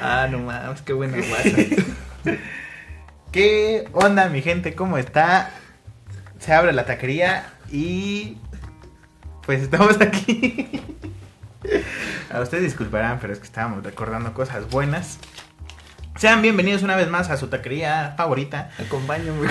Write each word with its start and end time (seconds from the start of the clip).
Ah, 0.00 0.28
no 0.30 0.38
mames, 0.38 0.82
qué 0.82 0.92
buena 0.92 1.16
guasa. 1.16 2.38
¿Qué 3.32 3.88
onda, 3.92 4.28
mi 4.28 4.42
gente? 4.42 4.74
¿Cómo 4.74 4.98
está? 4.98 5.50
Se 6.38 6.52
abre 6.52 6.72
la 6.72 6.86
taquería 6.86 7.52
y 7.70 8.38
pues 9.44 9.62
estamos 9.62 10.00
aquí. 10.00 10.82
A 12.32 12.40
ustedes 12.40 12.64
disculparán, 12.64 13.18
pero 13.20 13.32
es 13.32 13.38
que 13.38 13.44
estábamos 13.44 13.84
recordando 13.84 14.32
cosas 14.32 14.68
buenas. 14.70 15.18
Sean 16.16 16.42
bienvenidos 16.42 16.82
una 16.82 16.96
vez 16.96 17.08
más 17.08 17.30
a 17.30 17.36
su 17.36 17.48
taquería 17.48 18.14
favorita. 18.16 18.70
Acompaño 18.78 19.34
muy 19.34 19.48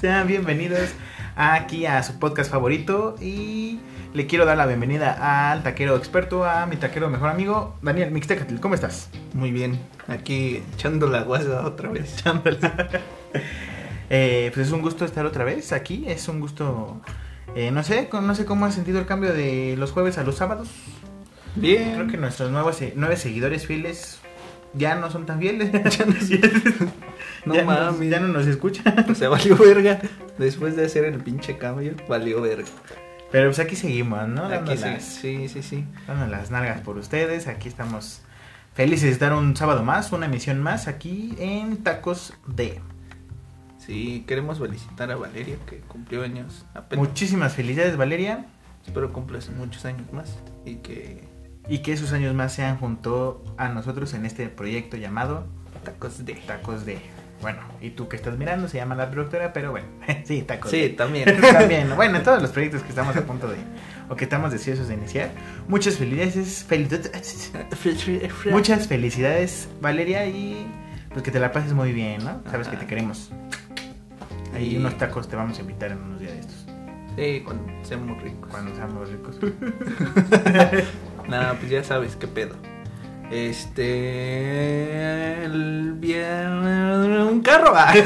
Sean 0.00 0.26
bienvenidos 0.26 0.90
aquí 1.36 1.86
a 1.86 2.02
su 2.02 2.18
podcast 2.18 2.50
favorito 2.50 3.16
y 3.20 3.80
le 4.14 4.26
quiero 4.26 4.46
dar 4.46 4.56
la 4.56 4.66
bienvenida 4.66 5.50
al 5.52 5.62
taquero 5.62 5.96
experto, 5.96 6.44
a 6.44 6.64
mi 6.66 6.76
taquero 6.76 7.10
mejor 7.10 7.28
amigo, 7.30 7.76
Daniel 7.82 8.10
Mixtecatl. 8.12 8.56
¿Cómo 8.60 8.74
estás? 8.74 9.10
Muy 9.34 9.50
bien, 9.50 9.78
aquí 10.08 10.62
echando 10.74 11.08
la 11.08 11.22
guasa 11.22 11.66
otra 11.66 11.90
vez. 11.90 12.22
Eh, 14.10 14.50
pues 14.54 14.66
es 14.66 14.72
un 14.72 14.82
gusto 14.82 15.06
estar 15.06 15.24
otra 15.24 15.44
vez 15.44 15.72
aquí. 15.72 16.04
Es 16.06 16.28
un 16.28 16.38
gusto. 16.38 17.00
eh, 17.56 17.70
no 17.70 17.82
sé, 17.82 18.08
no 18.12 18.34
sé 18.34 18.44
cómo 18.44 18.66
has 18.66 18.74
sentido 18.74 19.00
el 19.00 19.06
cambio 19.06 19.32
de 19.32 19.76
los 19.78 19.92
jueves 19.92 20.18
a 20.18 20.22
los 20.24 20.36
sábados. 20.36 20.68
Bien. 21.56 21.94
Creo 21.94 22.06
que 22.08 22.18
nuestros 22.18 22.50
nuevos 22.52 22.76
se- 22.76 22.92
nueve 22.96 23.16
seguidores 23.16 23.66
fieles 23.66 24.20
ya 24.74 24.94
no 24.94 25.10
son 25.10 25.24
tan 25.24 25.40
fieles. 25.40 25.72
ya, 25.98 26.04
no, 26.04 26.14
No 27.46 27.54
ya 27.54 27.64
mames. 27.64 27.98
Nos, 28.00 28.08
ya 28.10 28.20
no 28.20 28.28
nos 28.28 28.46
escuchan. 28.46 29.06
O 29.10 29.14
sea, 29.14 29.30
valió 29.30 29.56
verga. 29.56 29.98
Después 30.38 30.76
de 30.76 30.84
hacer 30.84 31.06
el 31.06 31.18
pinche 31.20 31.56
cambio, 31.56 31.94
valió 32.06 32.42
verga. 32.42 32.68
Pero 33.34 33.48
pues 33.48 33.58
aquí 33.58 33.74
seguimos, 33.74 34.28
¿no? 34.28 34.44
Aquí 34.44 34.76
sí, 34.76 34.84
las, 34.84 35.02
sí, 35.02 35.48
sí, 35.48 35.64
sí. 35.64 35.84
dando 36.06 36.28
las 36.28 36.52
nalgas 36.52 36.82
por 36.82 36.98
ustedes. 36.98 37.48
Aquí 37.48 37.66
estamos 37.66 38.20
felices 38.74 39.06
de 39.06 39.10
estar 39.10 39.32
un 39.32 39.56
sábado 39.56 39.82
más, 39.82 40.12
una 40.12 40.26
emisión 40.26 40.62
más 40.62 40.86
aquí 40.86 41.34
en 41.40 41.78
Tacos 41.78 42.34
de. 42.46 42.80
Sí, 43.78 44.22
queremos 44.28 44.60
felicitar 44.60 45.10
a 45.10 45.16
Valeria 45.16 45.56
que 45.66 45.78
cumplió 45.78 46.22
años 46.22 46.64
apenas. 46.74 47.08
Muchísimas 47.08 47.54
felicidades, 47.54 47.96
Valeria. 47.96 48.46
Espero 48.86 49.12
cumplas 49.12 49.50
muchos 49.50 49.84
años 49.84 50.12
más 50.12 50.38
y 50.64 50.76
que 50.76 51.26
Y 51.68 51.78
que 51.78 51.92
esos 51.92 52.12
años 52.12 52.36
más 52.36 52.52
sean 52.52 52.78
junto 52.78 53.42
a 53.56 53.68
nosotros 53.68 54.14
en 54.14 54.26
este 54.26 54.48
proyecto 54.48 54.96
llamado 54.96 55.44
tacos 55.82 56.24
de. 56.24 56.34
Tacos 56.34 56.86
de. 56.86 57.00
Bueno, 57.44 57.58
y 57.82 57.90
tú 57.90 58.08
que 58.08 58.16
estás 58.16 58.38
mirando 58.38 58.68
se 58.68 58.78
llama 58.78 58.94
la 58.94 59.10
productora, 59.10 59.52
pero 59.52 59.70
bueno, 59.70 59.86
sí, 60.24 60.40
Tacos 60.42 60.70
Sí, 60.70 60.80
de. 60.80 60.88
también. 60.90 61.26
También, 61.40 61.94
bueno, 61.94 62.16
en 62.16 62.22
todos 62.24 62.40
los 62.40 62.50
proyectos 62.50 62.82
que 62.82 62.88
estamos 62.88 63.14
a 63.16 63.20
punto 63.26 63.48
de, 63.48 63.56
o 64.08 64.16
que 64.16 64.24
estamos 64.24 64.50
deseosos 64.50 64.88
de 64.88 64.94
iniciar. 64.94 65.28
Muchas 65.68 65.96
felicidades, 65.98 66.64
felicidades, 66.66 67.52
muchas 68.50 68.88
felicidades, 68.88 69.68
Valeria, 69.82 70.26
y 70.26 70.66
pues 71.10 71.22
que 71.22 71.30
te 71.30 71.38
la 71.38 71.52
pases 71.52 71.74
muy 71.74 71.92
bien, 71.92 72.24
¿no? 72.24 72.40
Sabes 72.50 72.66
que 72.68 72.78
te 72.78 72.86
queremos. 72.86 73.30
Ahí 74.54 74.76
unos 74.78 74.96
tacos 74.96 75.28
te 75.28 75.36
vamos 75.36 75.58
a 75.58 75.60
invitar 75.60 75.90
en 75.92 75.98
unos 75.98 76.20
días 76.20 76.32
de 76.32 76.40
estos, 76.40 76.66
Sí, 77.16 77.42
cuando 77.44 77.64
seamos 77.84 78.22
ricos. 78.22 78.50
cuando 78.50 78.74
seamos 78.74 79.10
ricos. 79.10 79.36
Nada, 81.28 81.54
pues 81.58 81.70
ya 81.70 81.84
sabes 81.84 82.16
qué 82.16 82.26
pedo. 82.26 82.56
Este. 83.34 84.94
El 85.44 85.94
viernes. 85.94 87.32
Un 87.32 87.40
carro. 87.40 87.74
Ay, 87.76 88.04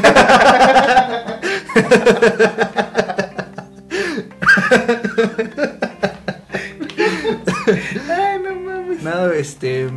no 8.42 8.54
mames. 8.54 9.02
No, 9.02 9.26
este. 9.32 9.90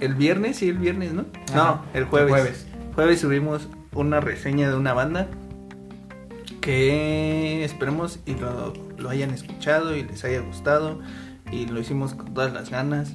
El 0.00 0.14
viernes, 0.14 0.58
sí, 0.58 0.68
el 0.68 0.76
viernes, 0.76 1.14
¿no? 1.14 1.24
Ajá, 1.48 1.56
no, 1.56 1.82
el 1.94 2.04
jueves. 2.04 2.26
el 2.34 2.40
jueves. 2.40 2.66
Jueves 2.94 3.20
subimos 3.20 3.70
una 3.94 4.20
reseña 4.20 4.68
de 4.68 4.76
una 4.76 4.92
banda 4.92 5.28
que 6.60 7.64
esperemos 7.64 8.20
y 8.26 8.34
lo, 8.34 8.74
lo 8.98 9.08
hayan 9.08 9.30
escuchado 9.30 9.96
y 9.96 10.02
les 10.02 10.22
haya 10.24 10.40
gustado 10.40 11.00
y 11.50 11.64
lo 11.68 11.80
hicimos 11.80 12.12
con 12.12 12.34
todas 12.34 12.52
las 12.52 12.68
ganas. 12.68 13.14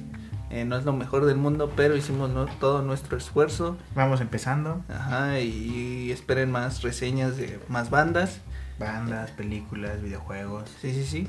Eh, 0.52 0.66
no 0.66 0.76
es 0.76 0.84
lo 0.84 0.92
mejor 0.92 1.24
del 1.24 1.38
mundo, 1.38 1.72
pero 1.74 1.96
hicimos 1.96 2.28
¿no? 2.30 2.44
todo 2.60 2.82
nuestro 2.82 3.16
esfuerzo. 3.16 3.78
Vamos 3.94 4.20
empezando. 4.20 4.84
Ajá, 4.88 5.40
y 5.40 6.10
esperen 6.12 6.50
más 6.50 6.82
reseñas 6.82 7.38
de 7.38 7.58
más 7.68 7.88
bandas. 7.88 8.40
Bandas, 8.78 9.30
películas, 9.30 10.02
videojuegos. 10.02 10.68
Sí, 10.80 10.92
sí, 10.92 11.04
sí. 11.04 11.28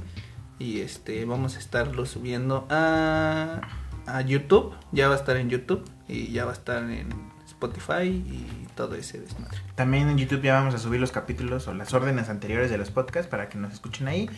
Y 0.60 0.82
este, 0.82 1.24
vamos 1.24 1.56
a 1.56 1.60
estarlo 1.60 2.06
subiendo 2.06 2.68
a, 2.70 3.62
a 4.06 4.22
YouTube. 4.22 4.74
Ya 4.92 5.08
va 5.08 5.16
a 5.16 5.18
estar 5.18 5.38
en 5.38 5.50
YouTube 5.50 5.86
y 6.10 6.32
ya 6.34 6.44
va 6.44 6.52
a 6.52 6.56
estar 6.56 6.84
en 6.84 7.33
Spotify 7.64 8.08
y 8.08 8.68
todo 8.76 8.96
ese 8.96 9.20
desmadre. 9.20 9.58
También 9.76 10.10
en 10.10 10.18
YouTube 10.18 10.42
ya 10.42 10.56
vamos 10.56 10.76
a 10.76 10.80
subir 10.80 11.00
los 11.00 11.12
capítulos 11.12 11.68
o 11.68 11.74
las 11.74 11.94
órdenes 11.94 12.30
anteriores 12.30 12.70
de 12.70 12.78
los 12.78 12.92
podcasts 12.92 13.30
para 13.30 13.50
que 13.50 13.58
nos 13.58 13.74
escuchen 13.74 14.08
ahí, 14.08 14.30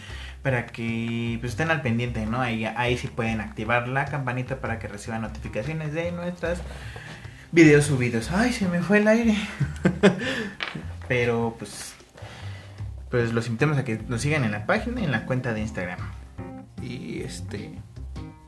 para 0.44 0.68
que 0.68 1.38
pues, 1.40 1.53
estén 1.53 1.72
al 1.72 1.81
pendiente, 1.81 2.25
¿no? 2.25 2.41
Ahí, 2.41 2.66
ahí 2.66 2.97
sí 2.97 3.08
pueden 3.08 3.41
activar 3.41 3.88
la 3.88 4.06
campanita 4.06 4.59
para 4.62 4.80
que 4.80 4.88
reciban 4.88 5.22
notificaciones 5.22 5.94
de 5.94 6.12
nuestras 6.12 6.62
videos 7.52 7.86
subidos. 7.86 8.31
Ay, 8.31 8.53
se 8.53 8.68
me 8.68 8.81
fue 8.81 9.00
el 9.00 9.08
aire. 9.08 9.36
Pero 11.07 11.56
pues 11.57 11.96
pues 13.09 13.34
los 13.34 13.47
invitamos 13.47 13.78
a 13.78 13.86
que 13.86 14.00
nos 14.07 14.22
sigan 14.22 14.44
en 14.44 14.52
la 14.52 14.66
página 14.66 15.00
y 15.00 15.06
en 15.06 15.12
la 15.12 15.25
cuenta 15.25 15.53
de 15.53 15.62
Instagram. 15.62 16.00
Y 16.81 17.22
este. 17.22 17.80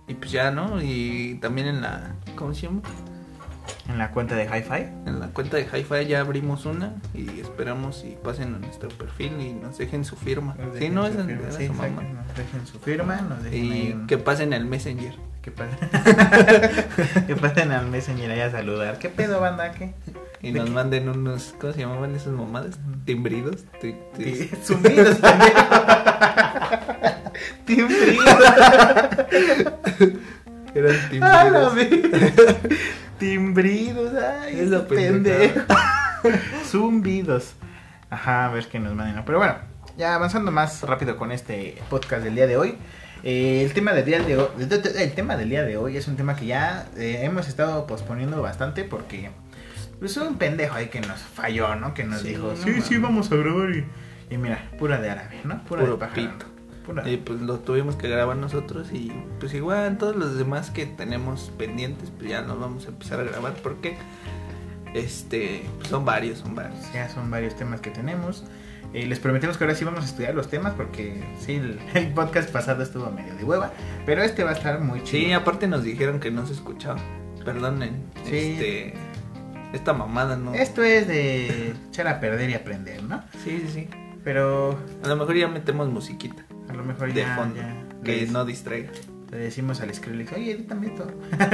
Y 0.07 0.13
pues 0.13 0.31
ya, 0.31 0.51
¿no? 0.51 0.81
Y 0.81 1.37
también 1.41 1.67
en 1.67 1.81
la. 1.81 2.15
¿Cómo 2.35 2.53
se 2.53 2.63
llama? 2.63 2.81
En 3.89 3.97
la 3.97 4.11
cuenta 4.11 4.35
de 4.35 4.45
Hi-Fi. 4.45 4.83
En 5.09 5.19
la 5.19 5.27
cuenta 5.27 5.57
de 5.57 5.63
Hi-Fi 5.63 6.05
ya 6.07 6.19
abrimos 6.21 6.65
una. 6.65 6.95
Y 7.13 7.39
esperamos 7.39 8.03
y 8.05 8.17
pasen 8.23 8.55
a 8.55 8.59
nuestro 8.59 8.89
perfil 8.89 9.39
y 9.39 9.53
nos 9.53 9.77
dejen 9.77 10.03
su 10.05 10.15
firma. 10.15 10.55
Sí, 10.55 10.61
dejen 10.73 10.95
no, 10.95 11.05
su 11.05 11.11
esa 11.13 11.23
firma. 11.25 11.51
Sí, 11.51 11.69
mamá. 11.69 12.01
nos 12.03 12.35
dejen 12.37 12.67
su 12.67 12.79
firma, 12.79 13.15
nos 13.21 13.43
dejen 13.43 13.71
ahí 13.71 13.87
Y 13.89 13.91
un- 13.93 14.07
que 14.07 14.17
pasen 14.17 14.53
al 14.53 14.65
Messenger. 14.65 15.15
que 15.41 15.51
pasen, 15.51 15.77
que 17.27 17.35
pasen 17.37 17.71
al 17.71 17.87
Messenger 17.87 18.31
ahí 18.31 18.41
a 18.41 18.51
saludar. 18.51 18.99
¿Qué 18.99 19.07
pedo, 19.09 19.39
banda? 19.39 19.71
¿Qué? 19.71 19.93
Y 20.41 20.51
¿De 20.51 20.59
nos 20.59 20.67
qué? 20.69 20.75
manden 20.75 21.09
unos. 21.09 21.55
¿Cómo 21.59 21.73
se 21.73 21.79
llamaban 21.79 22.13
esas 22.15 22.33
mamadas? 22.33 22.77
Timbridos. 23.05 23.63
Zumbidos, 24.63 25.15
pendejo. 25.17 25.65
Timbridos. 27.65 28.25
Eran 30.77 30.95
Ah, 31.21 31.49
la 31.51 31.69
timbridos. 31.75 32.55
Timbridos. 33.19 34.13
Ay, 34.13 34.59
Esa 34.59 34.77
ese 34.77 34.79
pendejo. 34.85 35.53
pendejada. 35.53 36.21
Zumbidos. 36.65 37.53
Ajá, 38.09 38.45
a 38.45 38.49
ver 38.49 38.67
qué 38.67 38.79
nos 38.79 38.93
manden. 38.93 39.23
Pero 39.25 39.39
bueno, 39.39 39.55
ya 39.97 40.15
avanzando 40.15 40.51
más 40.51 40.83
rápido 40.83 41.17
con 41.17 41.31
este 41.31 41.77
podcast 41.89 42.23
del 42.23 42.35
día 42.35 42.47
de 42.47 42.57
hoy. 42.57 42.77
Eh, 43.23 43.63
el 43.65 43.73
tema 43.73 43.93
del 43.93 44.05
día 44.05 44.19
de 44.21 44.37
hoy, 44.37 44.47
el 44.59 45.13
tema 45.13 45.35
del 45.35 45.49
día 45.49 45.63
de 45.63 45.75
hoy 45.77 45.97
es 45.97 46.07
un 46.07 46.15
tema 46.15 46.35
que 46.35 46.45
ya 46.45 46.85
eh, 46.97 47.21
hemos 47.23 47.47
estado 47.47 47.87
posponiendo 47.87 48.41
bastante 48.43 48.83
porque 48.83 49.31
pues 49.99 50.15
un 50.17 50.37
pendejo 50.37 50.75
ahí 50.75 50.87
que 50.87 51.01
nos 51.01 51.19
falló, 51.19 51.75
¿no? 51.75 51.95
Que 51.95 52.03
nos 52.03 52.21
Sí, 52.21 52.29
dijo, 52.29 52.49
no 52.49 52.55
sí, 52.55 52.79
sí, 52.81 52.97
vamos 52.99 53.31
a 53.31 53.35
grabar 53.35 53.71
y, 53.71 53.85
y 54.29 54.37
mira, 54.37 54.69
pura 54.77 54.99
de 55.01 55.09
árabe, 55.09 55.37
¿no? 55.43 55.63
Pura 55.63 55.81
Puro 55.81 55.93
de 55.93 55.99
pájaro. 55.99 56.21
Y 57.05 57.17
pues 57.17 57.41
lo 57.41 57.59
tuvimos 57.59 57.95
que 57.95 58.07
grabar 58.07 58.37
nosotros 58.37 58.91
y 58.93 59.11
pues 59.39 59.53
igual 59.53 59.97
todos 59.97 60.15
los 60.15 60.37
demás 60.37 60.71
que 60.71 60.85
tenemos 60.85 61.51
pendientes 61.57 62.11
pues 62.17 62.29
ya 62.29 62.41
nos 62.41 62.59
vamos 62.59 62.85
a 62.85 62.89
empezar 62.89 63.19
a 63.19 63.23
grabar 63.23 63.53
porque 63.61 63.97
este 64.93 65.65
pues, 65.77 65.89
son 65.89 66.05
varios, 66.05 66.39
son 66.39 66.55
varios. 66.55 66.79
Ya 66.93 67.09
son 67.09 67.29
varios 67.29 67.55
temas 67.55 67.81
que 67.81 67.89
tenemos. 67.89 68.43
Eh, 68.93 69.05
les 69.05 69.19
prometemos 69.19 69.57
que 69.57 69.65
ahora 69.65 69.75
sí 69.75 69.83
vamos 69.83 70.01
a 70.01 70.05
estudiar 70.05 70.33
los 70.33 70.49
temas 70.49 70.73
porque 70.73 71.21
sí, 71.39 71.55
el, 71.55 71.79
el 71.93 72.13
podcast 72.13 72.49
pasado 72.51 72.83
estuvo 72.83 73.11
medio 73.11 73.35
de 73.35 73.43
hueva, 73.43 73.71
pero 74.05 74.23
este 74.23 74.43
va 74.43 74.51
a 74.51 74.53
estar 74.53 74.79
muy 74.79 75.03
chido. 75.03 75.25
Sí, 75.25 75.33
aparte 75.33 75.67
nos 75.67 75.83
dijeron 75.83 76.19
que 76.19 76.31
no 76.31 76.45
se 76.45 76.53
escuchaba. 76.53 76.99
Perdonen. 77.43 78.03
Sí. 78.25 78.37
Este 78.37 78.93
esta 79.73 79.91
mamada 79.91 80.37
no. 80.37 80.53
Esto 80.53 80.83
es 80.83 81.07
de 81.07 81.73
echar 81.89 82.07
a 82.07 82.21
perder 82.21 82.49
y 82.49 82.53
aprender, 82.53 83.03
¿no? 83.03 83.23
Sí, 83.43 83.61
sí, 83.65 83.71
sí. 83.73 83.89
Pero 84.23 84.77
A 85.03 85.07
lo 85.07 85.15
mejor 85.15 85.35
ya 85.35 85.47
metemos 85.47 85.89
musiquita 85.89 86.46
a 86.69 86.73
lo 86.73 86.83
mejor 86.83 87.13
de 87.13 87.21
ya, 87.21 87.35
fondo 87.35 87.55
ya 87.57 87.83
que 88.03 88.27
no 88.27 88.45
distraiga. 88.45 88.91
le 89.31 89.37
decimos 89.37 89.81
al 89.81 89.93
Skrillex, 89.93 90.33
oye, 90.33 90.51
edítame 90.51 90.87
esto. 90.87 91.07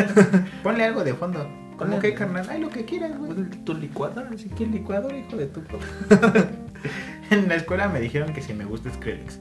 Ponle 0.63 0.83
algo 0.83 1.03
de 1.03 1.13
fondo. 1.13 1.47
Como 1.77 1.95
Ponle- 1.97 2.01
que, 2.01 2.13
carnal, 2.13 2.45
ay, 2.49 2.61
lo 2.61 2.69
que 2.69 2.85
quieras, 2.85 3.17
güey. 3.17 3.33
Tu 3.65 3.73
licuadora, 3.73 4.29
así 4.33 4.49
¿Qué 4.49 4.65
licuador, 4.65 5.13
hijo 5.15 5.37
de 5.37 5.47
tu 5.47 5.61
en 7.31 7.47
la 7.47 7.55
escuela 7.55 7.87
me 7.89 7.99
dijeron 7.99 8.33
que 8.33 8.41
si 8.41 8.53
me 8.53 8.65
gusta 8.65 8.91
Skrillex. 8.93 9.39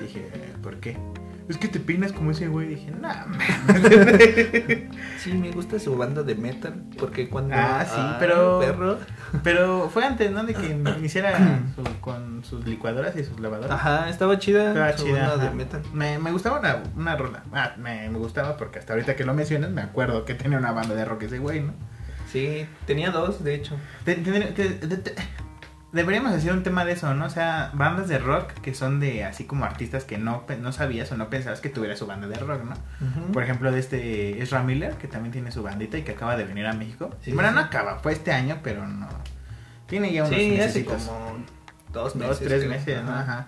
Dije, 0.00 0.28
¿por 0.62 0.76
qué? 0.78 0.96
Es 1.52 1.58
que 1.58 1.68
te 1.68 1.78
peinas 1.80 2.12
como 2.12 2.30
ese 2.32 2.48
güey. 2.48 2.68
Dije, 2.68 2.90
nah, 2.90 3.26
Sí, 5.18 5.32
me 5.34 5.50
gusta 5.52 5.78
su 5.78 5.96
banda 5.96 6.22
de 6.22 6.34
metal. 6.34 6.82
Porque 6.98 7.28
cuando. 7.28 7.54
Ah, 7.56 7.84
sí, 7.88 8.00
pero- 8.18 8.58
perro. 8.60 8.98
Pero 9.42 9.88
fue 9.88 10.04
antes, 10.04 10.30
¿no? 10.30 10.44
De 10.44 10.52
que 10.54 10.66
iniciara 10.98 11.60
su- 11.74 12.00
con 12.00 12.44
sus 12.44 12.66
licuadoras 12.66 13.16
y 13.16 13.24
sus 13.24 13.38
lavadoras. 13.40 13.70
Ajá, 13.70 14.08
estaba 14.08 14.38
chida. 14.38 14.68
Estaba 14.68 14.92
su 14.96 15.04
chida, 15.06 15.28
banda 15.28 15.44
de 15.44 15.54
metal. 15.54 15.82
Me, 15.92 16.18
me 16.18 16.32
gustaba 16.32 16.58
una, 16.58 16.82
una 16.96 17.16
rola. 17.16 17.42
Ah, 17.52 17.72
me, 17.78 18.08
me 18.10 18.18
gustaba 18.18 18.56
porque 18.56 18.78
hasta 18.80 18.92
ahorita 18.94 19.14
que 19.16 19.24
lo 19.24 19.32
mencionas 19.34 19.70
me 19.70 19.80
acuerdo 19.82 20.24
que 20.24 20.34
tenía 20.34 20.58
una 20.58 20.72
banda 20.72 20.94
de 20.94 21.04
rock 21.04 21.22
ese 21.22 21.38
güey, 21.38 21.60
¿no? 21.60 21.72
Sí, 22.30 22.66
tenía 22.86 23.10
dos, 23.10 23.44
de 23.44 23.54
hecho. 23.54 23.76
Te- 24.04 24.16
deberíamos 25.92 26.32
hacer 26.32 26.52
un 26.52 26.62
tema 26.62 26.84
de 26.84 26.92
eso, 26.92 27.14
¿no? 27.14 27.26
O 27.26 27.30
sea, 27.30 27.70
bandas 27.74 28.08
de 28.08 28.18
rock 28.18 28.52
que 28.54 28.74
son 28.74 28.98
de 28.98 29.24
así 29.24 29.44
como 29.44 29.64
artistas 29.64 30.04
que 30.04 30.18
no, 30.18 30.44
no 30.60 30.72
sabías 30.72 31.12
o 31.12 31.16
no 31.16 31.28
pensabas 31.28 31.60
que 31.60 31.68
tuviera 31.68 31.96
su 31.96 32.06
banda 32.06 32.26
de 32.26 32.36
rock, 32.36 32.64
¿no? 32.64 32.74
Por 33.32 33.42
ejemplo, 33.42 33.70
de 33.70 33.78
este 33.78 34.42
Ezra 34.42 34.62
Miller, 34.62 34.94
que 34.94 35.08
también 35.08 35.32
tiene 35.32 35.52
su 35.52 35.62
bandita 35.62 35.98
y 35.98 36.02
que 36.02 36.12
acaba 36.12 36.36
de 36.36 36.44
venir 36.44 36.66
a 36.66 36.72
México. 36.72 37.10
Sí, 37.22 37.32
bueno, 37.32 37.50
sí. 37.50 37.54
no 37.54 37.60
acaba, 37.60 37.98
fue 37.98 38.12
este 38.12 38.32
año, 38.32 38.60
pero 38.62 38.86
no. 38.86 39.08
Tiene 39.86 40.12
ya 40.12 40.24
unos 40.24 40.34
sí, 40.34 40.58
hace 40.60 40.84
como 40.84 41.36
dos 41.92 42.16
meses. 42.16 42.28
Dos, 42.30 42.38
tres 42.40 42.60
creo. 42.60 42.70
meses, 42.70 43.04
¿no? 43.04 43.12
Ajá. 43.12 43.46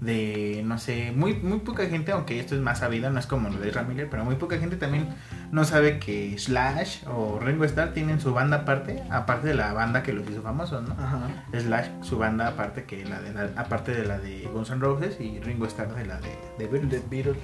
De, 0.00 0.62
no 0.64 0.78
sé, 0.78 1.12
muy, 1.14 1.34
muy 1.34 1.58
poca 1.58 1.84
gente, 1.86 2.12
aunque 2.12 2.40
esto 2.40 2.54
es 2.54 2.60
más 2.62 2.78
sabido, 2.78 3.10
no 3.10 3.18
es 3.20 3.26
como 3.26 3.50
lo 3.50 3.58
de 3.58 3.70
Miller, 3.82 4.08
pero 4.10 4.24
muy 4.24 4.36
poca 4.36 4.56
gente 4.58 4.76
también 4.76 5.08
no 5.52 5.64
sabe 5.64 5.98
que 5.98 6.38
Slash 6.38 7.04
o 7.06 7.38
Ringo 7.38 7.64
Starr 7.64 7.92
tienen 7.92 8.18
su 8.18 8.32
banda 8.32 8.58
aparte, 8.58 9.02
aparte 9.10 9.48
de 9.48 9.54
la 9.54 9.74
banda 9.74 10.02
que 10.02 10.14
los 10.14 10.28
hizo 10.30 10.40
famosos, 10.40 10.88
¿no? 10.88 10.94
Ajá. 10.94 11.20
Slash, 11.52 11.88
su 12.00 12.16
banda 12.16 12.46
aparte 12.48 12.84
que 12.84 13.04
la 13.04 13.20
de 13.20 13.34
la- 13.34 13.50
aparte 13.60 13.92
de 13.92 14.06
la 14.06 14.18
de 14.18 14.48
Guns 14.50 14.70
N' 14.70 14.80
Roses 14.80 15.20
y 15.20 15.38
Ringo 15.40 15.66
Starr 15.66 15.94
de 15.94 16.06
la 16.06 16.18
de, 16.18 16.30
de 16.58 16.66
Beatles. 16.66 16.90
The 17.02 17.02
Beatles. 17.10 17.36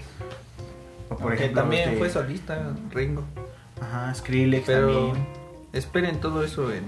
O 1.11 1.17
Por 1.17 1.37
también 1.37 1.97
fue 1.99 2.09
solista, 2.11 2.73
Ringo. 2.91 3.23
Ajá, 3.83 4.15
Skrillex 4.15 4.65
Pero 4.67 5.09
también. 5.09 5.27
esperen 5.75 6.21
todo 6.21 6.43
eso 6.43 6.73
en 6.73 6.85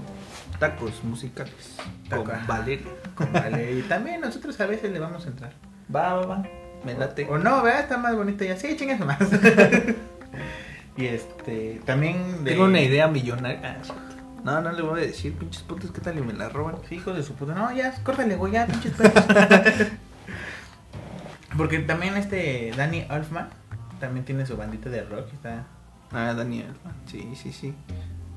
tacos 0.59 1.03
musicales. 1.03 1.77
Taco, 2.09 2.25
con. 2.25 2.47
Valeria. 2.47 2.91
Con 3.15 3.31
Vale, 3.33 3.73
y 3.73 3.81
también 3.83 4.21
nosotros 4.21 4.59
a 4.59 4.65
veces 4.65 4.91
le 4.91 4.99
vamos 4.99 5.25
a 5.25 5.29
entrar. 5.29 5.53
Va, 5.93 6.13
va, 6.15 6.25
va. 6.25 6.43
Me 6.83 6.93
late. 6.93 7.27
O 7.29 7.37
no, 7.37 7.61
¿verdad? 7.63 7.81
Está 7.81 7.97
más 7.97 8.15
bonito 8.15 8.43
ya. 8.43 8.55
Sí, 8.57 8.75
chingas 8.77 8.99
más. 9.05 9.17
y 10.95 11.05
este, 11.05 11.81
también 11.85 12.43
de... 12.43 12.51
Tengo 12.51 12.65
una 12.65 12.81
idea 12.81 13.07
millonaria. 13.07 13.77
Ah, 13.81 13.81
no, 14.43 14.61
no 14.61 14.71
le 14.71 14.81
voy 14.81 15.01
a 15.01 15.05
decir, 15.05 15.33
pinches 15.33 15.63
putos, 15.63 15.91
¿qué 15.91 15.99
tal 15.99 16.17
y 16.17 16.21
me 16.21 16.33
la 16.33 16.47
roban? 16.47 16.75
Sí, 16.87 16.95
Hijo 16.95 17.13
de 17.13 17.23
su 17.23 17.33
puta. 17.33 17.53
No, 17.53 17.73
ya, 17.75 17.93
córtale, 18.03 18.35
güey, 18.37 18.53
ya, 18.53 18.67
pinches 18.67 18.93
perros. 18.93 19.25
Porque 21.57 21.79
también 21.79 22.15
este 22.15 22.71
Danny 22.77 23.05
Elfman 23.09 23.49
también 23.99 24.23
tiene 24.25 24.45
su 24.45 24.55
bandita 24.55 24.89
de 24.89 25.03
rock. 25.03 25.33
Está 25.33 25.65
Ah, 26.11 26.33
Daniel. 26.33 26.73
Sí, 27.05 27.33
sí, 27.35 27.51
sí. 27.51 27.73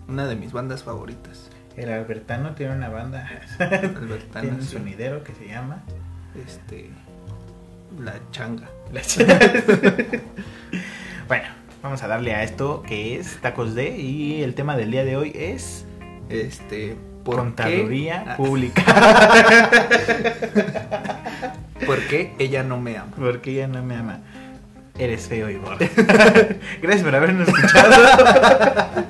Una 0.09 0.27
de 0.27 0.35
mis 0.37 0.53
bandas 0.53 0.83
favoritas. 0.83 1.49
El 1.77 1.93
Albertano 1.93 2.55
tiene 2.55 2.75
una 2.75 2.89
banda. 2.89 3.29
Tiene 3.59 4.51
un 4.51 4.63
sí. 4.63 4.77
sonidero 4.77 5.25
que 5.25 5.35
se 5.35 5.49
llama. 5.49 5.83
Este. 6.47 6.91
La 7.99 8.15
changa. 8.31 8.71
La 8.93 9.03
bueno, 11.29 11.45
vamos 11.83 12.03
a 12.03 12.09
darle 12.09 12.35
a 12.35 12.43
esto 12.43 12.83
que 12.83 13.19
es 13.19 13.39
Tacos 13.41 13.75
de 13.75 13.97
y 13.99 14.43
el 14.43 14.55
tema 14.55 14.77
del 14.77 14.91
día 14.91 15.05
de 15.05 15.17
hoy 15.17 15.33
es 15.35 15.87
Este. 16.29 16.97
¿por 17.25 17.37
contaduría 17.37 18.25
qué? 18.25 18.31
Ah, 18.31 18.37
pública. 18.37 18.83
¿Por 21.87 22.07
qué 22.07 22.35
ella 22.39 22.63
no 22.63 22.81
me 22.81 22.97
ama? 22.97 23.13
Porque 23.17 23.53
ella 23.53 23.69
no 23.69 23.83
me 23.83 23.97
ama. 23.97 24.21
Eres 24.99 25.27
feo 25.27 25.49
y 25.49 25.57
gordo. 25.57 25.79
Gracias 26.83 27.03
por 27.03 27.15
habernos 27.15 27.49
escuchado. 27.49 27.93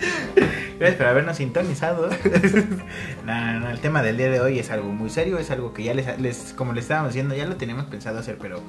Gracias 0.78 0.96
por 0.96 1.06
habernos 1.06 1.36
sintonizado. 1.36 2.08
no, 3.26 3.52
no, 3.52 3.60
no, 3.60 3.70
el 3.70 3.78
tema 3.80 4.02
del 4.02 4.16
día 4.16 4.30
de 4.30 4.40
hoy 4.40 4.58
es 4.58 4.70
algo 4.70 4.88
muy 4.88 5.10
serio, 5.10 5.38
es 5.38 5.50
algo 5.50 5.72
que 5.72 5.84
ya 5.84 5.94
les, 5.94 6.18
les 6.20 6.54
como 6.56 6.72
les 6.72 6.84
estábamos 6.84 7.12
diciendo, 7.12 7.34
ya 7.34 7.46
lo 7.46 7.56
teníamos 7.56 7.86
pensado 7.86 8.18
hacer, 8.18 8.38
pero... 8.40 8.60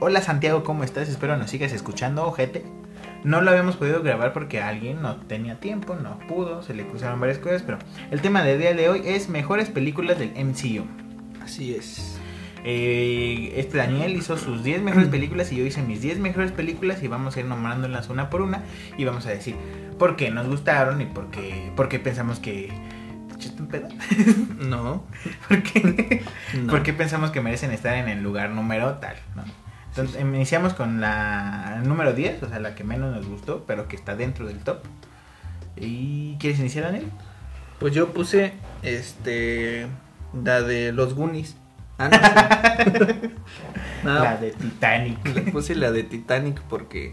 Hola 0.00 0.20
Santiago, 0.20 0.64
¿cómo 0.64 0.82
estás? 0.82 1.08
Espero 1.08 1.36
nos 1.36 1.50
sigas 1.50 1.72
escuchando, 1.72 2.26
ojete. 2.26 2.64
No 3.22 3.40
lo 3.40 3.50
habíamos 3.50 3.76
podido 3.76 4.02
grabar 4.02 4.32
porque 4.32 4.60
alguien 4.60 5.00
no 5.00 5.16
tenía 5.16 5.60
tiempo, 5.60 5.94
no 5.94 6.18
pudo, 6.26 6.62
se 6.62 6.74
le 6.74 6.84
cruzaron 6.84 7.20
varias 7.20 7.38
cosas, 7.38 7.62
pero 7.62 7.78
el 8.10 8.20
tema 8.20 8.42
del 8.42 8.58
día 8.58 8.74
de 8.74 8.88
hoy 8.88 9.02
es 9.04 9.28
mejores 9.28 9.70
películas 9.70 10.18
del 10.18 10.32
MCU. 10.32 10.86
Así 11.40 11.74
es. 11.74 12.11
Eh, 12.64 13.54
este 13.56 13.78
Daniel 13.78 14.14
hizo 14.16 14.36
sus 14.36 14.62
10 14.62 14.82
mejores 14.82 15.08
películas 15.08 15.50
y 15.50 15.56
yo 15.56 15.66
hice 15.66 15.82
mis 15.82 16.00
10 16.00 16.18
mejores 16.18 16.52
películas 16.52 17.02
y 17.02 17.08
vamos 17.08 17.36
a 17.36 17.40
ir 17.40 17.46
nombrándolas 17.46 18.08
una 18.08 18.30
por 18.30 18.40
una 18.40 18.62
y 18.96 19.04
vamos 19.04 19.26
a 19.26 19.30
decir 19.30 19.56
por 19.98 20.14
qué 20.16 20.30
nos 20.30 20.46
gustaron 20.46 21.00
y 21.00 21.06
por 21.06 21.30
qué, 21.30 21.72
por 21.76 21.88
qué 21.88 21.98
pensamos 21.98 22.38
que... 22.38 22.72
¿Te 23.28 23.34
echaste 23.34 23.62
un 23.62 23.68
pedo? 23.68 23.88
No. 24.60 25.04
¿Por 25.48 25.62
qué? 25.62 26.22
no. 26.54 26.70
¿Por 26.70 26.82
qué 26.82 26.92
pensamos 26.92 27.30
que 27.30 27.40
merecen 27.40 27.72
estar 27.72 27.94
en 27.96 28.08
el 28.08 28.22
lugar 28.22 28.50
número 28.50 28.94
tal? 28.94 29.16
¿no? 29.34 29.42
Entonces 29.88 30.20
iniciamos 30.20 30.72
con 30.72 31.00
la 31.00 31.82
número 31.84 32.14
10, 32.14 32.44
o 32.44 32.48
sea, 32.48 32.60
la 32.60 32.74
que 32.74 32.84
menos 32.84 33.14
nos 33.14 33.26
gustó, 33.26 33.64
pero 33.66 33.88
que 33.88 33.96
está 33.96 34.16
dentro 34.16 34.46
del 34.46 34.58
top. 34.58 34.78
¿Y 35.76 36.36
quieres 36.38 36.60
iniciar, 36.60 36.84
Daniel? 36.84 37.06
Pues 37.78 37.92
yo 37.92 38.12
puse. 38.12 38.52
Este. 38.82 39.86
La 40.32 40.62
de 40.62 40.92
los 40.92 41.14
Goonies. 41.14 41.56
Ah, 41.98 42.08
no. 42.08 43.06
sí. 43.06 43.30
No, 44.04 44.14
La 44.18 44.36
de 44.36 44.50
Titanic. 44.50 45.24
le 45.28 45.42
puse 45.52 45.76
la 45.76 45.92
de 45.92 46.02
Titanic 46.02 46.60
porque 46.62 47.12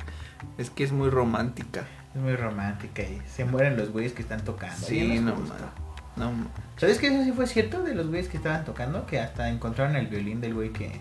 es 0.58 0.72
que 0.72 0.84
es 0.84 0.92
muy 0.92 1.10
romántica. 1.12 1.84
Es 2.16 2.22
muy 2.22 2.36
romántica 2.36 3.04
y 3.04 3.22
se 3.28 3.46
mueren 3.46 3.78
los 3.78 3.92
güeyes 3.92 4.14
que 4.14 4.24
están 4.24 4.44
tocando. 4.44 4.88
Sí, 4.88 5.20
no. 5.20 5.36
No, 6.16 6.32
¿Sabes 6.78 6.98
que 6.98 7.08
eso 7.08 7.24
sí 7.24 7.32
fue 7.32 7.46
cierto 7.46 7.84
de 7.84 7.94
los 7.94 8.08
güeyes 8.08 8.28
que 8.28 8.38
estaban 8.38 8.66
tocando? 8.66 9.06
Que 9.06 9.20
hasta 9.20 9.50
encontraron 9.50 9.96
el 9.96 10.08
violín 10.08 10.42
del 10.42 10.56
güey 10.56 10.72
que, 10.74 11.00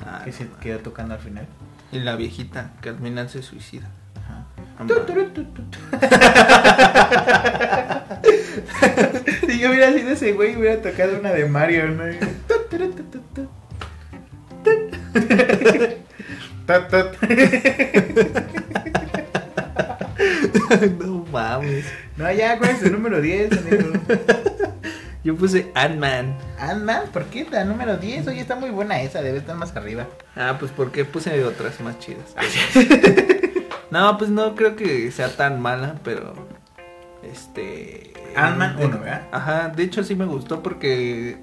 ah, 0.00 0.22
que 0.24 0.30
no, 0.30 0.36
se 0.36 0.44
man. 0.46 0.58
quedó 0.60 0.78
tocando 0.78 1.14
al 1.14 1.20
final. 1.20 1.46
Y 1.92 1.98
la 2.00 2.16
viejita 2.16 2.72
que 2.80 2.88
al 2.88 2.98
final 2.98 3.28
se 3.28 3.42
suicida. 3.42 3.90
Si 9.46 9.58
yo 9.58 9.70
hubiera 9.70 9.92
sido 9.92 10.10
ese 10.10 10.32
güey, 10.32 10.56
hubiera 10.56 10.82
tocado 10.82 11.18
una 11.18 11.32
de 11.32 11.46
Mario, 11.46 11.88
¿no? 11.88 12.04
No 20.98 21.24
mames. 21.32 21.86
No, 22.16 22.32
ya, 22.32 22.58
¿cuál 22.58 22.70
es 22.70 22.82
el 22.82 22.92
número 22.92 23.20
10, 23.20 23.52
amigo? 23.52 23.92
Yo 25.24 25.36
puse 25.36 25.70
Ant-Man. 25.74 26.36
Ant-Man, 26.58 27.04
¿por 27.12 27.24
qué? 27.26 27.46
La 27.50 27.64
número 27.64 27.96
10, 27.96 28.28
oye, 28.28 28.40
está 28.40 28.56
muy 28.56 28.70
buena 28.70 29.00
esa, 29.02 29.22
debe 29.22 29.38
estar 29.38 29.56
más 29.56 29.74
arriba. 29.74 30.06
Ah, 30.36 30.56
pues 30.58 30.70
porque 30.70 31.04
puse 31.04 31.42
otras 31.44 31.80
más 31.80 31.98
chidas. 31.98 32.34
no, 34.00 34.18
pues 34.18 34.30
no 34.30 34.54
creo 34.54 34.76
que 34.76 35.10
sea 35.10 35.34
tan 35.36 35.60
mala, 35.60 35.96
pero. 36.04 36.34
Este. 37.22 38.12
Ant-Man 38.36 38.76
eh, 38.78 38.84
uno, 38.86 38.98
¿verdad? 39.00 39.22
Ajá, 39.32 39.68
de 39.68 39.82
hecho 39.82 40.04
sí 40.04 40.14
me 40.14 40.24
gustó 40.26 40.62
porque. 40.62 41.38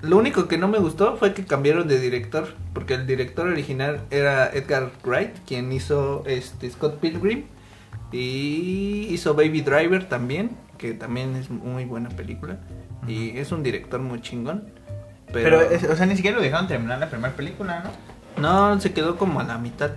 Lo 0.00 0.16
único 0.16 0.48
que 0.48 0.58
no 0.58 0.66
me 0.66 0.78
gustó 0.78 1.16
fue 1.16 1.32
que 1.32 1.44
cambiaron 1.44 1.86
de 1.86 2.00
director. 2.00 2.54
Porque 2.74 2.94
el 2.94 3.06
director 3.06 3.46
original 3.46 4.00
era 4.10 4.48
Edgar 4.52 4.90
Wright, 5.04 5.30
quien 5.46 5.70
hizo 5.72 6.24
este 6.26 6.68
Scott 6.70 6.98
Pilgrim. 6.98 7.44
Y 8.10 9.06
hizo 9.10 9.34
Baby 9.34 9.62
Driver 9.62 10.08
también, 10.08 10.50
que 10.76 10.92
también 10.92 11.36
es 11.36 11.50
muy 11.50 11.84
buena 11.84 12.08
película. 12.10 12.58
Y 13.06 13.36
es 13.38 13.52
un 13.52 13.62
director 13.62 14.00
muy 14.00 14.20
chingón. 14.20 14.64
Pero, 15.32 15.58
Pero, 15.58 15.70
es- 15.70 15.84
o 15.84 15.96
sea, 15.96 16.04
ni 16.06 16.16
siquiera 16.16 16.36
lo 16.36 16.42
dejaron 16.42 16.66
terminar 16.68 16.98
la 16.98 17.08
primera 17.08 17.34
película, 17.34 17.82
¿no? 17.84 18.72
no, 18.74 18.80
se 18.80 18.92
quedó 18.92 19.16
como 19.16 19.40
a 19.40 19.44
la 19.44 19.56
mitad. 19.58 19.92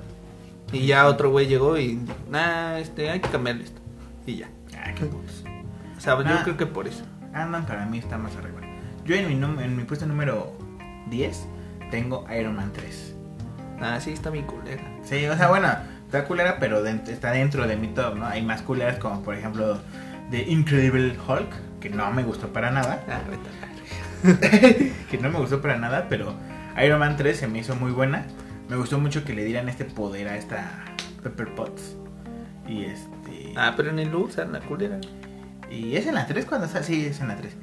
Y 0.75 0.87
ya 0.87 1.07
otro 1.07 1.31
güey 1.31 1.47
llegó 1.47 1.77
y, 1.77 1.99
nah, 2.29 2.77
este, 2.77 3.09
hay 3.09 3.19
que 3.19 3.29
cambiarle 3.29 3.63
esto. 3.63 3.81
Y 4.25 4.37
ya. 4.37 4.49
Ah, 4.77 4.91
qué 4.95 5.05
putos. 5.05 5.43
O 5.97 5.99
sea, 6.01 6.13
Ah. 6.13 6.23
yo 6.37 6.43
creo 6.43 6.57
que 6.57 6.65
por 6.65 6.87
eso. 6.87 7.03
Ant-Man 7.33 7.65
para 7.65 7.85
mí 7.85 7.97
está 7.97 8.17
más 8.17 8.35
arriba. 8.35 8.59
Yo 9.05 9.15
en 9.15 9.27
mi, 9.27 9.63
en 9.63 9.77
mi 9.77 9.83
puesto 9.83 10.05
número 10.05 10.51
10 11.09 11.45
tengo 11.91 12.25
Iron 12.37 12.55
Man 12.55 12.71
3. 12.73 13.15
Ah, 13.79 13.99
sí, 13.99 14.11
está 14.11 14.29
bien 14.29 14.45
culera. 14.45 14.81
Sí, 15.03 15.25
o 15.27 15.35
sea, 15.37 15.47
bueno, 15.49 15.67
está 16.05 16.25
culera, 16.25 16.57
pero 16.59 16.83
dent- 16.83 17.07
está 17.09 17.31
dentro 17.31 17.67
de 17.67 17.75
mi 17.75 17.87
top, 17.89 18.15
¿no? 18.15 18.25
Hay 18.25 18.41
más 18.41 18.61
culeras 18.61 18.97
como, 18.99 19.21
por 19.21 19.35
ejemplo, 19.35 19.77
The 20.31 20.43
Incredible 20.49 21.15
Hulk, 21.27 21.79
que 21.79 21.89
no 21.89 22.09
me 22.11 22.23
gustó 22.23 22.47
para 22.53 22.71
nada. 22.71 23.03
Ah, 23.09 23.21
que 25.11 25.17
no 25.21 25.29
me 25.29 25.39
gustó 25.39 25.61
para 25.61 25.77
nada, 25.77 26.07
pero 26.09 26.33
Iron 26.83 26.99
Man 26.99 27.15
3 27.17 27.37
se 27.37 27.47
me 27.47 27.59
hizo 27.59 27.75
muy 27.75 27.91
buena. 27.91 28.25
Me 28.69 28.75
gustó 28.75 28.99
mucho 28.99 29.23
que 29.23 29.33
le 29.33 29.45
dieran 29.45 29.69
este 29.69 29.85
poder 29.85 30.27
a 30.27 30.37
esta 30.37 30.85
Pepper 31.23 31.53
Potts. 31.55 31.95
Y 32.67 32.85
este. 32.85 33.53
Ah, 33.55 33.73
pero 33.77 33.91
ni 33.91 34.05
lo 34.05 34.19
usan, 34.21 34.51
la 34.51 34.59
culera. 34.59 34.99
Y 35.69 35.95
es 35.95 36.07
en 36.07 36.15
la 36.15 36.25
3 36.25 36.45
cuando 36.45 36.67
está. 36.67 36.83
Sí, 36.83 37.05
es 37.05 37.19
en 37.19 37.27
la 37.27 37.35
3. 37.35 37.55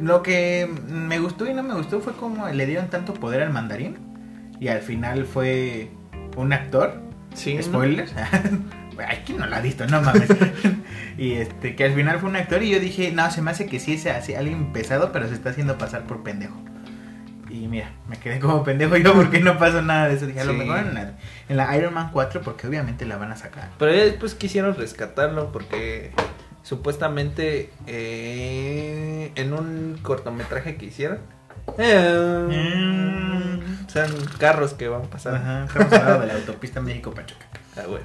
Lo 0.00 0.22
que 0.22 0.68
me 0.88 1.18
gustó 1.18 1.46
y 1.46 1.54
no 1.54 1.62
me 1.62 1.74
gustó 1.74 2.00
fue 2.00 2.14
como 2.14 2.48
le 2.48 2.66
dieron 2.66 2.88
tanto 2.88 3.14
poder 3.14 3.42
al 3.42 3.50
mandarín. 3.50 3.98
Y 4.58 4.68
al 4.68 4.80
final 4.80 5.24
fue 5.24 5.90
un 6.36 6.52
actor. 6.52 7.00
Sí. 7.34 7.54
¿no? 7.54 7.62
Spoilers. 7.62 8.14
Ay, 9.06 9.22
¿quién 9.24 9.38
no 9.38 9.46
la 9.46 9.58
ha 9.58 9.60
visto? 9.60 9.86
No 9.86 10.02
mames. 10.02 10.28
y 11.18 11.32
este, 11.32 11.74
que 11.74 11.84
al 11.84 11.94
final 11.94 12.18
fue 12.18 12.28
un 12.28 12.36
actor 12.36 12.62
y 12.62 12.70
yo 12.70 12.80
dije, 12.80 13.12
no, 13.12 13.30
se 13.30 13.40
me 13.40 13.50
hace 13.50 13.66
que 13.66 13.80
sí 13.80 13.94
es 13.94 14.06
así, 14.06 14.34
alguien 14.34 14.72
pesado, 14.72 15.10
pero 15.12 15.26
se 15.28 15.34
está 15.34 15.50
haciendo 15.50 15.78
pasar 15.78 16.04
por 16.04 16.22
pendejo. 16.22 16.54
Y 17.50 17.66
mira, 17.68 17.90
me 18.08 18.16
quedé 18.16 18.38
como 18.38 18.62
pendejo 18.62 18.96
yo 18.96 19.12
porque 19.12 19.40
no 19.40 19.58
pasó 19.58 19.82
nada 19.82 20.08
de 20.08 20.14
eso. 20.14 20.26
Dije, 20.26 20.40
a 20.40 20.44
lo 20.44 20.52
Sí. 20.52 20.58
mejor 20.58 20.78
en 20.78 20.94
la, 20.94 21.14
en 21.48 21.56
la 21.56 21.76
Iron 21.76 21.94
Man 21.94 22.10
4, 22.12 22.42
porque 22.42 22.66
obviamente 22.68 23.04
la 23.06 23.16
van 23.16 23.32
a 23.32 23.36
sacar. 23.36 23.68
Pero 23.78 23.92
ya 23.92 24.04
después 24.04 24.34
quisieron 24.34 24.76
rescatarlo 24.76 25.50
porque 25.50 26.12
supuestamente 26.62 27.70
eh, 27.88 29.32
en 29.34 29.52
un 29.52 29.98
cortometraje 30.02 30.76
que 30.76 30.86
hicieron. 30.86 31.18
Eh, 31.78 33.60
Son 33.88 34.08
carros 34.38 34.74
que 34.74 34.88
van 34.88 35.02
pasando. 35.02 35.38
Ajá, 35.38 35.64
estamos 35.64 35.92
hablando 35.92 36.20
de 36.20 36.26
la 36.28 36.34
autopista 36.34 36.80
México-Pachuca. 36.80 37.46
Ah, 37.76 37.82
güey. 37.86 38.02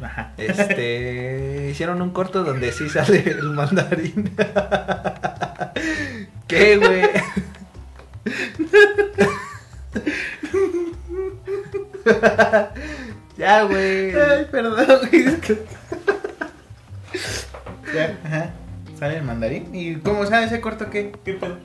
Ajá. 0.00 0.32
Este, 0.38 1.68
hicieron 1.72 2.00
un 2.02 2.10
corto 2.10 2.44
donde 2.44 2.70
sí 2.72 2.88
sale 2.88 3.18
el 3.28 3.50
mandarín. 3.50 4.30
¿Qué, 6.46 6.76
güey? 6.76 7.02
ya, 13.36 13.62
güey. 13.64 14.14
Ay, 14.14 14.46
perdón, 14.50 14.86
güey, 15.10 15.22
es 15.26 15.34
que- 15.36 15.64
Ya, 17.94 18.18
ajá. 18.24 18.50
Sale 18.98 19.16
el 19.18 19.22
mandarín. 19.24 19.74
¿Y 19.74 19.96
cómo 19.96 20.26
sabe 20.26 20.46
ese 20.46 20.60
corto 20.60 20.90
qué? 20.90 21.12
¿Qué 21.24 21.34
pedo? 21.34 21.56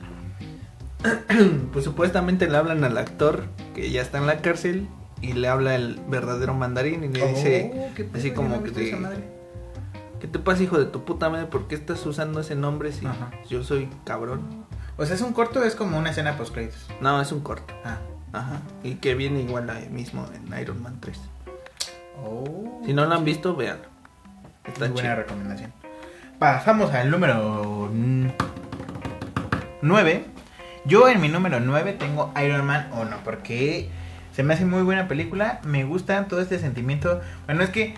Pues 1.72 1.84
supuestamente 1.84 2.48
le 2.48 2.56
hablan 2.56 2.82
al 2.84 2.96
actor 2.96 3.44
que 3.74 3.90
ya 3.90 4.00
está 4.00 4.18
en 4.18 4.26
la 4.26 4.40
cárcel 4.40 4.88
y 5.20 5.32
le 5.34 5.48
habla 5.48 5.74
el 5.74 6.00
verdadero 6.08 6.54
mandarín 6.54 7.04
y 7.04 7.08
le 7.08 7.26
dice 7.28 7.70
Oh, 7.74 7.94
qué 7.94 8.04
pedo, 8.04 8.18
así 8.18 8.30
como 8.30 8.62
que 8.62 8.96
madre. 8.96 9.24
¿Qué 10.20 10.28
te 10.28 10.38
pasa, 10.38 10.62
hijo 10.62 10.78
de 10.78 10.86
tu 10.86 11.04
puta 11.04 11.28
madre? 11.28 11.46
¿Por 11.46 11.68
qué 11.68 11.74
estás 11.74 12.04
usando 12.06 12.40
ese 12.40 12.54
nombre 12.54 12.90
si 12.92 13.04
Ajá. 13.04 13.30
yo 13.50 13.62
soy 13.62 13.90
cabrón? 14.04 14.63
O 14.96 15.04
sea, 15.06 15.14
es 15.16 15.22
un 15.22 15.32
corto, 15.32 15.64
es 15.64 15.74
como 15.74 15.98
una 15.98 16.10
escena 16.10 16.36
post 16.36 16.54
créditos. 16.54 16.86
No, 17.00 17.20
es 17.20 17.32
un 17.32 17.40
corto. 17.40 17.74
Ah. 17.84 17.98
Ajá. 18.32 18.60
Y 18.82 18.96
que 18.96 19.14
viene 19.14 19.40
igual 19.40 19.70
ahí 19.70 19.88
mismo 19.88 20.26
en 20.34 20.60
Iron 20.60 20.82
Man 20.82 20.98
3. 21.00 21.18
Oh. 22.24 22.82
Si 22.84 22.92
no 22.92 23.04
lo 23.06 23.14
han 23.14 23.24
visto, 23.24 23.54
véanlo. 23.56 23.84
Está 24.64 24.86
Muy 24.86 24.94
buena 24.94 25.10
chido. 25.10 25.22
recomendación. 25.22 25.72
Pasamos 26.38 26.92
al 26.92 27.10
número 27.10 27.90
9. 29.82 30.24
Yo 30.84 31.08
en 31.08 31.20
mi 31.20 31.28
número 31.28 31.60
9 31.60 31.92
tengo 31.94 32.32
Iron 32.44 32.66
Man 32.66 32.90
1 32.92 33.18
porque 33.24 33.88
se 34.32 34.42
me 34.42 34.54
hace 34.54 34.64
muy 34.64 34.82
buena 34.82 35.08
película. 35.08 35.60
Me 35.64 35.84
gusta 35.84 36.26
todo 36.26 36.40
este 36.40 36.58
sentimiento. 36.58 37.20
Bueno, 37.46 37.62
es 37.62 37.70
que 37.70 37.94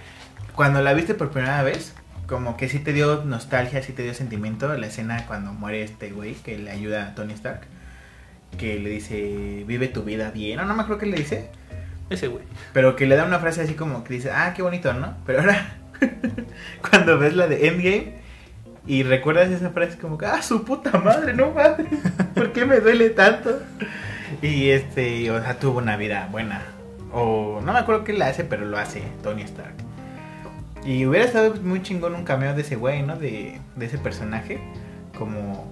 cuando 0.54 0.82
la 0.82 0.92
viste 0.92 1.14
por 1.14 1.30
primera 1.30 1.62
vez, 1.62 1.94
como 2.26 2.56
que 2.56 2.68
sí 2.68 2.78
te 2.78 2.92
dio 2.92 3.24
nostalgia, 3.24 3.82
sí 3.82 3.92
te 3.92 4.02
dio 4.02 4.14
sentimiento. 4.14 4.76
La 4.76 4.86
escena 4.86 5.26
cuando 5.26 5.52
muere 5.52 5.82
este 5.82 6.10
güey 6.10 6.34
que 6.34 6.58
le 6.58 6.70
ayuda 6.70 7.08
a 7.08 7.14
Tony 7.14 7.32
Stark. 7.34 7.62
Que 8.58 8.78
le 8.78 8.90
dice, 8.90 9.64
vive 9.66 9.88
tu 9.88 10.02
vida 10.02 10.30
bien. 10.30 10.56
No, 10.56 10.64
no 10.64 10.74
me 10.74 10.82
acuerdo 10.82 11.00
qué 11.00 11.06
le 11.06 11.16
dice. 11.16 11.50
Ese 12.10 12.28
güey. 12.28 12.44
Pero 12.72 12.96
que 12.96 13.06
le 13.06 13.16
da 13.16 13.24
una 13.24 13.38
frase 13.38 13.62
así 13.62 13.74
como 13.74 14.04
que 14.04 14.14
dice, 14.14 14.30
ah, 14.30 14.52
qué 14.54 14.62
bonito, 14.62 14.92
¿no? 14.92 15.14
Pero 15.26 15.40
ahora, 15.40 15.76
cuando 16.90 17.18
ves 17.18 17.34
la 17.34 17.48
de 17.48 17.68
Endgame 17.68 18.14
y 18.86 19.02
recuerdas 19.02 19.50
esa 19.50 19.70
frase 19.70 19.98
como 19.98 20.16
que, 20.16 20.26
ah, 20.26 20.42
su 20.42 20.64
puta 20.64 20.98
madre, 20.98 21.32
no 21.34 21.50
mames, 21.50 21.86
¿por 22.34 22.52
qué 22.52 22.64
me 22.64 22.78
duele 22.78 23.10
tanto? 23.10 23.60
Y 24.42 24.70
este, 24.70 25.30
o 25.30 25.40
sea, 25.40 25.58
tuvo 25.58 25.78
una 25.78 25.96
vida 25.96 26.28
buena. 26.30 26.62
O 27.12 27.60
no 27.64 27.72
me 27.72 27.78
acuerdo 27.78 28.04
qué 28.04 28.12
le 28.12 28.24
hace, 28.24 28.44
pero 28.44 28.64
lo 28.64 28.78
hace 28.78 29.02
Tony 29.22 29.42
Stark. 29.42 29.85
Y 30.86 31.04
hubiera 31.06 31.24
estado 31.26 31.54
muy 31.62 31.82
chingón 31.82 32.14
un 32.14 32.24
cameo 32.24 32.54
de 32.54 32.62
ese 32.62 32.76
güey, 32.76 33.02
¿no? 33.02 33.16
De, 33.16 33.60
de 33.74 33.86
ese 33.86 33.98
personaje. 33.98 34.60
Como, 35.18 35.66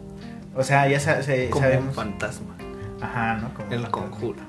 o 0.54 0.62
sea, 0.64 0.88
ya 0.88 0.98
sa- 0.98 1.22
se- 1.22 1.50
Como 1.50 1.64
un 1.66 1.72
sabemos. 1.72 1.94
fantasma. 1.94 2.56
Ajá, 3.00 3.36
¿no? 3.36 3.54
Como 3.54 3.70
El 3.72 3.88
conjuro. 3.90 4.40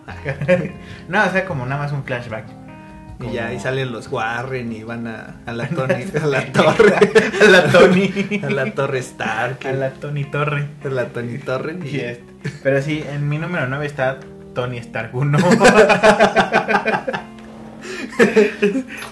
no, 1.10 1.24
o 1.24 1.30
sea, 1.30 1.46
como 1.46 1.66
nada 1.66 1.84
más 1.84 1.92
un 1.92 2.04
flashback. 2.04 2.46
Y 3.22 3.32
ya 3.34 3.48
ahí 3.48 3.60
salen 3.60 3.94
los 3.94 4.10
Warren 4.12 4.72
y 4.74 4.84
van 4.84 5.08
a, 5.08 5.36
a 5.46 5.54
la 5.54 5.68
Tony, 5.70 6.04
a 6.22 6.26
la 6.26 6.46
torre. 6.52 6.94
a 7.42 7.46
la 7.46 7.64
Tony. 7.72 8.42
a 8.44 8.50
la 8.50 8.66
torre 8.74 9.00
Stark. 9.00 9.66
A 9.68 9.72
la 9.72 9.92
Tony 9.92 10.26
Torre. 10.26 10.68
a 10.84 10.88
la 10.90 11.06
Tony 11.10 11.38
Torre. 11.38 11.78
Y 11.86 12.00
este. 12.00 12.24
Pero 12.64 12.82
sí, 12.82 13.04
en 13.10 13.30
mi 13.30 13.38
número 13.38 13.68
9 13.68 13.86
está 13.86 14.18
Tony 14.54 14.78
Stark 14.80 15.14
1. 15.16 15.38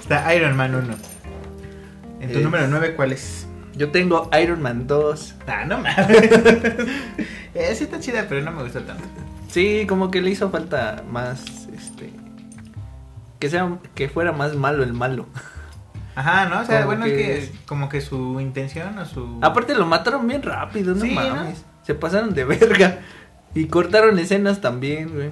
está 0.01 0.33
Iron 0.36 0.55
Man 0.57 0.75
1. 0.75 1.12
En 2.24 2.32
tu 2.32 2.38
Es- 2.39 2.44
número 2.44 2.68
9, 2.68 2.94
¿cuál 2.96 3.12
es? 3.12 3.48
Yo 3.75 3.89
tengo 3.92 4.30
Iron 4.42 4.62
Man 4.62 4.86
2. 4.88 5.36
Ah, 5.48 5.65
no 5.65 5.80
mames. 5.80 6.08
eh, 7.56 7.74
sí 7.75 7.84
está 7.86 8.00
chida, 8.00 8.25
pero 8.30 8.42
no 8.42 8.51
me 8.51 8.63
gusta 8.63 8.82
tanto. 8.86 9.03
Sí, 9.50 9.86
como 9.88 10.12
que 10.12 10.22
le 10.22 10.30
hizo 10.32 10.50
falta 10.50 11.03
más, 11.10 11.44
este, 11.75 12.12
que 13.39 13.50
sea, 13.50 13.77
que 13.96 14.10
fuera 14.10 14.32
más 14.32 14.56
malo 14.56 14.84
el 14.84 14.94
malo. 14.94 15.27
Ajá, 16.15 16.48
¿no? 16.50 16.62
O 16.62 16.65
sea, 16.65 16.84
Como 16.84 16.88
bueno, 16.88 17.06
es 17.06 17.12
que- 17.13 17.18
que 17.18 17.51
como 17.65 17.89
que 17.89 18.00
su 18.01 18.39
intención 18.39 18.98
o 19.00 19.06
su... 19.06 19.39
Aparte 19.42 19.74
lo 19.74 19.86
mataron 19.88 20.27
bien 20.27 20.44
rápido, 20.44 20.94
no 20.94 21.01
Sí, 21.01 21.15
¿no? 21.15 21.22
mames. 21.36 21.65
Se 21.84 21.96
pasaron 21.96 22.34
de 22.36 22.46
verga. 22.46 23.00
Y 23.56 23.65
cortaron 23.65 24.18
escenas 24.20 24.62
también, 24.62 25.10
güey. 25.13 25.32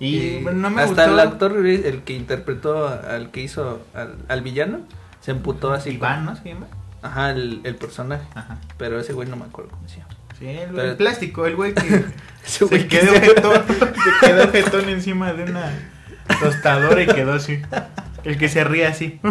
Y 0.00 0.40
bueno, 0.42 0.58
no 0.58 0.70
me 0.70 0.82
hasta 0.82 1.04
gustó. 1.06 1.14
el 1.14 1.20
actor, 1.20 1.66
el 1.66 2.02
que 2.02 2.12
interpretó 2.14 2.88
al 2.88 3.30
que 3.30 3.42
hizo 3.42 3.82
al, 3.94 4.16
al 4.28 4.42
villano, 4.42 4.80
se 5.22 5.30
emputó 5.30 5.72
así. 5.72 5.90
Iván, 5.90 6.26
¿no? 6.26 6.36
¿Se 6.36 6.44
llama? 6.50 6.66
Ajá, 7.00 7.30
el, 7.30 7.60
el 7.64 7.74
personaje. 7.76 8.24
Ajá. 8.34 8.58
Pero 8.76 9.00
ese 9.00 9.12
güey 9.14 9.26
no 9.28 9.36
me 9.36 9.46
acuerdo 9.46 9.70
cómo 9.70 9.88
se 9.88 9.96
llama. 10.00 10.10
Sí, 10.38 10.46
el, 10.48 10.68
Pero- 10.70 10.90
el 10.90 10.96
plástico, 10.96 11.46
el 11.46 11.56
güey 11.56 11.72
que 11.74 12.04
se 12.44 12.64
güey 12.66 12.86
quedó 12.88 13.12
jetón, 13.12 13.62
se 13.68 14.26
quedó 14.26 14.52
jetón 14.52 14.88
encima 14.88 15.32
de 15.32 15.44
una 15.44 15.72
tostadora 16.40 17.02
y 17.02 17.06
quedó 17.06 17.32
así. 17.34 17.60
El 18.24 18.36
que 18.38 18.48
se 18.48 18.62
ríe 18.64 18.86
así. 18.86 19.18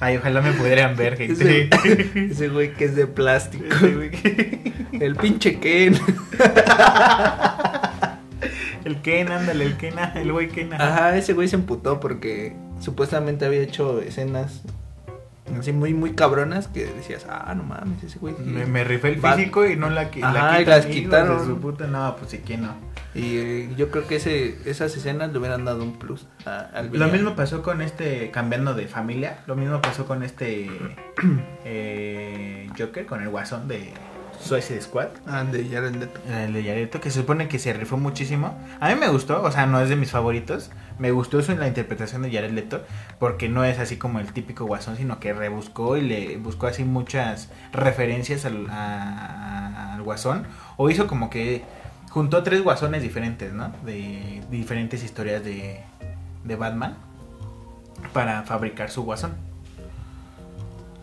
Ay, 0.00 0.16
ojalá 0.16 0.40
me 0.42 0.52
pudieran 0.52 0.96
ver, 0.96 1.16
gente. 1.16 1.68
Ese, 1.72 2.24
ese 2.30 2.48
güey 2.48 2.72
que 2.74 2.84
es 2.84 2.94
de 2.94 3.06
plástico. 3.08 3.64
Ese 3.64 3.94
güey 3.94 4.10
que- 4.10 4.72
El 4.92 5.16
pinche 5.16 5.58
Ken. 5.58 5.98
El 8.84 9.00
Ken, 9.02 9.30
ándale, 9.32 9.64
el 9.64 9.76
Ken, 9.76 9.98
ah, 9.98 10.12
el 10.14 10.32
güey 10.32 10.48
Ken. 10.48 10.72
Ajá, 10.74 11.16
ese 11.16 11.32
güey 11.32 11.48
se 11.48 11.56
emputó 11.56 11.98
porque 12.00 12.56
supuestamente 12.80 13.44
había 13.46 13.60
hecho 13.60 14.00
escenas 14.00 14.62
así 15.58 15.72
muy, 15.72 15.94
muy 15.94 16.12
cabronas 16.12 16.68
que 16.68 16.84
decías, 16.86 17.26
ah, 17.28 17.54
no 17.56 17.62
mames, 17.62 18.02
ese 18.04 18.18
güey. 18.18 18.34
sí". 18.36 18.42
Me, 18.44 18.66
me 18.66 18.84
rifé 18.84 19.08
el 19.08 19.24
Va- 19.24 19.32
físico 19.34 19.66
y 19.66 19.76
no 19.76 19.88
la, 19.88 20.10
qui- 20.10 20.20
la 20.20 20.60
y 20.60 20.64
las 20.66 20.80
hijos 20.84 20.94
de 20.94 21.00
quitaron. 21.02 21.46
su 21.46 21.58
puta- 21.58 21.86
No, 21.86 22.16
pues 22.16 22.30
sí, 22.32 22.40
¿quién 22.44 22.62
no? 22.62 22.74
Y 23.14 23.38
eh, 23.38 23.70
yo 23.76 23.90
creo 23.90 24.06
que 24.06 24.16
ese, 24.16 24.58
esas 24.66 24.94
escenas 24.94 25.32
le 25.32 25.38
hubieran 25.38 25.64
dado 25.64 25.82
un 25.82 25.98
plus 25.98 26.26
a- 26.44 26.68
al 26.74 26.90
Lo 26.92 27.08
mismo 27.08 27.34
pasó 27.34 27.62
con 27.62 27.80
este, 27.80 28.30
cambiando 28.30 28.74
de 28.74 28.86
familia, 28.88 29.38
lo 29.46 29.56
mismo 29.56 29.80
pasó 29.80 30.04
con 30.06 30.22
este 30.22 30.68
eh, 31.64 32.68
Joker, 32.78 33.06
con 33.06 33.22
el 33.22 33.28
guasón 33.30 33.68
de 33.68 33.92
Suicide 34.40 34.80
Squad. 34.80 35.08
Ah, 35.26 35.44
de 35.44 35.68
Jared 35.68 35.94
Leto. 35.96 36.20
El 36.30 36.52
de 36.52 36.62
Yareto, 36.62 37.00
que 37.00 37.10
se 37.10 37.20
supone 37.20 37.48
que 37.48 37.58
se 37.58 37.72
rifó 37.72 37.96
muchísimo. 37.96 38.56
A 38.80 38.88
mí 38.88 38.94
me 38.94 39.08
gustó, 39.08 39.42
o 39.42 39.50
sea, 39.50 39.66
no 39.66 39.80
es 39.80 39.88
de 39.88 39.96
mis 39.96 40.10
favoritos. 40.10 40.70
Me 40.98 41.10
gustó 41.10 41.38
eso 41.40 41.52
en 41.52 41.60
la 41.60 41.66
interpretación 41.68 42.22
de 42.22 42.30
Jared 42.32 42.52
Leto, 42.52 42.82
porque 43.18 43.48
no 43.48 43.64
es 43.64 43.78
así 43.78 43.96
como 43.96 44.20
el 44.20 44.32
típico 44.32 44.64
guasón, 44.64 44.96
sino 44.96 45.18
que 45.20 45.32
rebuscó 45.32 45.96
y 45.96 46.02
le 46.02 46.36
buscó 46.38 46.66
así 46.68 46.84
muchas 46.84 47.50
referencias 47.72 48.44
al, 48.44 48.68
a- 48.70 49.94
al 49.94 50.02
guasón. 50.02 50.46
O 50.76 50.88
hizo 50.90 51.06
como 51.06 51.30
que 51.30 51.64
juntó 52.10 52.42
tres 52.42 52.62
guasones 52.62 53.02
diferentes, 53.02 53.52
¿no? 53.52 53.72
De 53.84 54.42
diferentes 54.50 55.02
historias 55.04 55.44
de, 55.44 55.80
de 56.44 56.56
Batman 56.56 56.96
para 58.12 58.42
fabricar 58.44 58.90
su 58.90 59.02
guasón. 59.02 59.32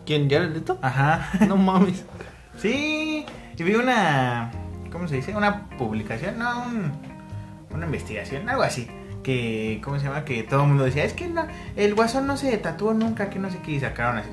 ¿Quién? 0.06 0.28
¿Jared 0.30 0.52
Leto? 0.54 0.78
Ajá. 0.82 1.30
No 1.46 1.56
mames. 1.56 2.04
Sí, 2.56 3.26
y 3.56 3.62
vi 3.62 3.74
una, 3.74 4.50
¿cómo 4.90 5.08
se 5.08 5.16
dice? 5.16 5.34
Una 5.36 5.68
publicación, 5.78 6.38
no, 6.38 6.64
un- 6.66 6.92
una 7.70 7.86
investigación, 7.86 8.48
algo 8.48 8.62
así. 8.62 8.88
Que, 9.22 9.80
¿cómo 9.82 9.98
se 9.98 10.06
llama? 10.06 10.24
Que 10.24 10.42
todo 10.44 10.62
el 10.62 10.68
mundo 10.68 10.84
decía, 10.84 11.04
es 11.04 11.12
que 11.12 11.26
no, 11.28 11.46
el 11.74 11.94
guasón 11.94 12.26
no 12.26 12.36
se 12.36 12.56
tatuó 12.58 12.94
nunca, 12.94 13.28
que 13.28 13.38
no 13.40 13.50
sé 13.50 13.58
qué, 13.58 13.72
y 13.72 13.80
sacaron 13.80 14.18
así. 14.18 14.28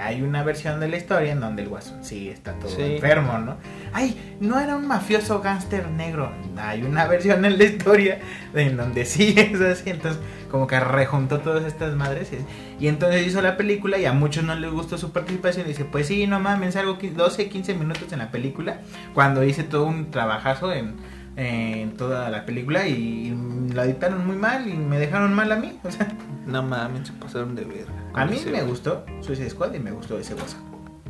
Hay 0.00 0.22
una 0.22 0.42
versión 0.42 0.80
de 0.80 0.88
la 0.88 0.96
historia 0.96 1.32
en 1.32 1.40
donde 1.40 1.62
el 1.62 1.68
guasón 1.68 2.04
sí 2.04 2.28
está 2.28 2.52
todo 2.54 2.70
Sí. 2.70 2.82
enfermo, 2.82 3.38
¿no? 3.38 3.56
Ay, 3.92 4.36
no 4.40 4.58
era 4.60 4.76
un 4.76 4.86
mafioso 4.86 5.40
gángster 5.40 5.88
negro. 5.90 6.30
Hay 6.56 6.82
una 6.82 7.06
versión 7.06 7.44
en 7.44 7.58
la 7.58 7.64
historia 7.64 8.18
en 8.54 8.76
donde 8.76 9.04
sí 9.04 9.34
es 9.36 9.60
así. 9.60 9.90
Entonces, 9.90 10.20
como 10.50 10.66
que 10.66 10.78
rejuntó 10.80 11.40
todas 11.40 11.64
estas 11.64 11.94
madres. 11.94 12.30
Y, 12.32 12.84
y 12.84 12.88
entonces 12.88 13.26
hizo 13.26 13.42
la 13.42 13.56
película 13.56 13.98
y 13.98 14.04
a 14.06 14.12
muchos 14.12 14.44
no 14.44 14.54
les 14.54 14.70
gustó 14.70 14.96
su 14.98 15.12
participación. 15.12 15.66
Y 15.66 15.70
dice, 15.70 15.84
pues 15.84 16.06
sí, 16.06 16.26
no 16.26 16.40
mames, 16.40 16.76
algo 16.76 16.98
12, 17.00 17.48
15 17.48 17.74
minutos 17.74 18.12
en 18.12 18.18
la 18.20 18.30
película. 18.30 18.80
Cuando 19.14 19.44
hice 19.44 19.62
todo 19.64 19.84
un 19.86 20.10
trabajo 20.10 20.72
en, 20.72 20.94
en 21.36 21.96
toda 21.96 22.30
la 22.30 22.44
película 22.46 22.86
y 22.88 23.36
la 23.74 23.84
dictaron 23.84 24.26
muy 24.26 24.36
mal 24.36 24.66
y 24.68 24.72
me 24.74 24.98
dejaron 24.98 25.34
mal 25.34 25.52
a 25.52 25.56
mí. 25.56 25.78
O 25.84 25.90
sea, 25.90 26.08
No 26.48 26.62
mames, 26.62 27.06
se 27.08 27.12
pasaron 27.14 27.54
de 27.54 27.64
verga. 27.64 27.92
a 28.14 28.24
mí 28.24 28.40
me 28.50 28.62
gustó 28.62 29.04
Suicide 29.20 29.50
Squad 29.50 29.74
y 29.74 29.78
me 29.78 29.92
gustó 29.92 30.18
ese 30.18 30.34
guasa. 30.34 30.56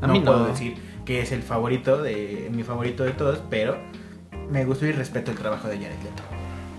A 0.00 0.06
no 0.06 0.12
mí 0.12 0.18
no. 0.20 0.26
puedo 0.26 0.46
decir 0.48 0.76
que 1.04 1.20
es 1.22 1.32
el 1.32 1.42
favorito 1.42 2.02
de 2.02 2.50
mi 2.52 2.62
favorito 2.64 3.04
de 3.04 3.12
todos, 3.12 3.40
pero 3.48 3.78
me 4.50 4.64
gustó 4.64 4.86
y 4.86 4.92
respeto 4.92 5.30
el 5.30 5.38
trabajo 5.38 5.68
de 5.68 5.76
Jared 5.78 5.98
Leto. 6.02 6.22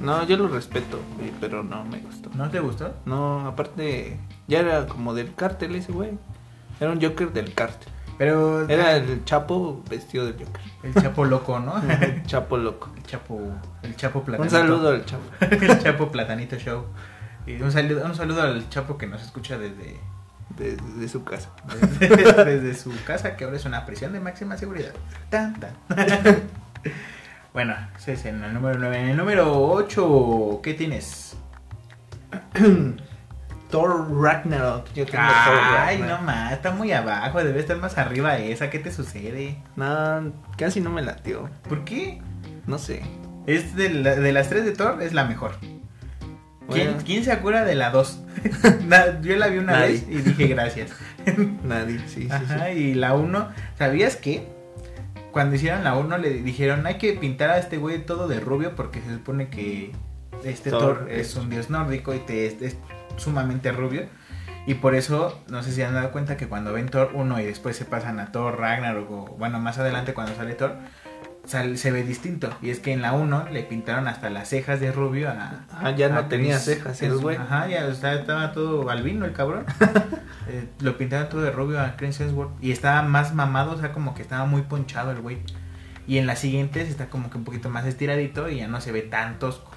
No, 0.01 0.25
yo 0.25 0.37
lo 0.37 0.47
respeto, 0.47 0.99
pero 1.41 1.63
no 1.63 1.83
me 1.85 1.99
gustó. 1.99 2.29
¿No 2.35 2.49
te 2.49 2.59
gustó? 2.59 2.93
No, 3.05 3.47
aparte, 3.47 4.19
ya 4.47 4.59
era 4.59 4.85
como 4.87 5.13
del 5.13 5.33
cártel 5.35 5.75
ese 5.75 5.91
güey. 5.91 6.11
Era 6.79 6.91
un 6.91 7.01
Joker 7.01 7.33
del 7.33 7.53
cártel. 7.53 7.89
Pero 8.17 8.67
Era 8.69 8.95
el 8.97 9.23
Chapo 9.25 9.81
vestido 9.89 10.25
de 10.25 10.33
Joker. 10.33 10.61
el 10.83 10.93
Chapo 10.93 11.23
loco, 11.25 11.59
¿no? 11.59 11.73
El 12.01 12.23
Chapo 12.25 12.57
loco. 12.57 12.89
El 12.97 13.03
Chapo, 13.03 13.39
el 13.83 13.95
Chapo 13.95 14.19
Un 14.19 14.25
platanito. 14.25 14.55
saludo 14.57 14.89
al 14.89 15.05
Chapo. 15.05 15.23
el 15.41 15.79
Chapo 15.79 16.09
platanito 16.11 16.57
show. 16.57 16.83
Un 17.61 17.71
saludo, 17.71 18.05
un 18.05 18.15
saludo 18.15 18.41
al 18.43 18.69
Chapo 18.69 18.97
que 18.97 19.07
nos 19.07 19.21
escucha 19.23 19.57
desde, 19.57 19.99
De, 20.57 20.75
de 20.75 21.07
su 21.09 21.23
casa. 21.23 21.49
desde, 21.99 22.45
desde 22.45 22.75
su 22.75 22.91
casa, 23.05 23.35
que 23.35 23.43
ahora 23.45 23.57
es 23.57 23.65
una 23.65 23.85
prisión 23.85 24.13
de 24.13 24.19
máxima 24.19 24.57
seguridad. 24.57 24.91
Tan, 25.29 25.59
tan. 25.59 25.73
bueno, 27.53 27.75
ese 27.97 28.13
es 28.13 28.25
en 28.25 28.43
el 28.43 28.53
número 28.53 28.77
9. 28.79 28.99
En 28.99 29.09
el 29.09 29.17
número 29.17 29.61
8, 29.71 30.59
¿qué 30.63 30.73
tienes? 30.73 31.35
Thor 33.69 34.07
Ragnarok. 34.21 34.85
Yo 34.93 35.05
tengo 35.05 35.23
Thor 35.23 35.59
Ay, 35.77 35.97
no 35.99 36.05
Ragnarok. 36.05 36.21
más, 36.25 36.53
está 36.53 36.71
muy 36.71 36.91
abajo, 36.91 37.43
debe 37.43 37.59
estar 37.59 37.77
más 37.77 37.97
arriba 37.97 38.37
esa. 38.37 38.69
¿Qué 38.69 38.79
te 38.79 38.91
sucede? 38.91 39.57
No, 39.75 40.33
casi 40.57 40.81
no 40.81 40.89
me 40.89 41.01
latió. 41.03 41.49
¿Por 41.67 41.83
qué? 41.85 42.21
No 42.65 42.77
sé. 42.79 43.01
Es 43.45 43.75
de, 43.75 43.89
la- 43.89 44.15
de 44.15 44.31
las 44.33 44.49
tres 44.49 44.65
de 44.65 44.71
Thor, 44.71 45.01
es 45.01 45.13
la 45.13 45.25
mejor. 45.25 45.55
¿Quién, 46.71 46.87
Bueno. 46.87 47.03
quién 47.05 47.23
se 47.23 47.31
acuerda 47.31 47.63
de 47.65 47.75
la 47.75 47.89
2? 47.91 48.19
Yo 49.21 49.35
la 49.37 49.47
vi 49.47 49.57
una 49.57 49.73
Nadie. 49.73 49.91
vez 49.93 50.05
y 50.09 50.15
dije 50.21 50.47
gracias. 50.47 50.91
Nadie, 51.63 51.99
sí, 52.07 52.23
sí, 52.23 52.27
Ajá, 52.31 52.67
sí. 52.71 52.77
y 52.79 52.93
la 52.93 53.13
1, 53.13 53.49
¿sabías 53.77 54.15
que? 54.15 54.47
Cuando 55.31 55.55
hicieron 55.55 55.83
la 55.83 55.95
1 55.95 56.17
le 56.17 56.29
dijeron 56.41 56.85
hay 56.87 56.97
que 56.97 57.13
pintar 57.13 57.51
a 57.51 57.59
este 57.59 57.77
güey 57.77 57.99
todo 58.05 58.27
de 58.27 58.39
rubio 58.39 58.75
porque 58.75 58.99
se 59.01 59.13
supone 59.13 59.49
que 59.49 59.91
este 60.43 60.69
Thor 60.71 60.99
Thor, 60.99 61.11
es- 61.11 61.27
es 61.29 61.35
un 61.35 61.49
dios 61.49 61.69
nórdico 61.69 62.13
y 62.15 62.19
te, 62.19 62.47
es, 62.47 62.61
es 62.61 62.77
sumamente 63.17 63.71
rubio. 63.71 64.03
Y 64.65 64.75
por 64.75 64.93
eso, 64.93 65.39
no 65.49 65.63
sé 65.63 65.71
si 65.71 65.81
han 65.81 65.93
dado 65.93 66.11
cuenta 66.11 66.37
que 66.37 66.47
cuando 66.47 66.73
ven 66.73 66.89
Thor 66.89 67.11
1 67.13 67.39
y 67.41 67.45
después 67.45 67.75
se 67.75 67.85
pasan 67.85 68.19
a 68.19 68.31
Thor 68.31 68.59
Ragnarok 68.59 69.09
o 69.11 69.25
bueno, 69.37 69.59
más 69.59 69.77
adelante 69.79 70.13
cuando 70.13 70.35
sale 70.35 70.53
Thor, 70.53 70.75
se 71.49 71.91
ve 71.91 72.03
distinto. 72.03 72.49
Y 72.61 72.69
es 72.69 72.79
que 72.79 72.93
en 72.93 73.01
la 73.01 73.13
1 73.13 73.49
le 73.51 73.63
pintaron 73.63 74.07
hasta 74.07 74.29
las 74.29 74.49
cejas 74.49 74.79
de 74.79 74.91
rubio 74.91 75.29
a... 75.29 75.65
Ah, 75.71 75.91
ya 75.91 76.09
no 76.09 76.25
tenía 76.27 76.59
cejas 76.59 77.01
el 77.01 77.17
güey. 77.17 77.37
Ajá, 77.37 77.67
ya 77.67 77.85
o 77.87 77.93
sea, 77.93 78.13
estaba 78.13 78.51
todo 78.51 78.89
albino 78.89 79.25
el 79.25 79.33
cabrón. 79.33 79.65
Eh, 80.51 80.67
lo 80.79 80.97
pintaron 80.97 81.29
todo 81.29 81.41
de 81.41 81.51
rubio 81.51 81.79
a 81.79 81.95
Chris 81.95 82.19
Hemsworth 82.19 82.51
y 82.59 82.71
estaba 82.71 83.03
más 83.03 83.35
mamado, 83.35 83.73
o 83.73 83.77
sea, 83.77 83.91
como 83.91 84.15
que 84.15 84.23
estaba 84.23 84.45
muy 84.45 84.63
ponchado 84.63 85.11
el 85.11 85.21
güey. 85.21 85.37
Y 86.07 86.17
en 86.17 86.25
las 86.25 86.39
siguientes 86.39 86.89
está 86.89 87.07
como 87.07 87.29
que 87.29 87.37
un 87.37 87.43
poquito 87.43 87.69
más 87.69 87.85
estiradito 87.85 88.49
y 88.49 88.57
ya 88.57 88.67
no 88.67 88.81
se 88.81 88.91
ve 88.91 89.03
tan 89.03 89.37
tosco. 89.37 89.69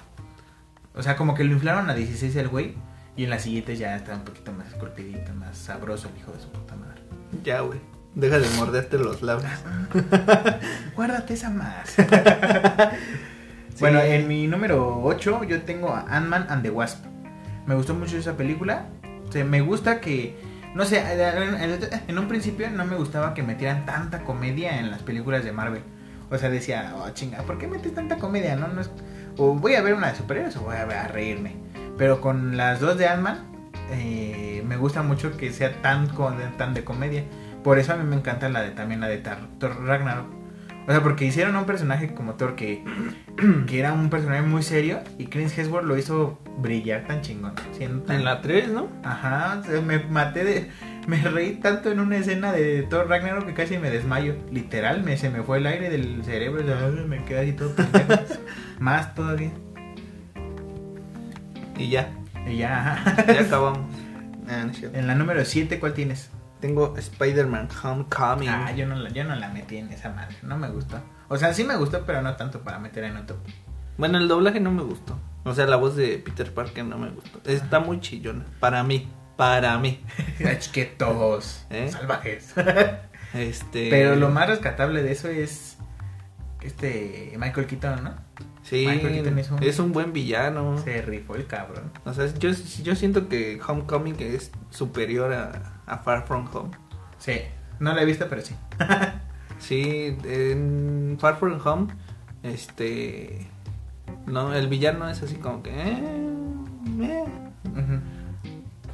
O 0.95 1.03
sea, 1.03 1.15
como 1.15 1.35
que 1.35 1.43
lo 1.43 1.53
inflaron 1.53 1.91
a 1.91 1.93
16 1.93 2.35
el 2.37 2.47
güey 2.47 2.73
y 3.15 3.25
en 3.25 3.29
las 3.29 3.43
siguientes 3.43 3.77
ya 3.77 3.95
está 3.95 4.15
un 4.15 4.23
poquito 4.23 4.51
más 4.51 4.67
esculpidito, 4.69 5.31
más 5.35 5.55
sabroso 5.55 6.09
el 6.09 6.17
hijo 6.17 6.31
de 6.31 6.39
su 6.39 6.49
puta 6.49 6.75
madre. 6.75 7.03
Ya, 7.43 7.61
güey. 7.61 7.79
Deja 8.15 8.39
de 8.39 8.49
morderte 8.57 8.97
los 8.97 9.21
labios. 9.21 9.51
Guárdate 10.95 11.33
esa 11.33 11.49
más. 11.49 11.95
Bueno, 13.79 13.99
en 14.01 14.27
mi 14.27 14.47
número 14.47 15.01
8 15.03 15.43
yo 15.45 15.63
tengo 15.63 15.89
a 15.89 16.05
Ant-Man 16.09 16.45
and 16.49 16.63
the 16.63 16.69
Wasp. 16.69 17.05
Me 17.65 17.75
gustó 17.75 17.93
mucho 17.93 18.17
esa 18.17 18.37
película. 18.37 18.85
O 19.27 19.31
sea, 19.31 19.43
me 19.45 19.61
gusta 19.61 19.99
que, 19.99 20.37
no 20.75 20.85
sé, 20.85 21.03
en, 22.07 22.17
un 22.19 22.27
principio 22.27 22.69
no 22.69 22.85
me 22.85 22.95
gustaba 22.95 23.33
que 23.33 23.41
metieran 23.41 23.85
tanta 23.85 24.23
comedia 24.23 24.79
en 24.79 24.91
las 24.91 25.01
películas 25.01 25.43
de 25.43 25.51
Marvel. 25.51 25.81
O 26.29 26.37
sea, 26.37 26.49
decía, 26.49 26.95
oh 26.97 27.09
chinga, 27.09 27.41
¿por 27.41 27.57
qué 27.57 27.67
metes 27.67 27.93
tanta 27.93 28.17
comedia? 28.17 28.55
No, 28.55 28.67
no 28.67 28.81
es... 28.81 28.89
O 29.37 29.55
voy 29.55 29.73
a 29.75 29.81
ver 29.81 29.95
una 29.95 30.09
de 30.09 30.15
superhéroes 30.15 30.55
o 30.57 30.61
voy 30.61 30.75
a, 30.75 30.85
ver 30.85 30.97
a 30.97 31.07
reírme. 31.07 31.55
Pero 31.97 32.21
con 32.21 32.57
las 32.57 32.79
dos 32.79 32.97
de 32.97 33.07
Ant-Man, 33.07 33.39
eh, 33.91 34.63
me 34.67 34.77
gusta 34.77 35.01
mucho 35.01 35.35
que 35.35 35.51
sea 35.51 35.81
tan, 35.81 36.09
tan 36.57 36.73
de 36.73 36.83
comedia. 36.83 37.23
Por 37.63 37.79
eso 37.79 37.93
a 37.93 37.97
mí 37.97 38.03
me 38.07 38.15
encanta 38.15 38.49
la 38.49 38.61
de 38.61 38.71
también 38.71 38.99
la 39.01 39.07
de 39.07 39.17
Thor 39.17 39.85
Ragnarok. 39.85 40.27
O 40.85 40.91
sea, 40.91 41.01
porque 41.01 41.23
hicieron 41.23 41.55
un 41.55 41.65
personaje 41.65 42.13
como 42.13 42.33
Thor 42.33 42.55
que, 42.55 42.83
que 43.67 43.79
era 43.79 43.93
un 43.93 44.09
personaje 44.09 44.41
muy 44.41 44.63
serio 44.63 44.99
y 45.17 45.27
Chris 45.27 45.57
Hemsworth 45.57 45.85
lo 45.85 45.97
hizo 45.97 46.39
brillar 46.57 47.05
tan 47.07 47.21
chingón. 47.21 47.53
siendo 47.71 48.03
tan- 48.03 48.17
En 48.17 48.25
la 48.25 48.41
3, 48.41 48.67
¿no? 48.69 48.89
Ajá, 49.03 49.61
me 49.85 49.99
maté 49.99 50.43
de... 50.43 50.69
Me 51.07 51.21
reí 51.21 51.55
tanto 51.55 51.91
en 51.91 51.99
una 51.99 52.15
escena 52.17 52.51
de 52.53 52.83
Thor 52.83 53.07
Ragnarok 53.09 53.45
que 53.45 53.53
casi 53.53 53.77
me 53.77 53.89
desmayo. 53.89 54.35
Literal, 54.51 55.03
me, 55.03 55.17
se 55.17 55.29
me 55.29 55.41
fue 55.43 55.57
el 55.57 55.67
aire 55.67 55.89
del 55.89 56.23
cerebro 56.23 56.61
y 56.61 57.07
me 57.07 57.23
quedé 57.25 57.39
así 57.41 57.51
todo 57.53 57.73
pendejo. 57.75 58.13
Más 58.79 59.13
todavía. 59.15 59.51
Y 61.77 61.89
ya. 61.89 62.09
Y 62.47 62.57
ya. 62.57 63.01
Ya 63.27 63.41
acabamos. 63.41 63.79
En 64.93 65.07
la 65.07 65.15
número 65.15 65.43
7, 65.45 65.79
¿cuál 65.79 65.93
tienes? 65.93 66.29
Tengo 66.63 66.95
Spider-Man 66.97 67.67
Homecoming. 67.83 68.47
Ah, 68.47 68.71
yo 68.71 68.85
no, 68.87 68.95
la, 68.95 69.09
yo 69.09 69.25
no 69.25 69.35
la 69.35 69.49
metí 69.49 69.75
en 69.75 69.91
esa 69.91 70.11
madre. 70.11 70.37
No 70.43 70.57
me 70.57 70.69
gustó. 70.69 70.97
O 71.27 71.35
sea, 71.37 71.53
sí 71.53 71.65
me 71.65 71.75
gustó, 71.75 72.05
pero 72.05 72.21
no 72.21 72.37
tanto 72.37 72.61
para 72.61 72.79
meter 72.79 73.03
en 73.03 73.17
otro. 73.17 73.35
Bueno, 73.97 74.17
el 74.17 74.29
doblaje 74.29 74.61
no 74.61 74.71
me 74.71 74.81
gustó. 74.81 75.19
O 75.43 75.53
sea, 75.53 75.65
la 75.65 75.75
voz 75.75 75.97
de 75.97 76.19
Peter 76.19 76.53
Parker 76.53 76.85
no 76.85 76.97
me 76.97 77.09
gustó. 77.09 77.41
Está 77.43 77.81
muy 77.81 77.99
chillona. 77.99 78.45
Para 78.61 78.81
mí. 78.81 79.09
Para 79.35 79.77
mí. 79.77 80.01
Es 80.39 80.69
que 80.69 80.85
todos 80.85 81.65
¿Eh? 81.69 81.89
salvajes. 81.91 82.53
Este. 83.33 83.89
Pero 83.89 84.15
lo 84.15 84.29
más 84.29 84.47
rescatable 84.47 85.01
de 85.03 85.11
eso 85.11 85.27
es 85.27 85.77
este 86.61 87.33
Michael 87.37 87.67
Keaton, 87.67 88.03
¿no? 88.03 88.13
Sí, 88.61 88.85
Michael 88.87 89.13
Keaton 89.15 89.39
es 89.39 89.51
un- 89.51 89.63
es 89.63 89.79
un 89.79 89.91
buen 89.91 90.13
villano. 90.13 90.77
Se 90.77 91.01
rifó 91.01 91.35
el 91.35 91.45
cabrón. 91.47 91.91
O 92.05 92.13
sea, 92.13 92.27
yo, 92.27 92.51
yo 92.83 92.95
siento 92.95 93.27
que 93.27 93.59
Homecoming 93.67 94.15
es 94.19 94.51
superior 94.69 95.33
a, 95.33 95.72
a 95.85 95.97
Far 95.97 96.25
From 96.25 96.47
Home. 96.53 96.71
Sí, 97.17 97.33
no 97.79 97.93
la 97.93 98.01
he 98.01 98.05
visto, 98.05 98.25
pero 98.29 98.41
sí. 98.41 98.55
Sí, 99.59 100.17
en 100.25 101.15
Far 101.19 101.37
From 101.37 101.57
Home, 101.65 101.87
este. 102.41 103.47
No, 104.25 104.53
el 104.53 104.67
villano 104.67 105.07
es 105.09 105.21
así 105.23 105.35
como 105.35 105.63
que. 105.63 105.69
eh, 105.71 106.27
eh. 107.01 107.25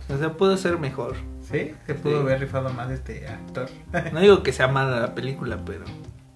O 0.09 0.17
sea, 0.17 0.33
pudo 0.37 0.57
ser 0.57 0.77
mejor. 0.77 1.15
Sí, 1.41 1.71
se 1.87 1.95
pudo 1.95 2.17
Sí. 2.17 2.19
haber 2.21 2.39
rifado 2.41 2.69
más 2.73 2.91
este 2.91 3.27
actor. 3.27 3.69
No 4.13 4.19
digo 4.19 4.43
que 4.43 4.51
sea 4.53 4.67
mala 4.67 4.99
la 4.99 5.15
película, 5.15 5.57
pero. 5.65 5.85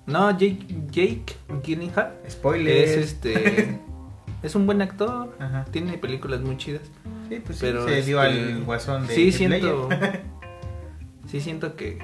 No, 0.05 0.31
Jake, 0.31 0.65
Jake 0.91 1.25
Gyllenhaal 1.63 2.13
Spoiler. 2.29 2.75
es 2.75 2.97
este. 2.97 3.79
es 4.43 4.55
un 4.55 4.65
buen 4.65 4.81
actor. 4.81 5.35
Ajá. 5.39 5.65
Tiene 5.71 5.97
películas 5.97 6.41
muy 6.41 6.57
chidas. 6.57 6.83
Sí, 7.29 7.39
pues 7.45 7.57
sí, 7.59 7.65
Pero 7.65 7.87
se 7.87 8.01
dio 8.01 8.21
este, 8.23 8.53
al 8.53 8.63
guasón 8.63 9.07
de 9.07 9.13
Sí, 9.15 9.31
siento. 9.31 9.89
Sí, 11.33 11.41
siento 11.41 11.75
que. 11.75 11.97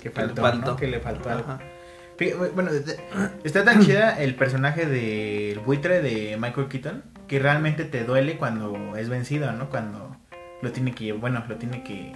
que 0.00 0.10
faltó, 0.10 0.40
faltó. 0.40 0.70
¿no? 0.70 0.76
Que 0.78 0.86
le 0.86 1.00
faltó. 1.00 1.28
Ajá. 1.28 1.60
Bueno, 2.54 2.70
está 3.44 3.62
tan 3.62 3.82
chida 3.84 4.18
el 4.22 4.36
personaje 4.36 4.86
del 4.86 5.58
buitre 5.58 6.00
de 6.00 6.38
Michael 6.40 6.68
Keaton 6.68 7.04
que 7.28 7.38
realmente 7.38 7.84
te 7.84 8.04
duele 8.04 8.38
cuando 8.38 8.96
es 8.96 9.10
vencido, 9.10 9.52
¿no? 9.52 9.68
Cuando 9.68 10.16
lo 10.62 10.72
tiene 10.72 10.94
que, 10.94 11.12
bueno, 11.12 11.44
lo 11.46 11.56
tiene 11.56 11.84
que, 11.84 12.14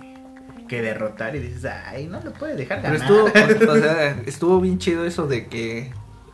que 0.66 0.80
derrotar 0.80 1.36
y 1.36 1.40
dices, 1.40 1.66
ay, 1.66 2.06
no 2.06 2.22
lo 2.22 2.32
puede 2.32 2.56
dejar 2.56 2.80
Pero 2.80 2.98
ganar. 2.98 3.30
estuvo, 3.30 3.72
o 3.72 3.76
sea, 3.76 4.10
estuvo 4.24 4.60
bien 4.62 4.78
chido 4.78 5.04
eso 5.04 5.26
de 5.26 5.48
que 5.48 5.90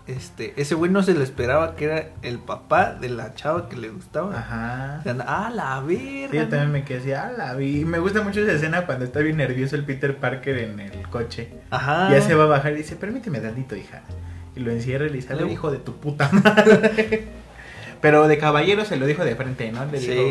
este 0.07 0.53
ese 0.61 0.75
güey 0.75 0.91
no 0.91 1.03
se 1.03 1.15
lo 1.15 1.23
esperaba 1.23 1.77
que 1.77 1.85
era 1.85 2.09
el 2.23 2.39
papá 2.39 2.93
de 2.95 3.09
la 3.09 3.35
chava 3.35 3.69
que 3.69 3.77
le 3.77 3.89
gustaba. 3.91 4.37
Ajá. 4.39 4.97
O 5.01 5.03
sea, 5.03 5.17
ah, 5.27 5.51
la 5.55 5.83
Sí, 5.89 6.23
verga. 6.23 6.35
yo 6.45 6.49
también 6.49 6.73
me 6.73 6.85
quedé 6.85 6.99
así, 6.99 7.13
ah, 7.13 7.33
la 7.37 7.55
vi. 7.55 7.85
Me 7.85 7.99
gusta 7.99 8.23
mucho 8.23 8.41
esa 8.41 8.53
escena 8.53 8.85
cuando 8.87 9.05
está 9.05 9.21
bien 9.21 9.37
nervioso 9.37 9.77
el 9.77 9.85
Peter 9.85 10.17
Parker 10.17 10.59
en 10.59 10.81
el 10.81 11.09
coche. 11.09 11.51
Ajá. 11.71 12.11
Ya 12.11 12.21
se 12.21 12.35
va 12.35 12.45
a 12.45 12.49
bajar 12.49 12.73
y 12.73 12.77
dice, 12.79 12.97
permíteme 12.97 13.39
tantito, 13.41 13.77
hija. 13.77 14.03
Y 14.57 14.61
lo 14.61 14.71
encierra 14.71 15.07
y 15.07 15.11
le 15.11 15.15
dice, 15.17 15.29
"Ale, 15.33 15.43
Luego- 15.43 15.53
hijo 15.55 15.71
de 15.71 15.79
tu 15.79 15.97
puta 15.97 16.29
madre. 16.33 17.29
Pero 18.03 18.27
de 18.27 18.37
caballero 18.37 18.85
se 18.85 18.97
lo 18.97 19.07
dijo 19.07 19.25
de 19.25 19.37
frente, 19.37 19.71
¿no? 19.71 19.85
Le 19.87 20.01
Sí. 20.01 20.09
dijo, 20.11 20.23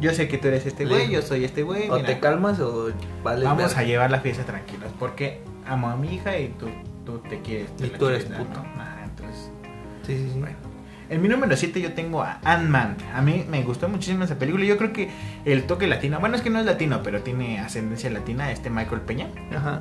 yo 0.00 0.14
sé 0.14 0.28
que 0.28 0.38
tú 0.38 0.48
eres 0.48 0.64
este 0.64 0.86
güey, 0.86 1.10
yo 1.10 1.20
soy 1.20 1.44
este 1.44 1.62
güey. 1.62 1.90
O 1.90 1.96
mira, 1.96 2.06
te 2.06 2.18
calmas 2.20 2.58
o 2.60 2.90
vale. 3.22 3.44
Vamos 3.44 3.76
a 3.76 3.82
llevar 3.82 4.10
la 4.10 4.20
fiesta 4.20 4.44
tranquilos, 4.44 4.90
porque 4.98 5.42
amo 5.66 5.90
a 5.90 5.96
mi 5.96 6.14
hija 6.14 6.38
y 6.38 6.48
tú, 6.58 6.68
tú 7.04 7.18
te 7.28 7.40
quieres. 7.42 7.76
te 7.76 7.88
Y 7.88 7.90
tú 7.90 8.08
eres 8.08 8.24
puto. 8.24 8.62
¿no? 8.62 8.87
Entonces, 10.08 10.16
Sí, 10.16 10.28
sí, 10.28 10.34
sí. 10.34 10.40
bueno. 10.40 10.56
En 11.10 11.22
mi 11.22 11.28
número 11.28 11.56
7 11.56 11.80
yo 11.80 11.94
tengo 11.94 12.22
a 12.22 12.38
Ant-Man. 12.44 12.96
A 13.14 13.22
mí 13.22 13.46
me 13.48 13.62
gustó 13.62 13.88
muchísimo 13.88 14.24
esa 14.24 14.38
película. 14.38 14.64
Yo 14.64 14.76
creo 14.76 14.92
que 14.92 15.08
el 15.46 15.64
toque 15.64 15.86
latino, 15.86 16.20
bueno, 16.20 16.36
es 16.36 16.42
que 16.42 16.50
no 16.50 16.58
es 16.58 16.66
latino, 16.66 17.00
pero 17.02 17.22
tiene 17.22 17.60
ascendencia 17.60 18.10
latina, 18.10 18.50
este 18.52 18.68
Michael 18.68 19.00
Peña. 19.02 19.28
Ajá. 19.56 19.80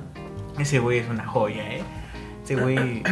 Ese 0.58 0.80
güey 0.80 1.00
es 1.00 1.10
una 1.10 1.26
joya, 1.26 1.70
¿eh? 1.70 1.84
Ese 2.44 2.56
güey... 2.62 3.04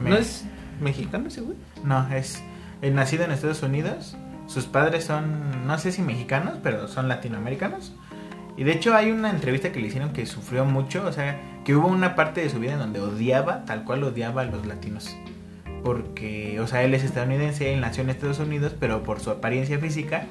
¿No 0.00 0.16
es 0.16 0.44
mexicano 0.80 1.28
ese 1.28 1.42
güey? 1.42 1.56
No, 1.84 2.08
es 2.12 2.42
eh, 2.82 2.90
nacido 2.90 3.24
en 3.24 3.30
Estados 3.30 3.62
Unidos. 3.62 4.16
sus 4.48 4.64
padres 4.64 5.04
son, 5.04 5.66
no 5.66 5.78
sé 5.78 5.92
si 5.92 6.02
mexicanos, 6.02 6.58
pero 6.62 6.88
son 6.88 7.06
latinoamericanos. 7.08 7.94
Y 8.56 8.64
de 8.64 8.72
hecho 8.72 8.94
hay 8.96 9.12
una 9.12 9.30
entrevista 9.30 9.70
que 9.70 9.80
le 9.80 9.86
hicieron 9.86 10.12
que 10.12 10.26
sufrió 10.26 10.64
mucho, 10.64 11.06
o 11.06 11.12
sea, 11.12 11.40
que 11.64 11.76
hubo 11.76 11.86
una 11.86 12.16
parte 12.16 12.40
de 12.40 12.50
su 12.50 12.58
vida 12.58 12.72
en 12.72 12.80
donde 12.80 13.00
odiaba, 13.00 13.64
tal 13.64 13.84
cual 13.84 14.02
odiaba 14.02 14.42
a 14.42 14.46
los 14.46 14.66
latinos. 14.66 15.16
Porque, 15.84 16.58
o 16.60 16.66
sea, 16.66 16.82
él 16.82 16.94
es 16.94 17.02
estadounidense, 17.04 17.72
él 17.72 17.80
nació 17.80 18.02
en 18.02 18.10
Estados 18.10 18.38
Unidos, 18.38 18.74
pero 18.78 19.02
por 19.02 19.20
su 19.20 19.30
apariencia 19.30 19.78
física, 19.78 20.24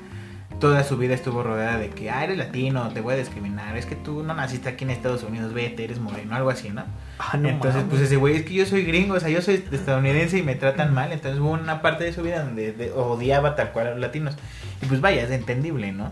toda 0.60 0.84
su 0.84 0.98
vida 0.98 1.14
estuvo 1.14 1.42
rodeada 1.42 1.78
de 1.78 1.90
que, 1.90 2.10
ah, 2.12 2.24
eres 2.24 2.38
latino, 2.38 2.90
te 2.90 3.00
voy 3.02 3.14
a 3.14 3.18
discriminar, 3.18 3.78
es 3.78 3.86
que 3.86 3.96
tú 3.96 4.24
no 4.24 4.34
naciste 4.34 4.68
aquí 4.70 4.84
en 4.84 4.90
Estados 4.90 5.24
Unidos, 5.24 5.54
vete, 5.54 5.86
eres 5.86 6.00
moreno, 6.00 6.36
algo 6.36 6.50
así, 6.50 6.70
¿no? 6.70 6.84
Ah, 7.18 7.38
no 7.38 7.48
entonces, 7.50 7.84
pues 7.90 8.02
ese 8.02 8.18
güey 8.18 8.36
es 8.36 8.44
que 8.44 8.54
yo 8.54 8.66
soy 8.66 8.84
gringo, 8.84 9.16
o 9.16 9.20
sea, 9.20 9.30
yo 9.30 9.42
soy 9.42 9.64
estadounidense 9.72 10.38
y 10.38 10.44
me 10.44 10.56
tratan 10.56 10.94
mal. 10.94 11.12
Entonces 11.14 11.40
hubo 11.40 11.52
una 11.52 11.82
parte 11.82 12.04
de 12.04 12.14
su 12.14 12.22
vida 12.24 12.44
donde 12.44 12.74
de- 12.74 12.92
odiaba 12.92 13.56
tal 13.56 13.72
cual 13.72 13.88
a 13.88 13.92
los 13.92 14.00
latinos. 14.00 14.36
Y 14.82 14.86
pues 14.86 15.00
vaya, 15.02 15.24
es 15.24 15.32
entendible, 15.32 15.92
¿no? 15.94 16.12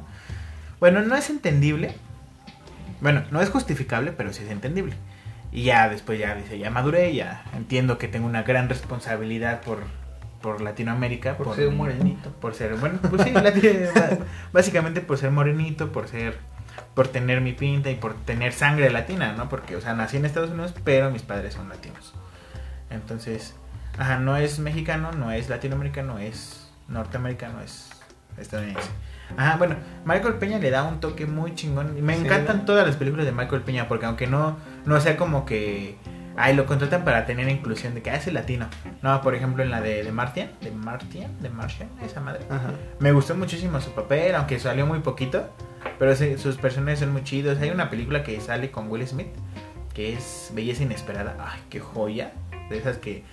Bueno, 0.79 1.01
no 1.01 1.15
es 1.15 1.29
entendible. 1.29 1.93
Bueno, 3.01 3.23
no 3.31 3.41
es 3.41 3.49
justificable, 3.49 4.11
pero 4.11 4.33
sí 4.33 4.43
es 4.43 4.49
entendible. 4.51 4.95
Y 5.57 5.63
ya 5.63 5.89
después 5.89 6.19
ya 6.19 6.35
dice, 6.35 6.59
ya 6.59 6.69
maduré, 6.69 7.15
ya 7.15 7.43
entiendo 7.55 7.97
que 7.97 8.07
tengo 8.07 8.27
una 8.27 8.43
gran 8.43 8.69
responsabilidad 8.69 9.61
por, 9.61 9.79
por 10.41 10.61
Latinoamérica. 10.61 11.35
Por 11.35 11.55
ser 11.55 11.71
morenito. 11.71 12.29
Por 12.33 12.53
ser, 12.53 12.75
bueno, 12.75 12.99
pues 13.09 13.23
sí, 13.23 13.31
lati- 13.31 14.19
básicamente 14.53 15.01
por 15.01 15.17
ser 15.17 15.31
morenito, 15.31 15.91
por 15.91 16.07
ser 16.07 16.37
por 16.93 17.07
tener 17.07 17.41
mi 17.41 17.53
pinta 17.53 17.89
y 17.89 17.95
por 17.95 18.13
tener 18.13 18.53
sangre 18.53 18.91
latina, 18.91 19.33
¿no? 19.33 19.49
Porque, 19.49 19.75
o 19.75 19.81
sea, 19.81 19.93
nací 19.95 20.17
en 20.17 20.25
Estados 20.25 20.51
Unidos, 20.51 20.75
pero 20.83 21.09
mis 21.09 21.23
padres 21.23 21.55
son 21.55 21.69
latinos. 21.69 22.13
Entonces, 22.91 23.55
ajá, 23.97 24.17
no 24.19 24.37
es 24.37 24.59
mexicano, 24.59 25.11
no 25.11 25.31
es 25.31 25.49
latinoamericano, 25.49 26.19
es 26.19 26.69
norteamericano, 26.87 27.61
es 27.61 27.89
estadounidense. 28.37 28.89
Ajá, 29.35 29.57
bueno, 29.57 29.75
Michael 30.05 30.35
Peña 30.35 30.57
le 30.59 30.69
da 30.69 30.83
un 30.83 30.99
toque 30.99 31.25
muy 31.25 31.53
chingón. 31.55 32.01
Me 32.05 32.15
Sí. 32.15 32.21
encantan 32.25 32.65
todas 32.65 32.85
las 32.87 32.95
películas 32.95 33.25
de 33.25 33.31
Michael 33.31 33.61
Peña, 33.63 33.87
porque 33.87 34.05
aunque 34.05 34.27
no, 34.27 34.57
no 34.87 34.99
sea 34.99 35.17
como 35.17 35.45
que, 35.45 35.95
ay, 36.35 36.55
lo 36.55 36.65
contratan 36.65 37.03
para 37.03 37.25
tener 37.25 37.47
inclusión 37.49 37.93
de 37.93 38.01
que 38.01 38.09
ah, 38.09 38.15
es 38.15 38.27
el 38.27 38.33
latino. 38.33 38.67
No, 39.01 39.21
por 39.21 39.35
ejemplo, 39.35 39.63
en 39.63 39.69
la 39.69 39.81
de, 39.81 40.03
de 40.03 40.11
Martian, 40.11 40.49
de 40.61 40.71
Martian, 40.71 41.31
de 41.41 41.49
Martian, 41.49 41.89
esa 42.03 42.21
madre. 42.21 42.41
Ajá. 42.49 42.71
Me 42.99 43.11
gustó 43.11 43.35
muchísimo 43.35 43.79
su 43.81 43.91
papel, 43.91 44.33
aunque 44.35 44.59
salió 44.59 44.85
muy 44.85 44.99
poquito. 44.99 45.47
Pero 45.99 46.15
sí, 46.15 46.37
sus 46.37 46.57
personajes 46.57 46.99
son 46.99 47.11
muy 47.11 47.23
chidos. 47.23 47.59
Hay 47.59 47.69
una 47.69 47.89
película 47.89 48.23
que 48.23 48.39
sale 48.41 48.71
con 48.71 48.89
Will 48.89 49.07
Smith, 49.07 49.27
que 49.93 50.13
es 50.13 50.51
Belleza 50.53 50.83
Inesperada. 50.83 51.35
Ay, 51.39 51.59
qué 51.69 51.79
joya. 51.79 52.31
De 52.69 52.77
esas 52.77 52.97
que, 52.97 53.23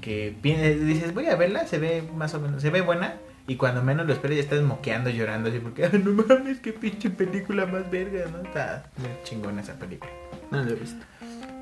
que 0.00 0.36
pi- 0.40 0.54
dices, 0.54 1.12
voy 1.14 1.26
a 1.26 1.36
verla, 1.36 1.66
se 1.66 1.78
ve 1.78 2.02
más 2.16 2.34
o 2.34 2.40
menos, 2.40 2.62
se 2.62 2.70
ve 2.70 2.80
buena. 2.82 3.14
Y 3.46 3.56
cuando 3.56 3.82
menos 3.82 4.06
lo 4.06 4.12
esperas 4.14 4.36
ya 4.36 4.42
estás 4.42 4.62
moqueando, 4.62 5.10
llorando 5.10 5.50
así 5.50 5.58
porque, 5.58 5.84
"Ay, 5.84 6.02
no 6.04 6.12
mames, 6.12 6.60
qué 6.60 6.72
pinche 6.72 7.10
película 7.10 7.66
más 7.66 7.90
verga, 7.90 8.24
¿no? 8.32 8.40
Está 8.42 8.86
chingona 9.22 9.60
esa 9.60 9.74
película. 9.74 10.10
No 10.50 10.62
lo 10.62 10.70
he 10.70 10.74
visto. 10.74 11.04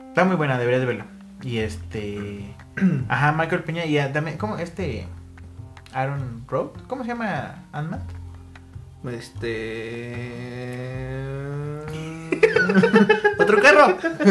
Está 0.09 0.25
muy 0.25 0.37
buena, 0.37 0.59
deberías 0.59 0.81
de 0.81 0.87
verla. 0.87 1.07
Y 1.43 1.59
este... 1.59 2.55
Ajá, 3.09 3.33
Michael 3.33 3.65
Peña 3.65 3.87
y 3.87 3.99
ah, 3.99 4.13
también, 4.13 4.39
¿cómo? 4.39 4.59
Este... 4.59 5.07
Aaron 5.93 6.45
Road, 6.49 6.71
¿cómo 6.87 7.03
se 7.03 7.09
llama 7.09 7.65
Ant-Man? 7.73 8.03
Este. 9.11 10.23
Otro 13.39 13.61
carro. 13.61 13.99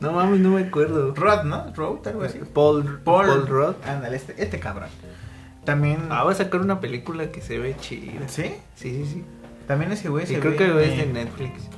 no 0.00 0.12
mames, 0.12 0.40
no 0.40 0.50
me 0.50 0.62
acuerdo. 0.62 1.14
Rod, 1.14 1.44
¿no? 1.44 1.72
Road, 1.74 2.06
algo 2.06 2.22
así. 2.22 2.38
Paul, 2.54 3.00
Paul, 3.02 3.46
Rudd. 3.46 3.74
Ándale, 3.84 4.16
este, 4.16 4.34
este 4.42 4.60
cabrón. 4.60 4.88
También. 5.64 6.06
Ah, 6.10 6.24
va 6.24 6.32
a 6.32 6.34
sacar 6.34 6.60
una 6.60 6.80
película 6.80 7.32
que 7.32 7.42
se 7.42 7.58
ve 7.58 7.76
chida. 7.80 8.28
¿Sí? 8.28 8.54
Sí, 8.76 9.04
sí, 9.04 9.06
sí. 9.06 9.24
También 9.66 9.92
ese 9.92 10.08
güey 10.08 10.26
se 10.26 10.38
creo 10.38 10.52
ve, 10.52 10.56
que 10.56 10.92
es 10.92 10.98
de 10.98 11.06
Netflix. 11.06 11.68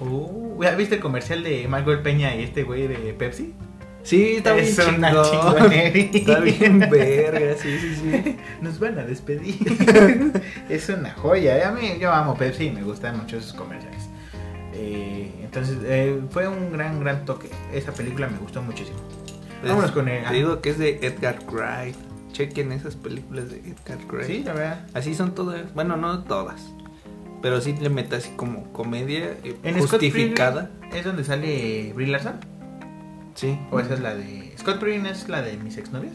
Uh, 0.00 0.62
¿ya 0.62 0.74
¿Viste 0.74 0.96
el 0.96 1.00
comercial 1.00 1.42
de 1.42 1.66
Michael 1.68 2.02
Peña 2.02 2.34
y 2.34 2.42
este 2.42 2.62
güey 2.64 2.86
de 2.86 3.12
Pepsi? 3.14 3.54
Sí, 4.04 4.36
está 4.36 4.52
bien 4.52 4.66
Es 4.66 4.78
una. 4.78 5.10
Está 5.12 6.40
bien 6.40 6.78
verga, 6.78 7.56
sí, 7.56 7.78
sí, 7.78 7.96
sí. 7.96 8.36
Nos 8.60 8.78
van 8.78 8.98
a 8.98 9.04
despedir. 9.04 10.42
es 10.68 10.88
una 10.90 11.10
joya. 11.14 11.56
¿eh? 11.56 11.64
A 11.64 11.72
mí, 11.72 11.96
yo 11.98 12.12
amo 12.12 12.36
Pepsi 12.36 12.66
y 12.66 12.70
me 12.70 12.82
gustan 12.82 13.16
mucho 13.16 13.40
sus 13.40 13.54
comerciales. 13.54 14.10
Eh, 14.74 15.32
entonces, 15.42 15.78
eh, 15.84 16.20
fue 16.30 16.46
un 16.46 16.70
gran, 16.72 17.00
gran 17.00 17.24
toque. 17.24 17.48
Esa 17.72 17.92
película 17.92 18.28
me 18.28 18.38
gustó 18.38 18.60
muchísimo. 18.60 18.98
Vámonos 19.66 19.92
con 19.92 20.06
el. 20.08 20.22
Te 20.24 20.34
digo 20.34 20.60
que 20.60 20.70
es 20.70 20.78
de 20.78 20.98
Edgar 21.00 21.38
Wright. 21.50 21.96
Chequen 22.32 22.72
esas 22.72 22.96
películas 22.96 23.50
de 23.50 23.56
Edgar 23.56 24.04
Wright. 24.06 24.26
Sí, 24.26 24.42
la 24.44 24.52
verdad. 24.52 24.86
Así 24.92 25.14
son 25.14 25.34
todas. 25.34 25.72
Bueno, 25.72 25.96
no 25.96 26.24
todas. 26.24 26.74
Pero 27.44 27.60
sí 27.60 27.74
le 27.78 27.90
mete 27.90 28.16
así 28.16 28.30
como 28.36 28.72
comedia 28.72 29.36
eh, 29.44 29.54
En 29.64 29.78
justificada. 29.78 30.70
¿Es 30.94 31.04
donde 31.04 31.24
sale 31.24 31.92
Brie 31.94 32.06
Larson? 32.06 32.36
Sí. 33.34 33.58
¿O 33.70 33.80
esa 33.80 33.92
es 33.92 34.00
la 34.00 34.14
de. 34.14 34.54
Scott 34.58 34.78
Pilgrim 34.80 35.04
es 35.04 35.28
la 35.28 35.42
de 35.42 35.58
mis 35.58 35.76
exnovias? 35.76 36.14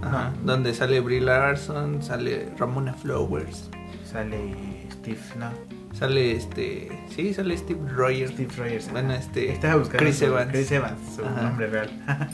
Ajá, 0.00 0.32
Donde 0.42 0.72
sale 0.72 1.00
Brie 1.00 1.20
Larson, 1.20 2.02
sale 2.02 2.48
Ramona 2.56 2.94
Flowers. 2.94 3.68
Sale 4.10 4.86
Steve, 4.90 5.18
no. 5.38 5.50
Sale 5.92 6.32
este. 6.34 6.88
Sí, 7.14 7.34
sale 7.34 7.58
Steve 7.58 7.80
Rogers. 7.92 8.30
Steve 8.32 8.50
Rogers. 8.56 8.90
Bueno, 8.90 9.12
este. 9.12 9.52
Estaba 9.52 9.76
buscando. 9.76 10.02
Chris 10.04 10.16
su- 10.16 10.24
Evans. 10.24 10.50
Chris 10.50 10.72
Evans, 10.72 10.98
su 11.14 11.22
Ajá. 11.26 11.42
nombre 11.42 11.66
real. 11.66 11.90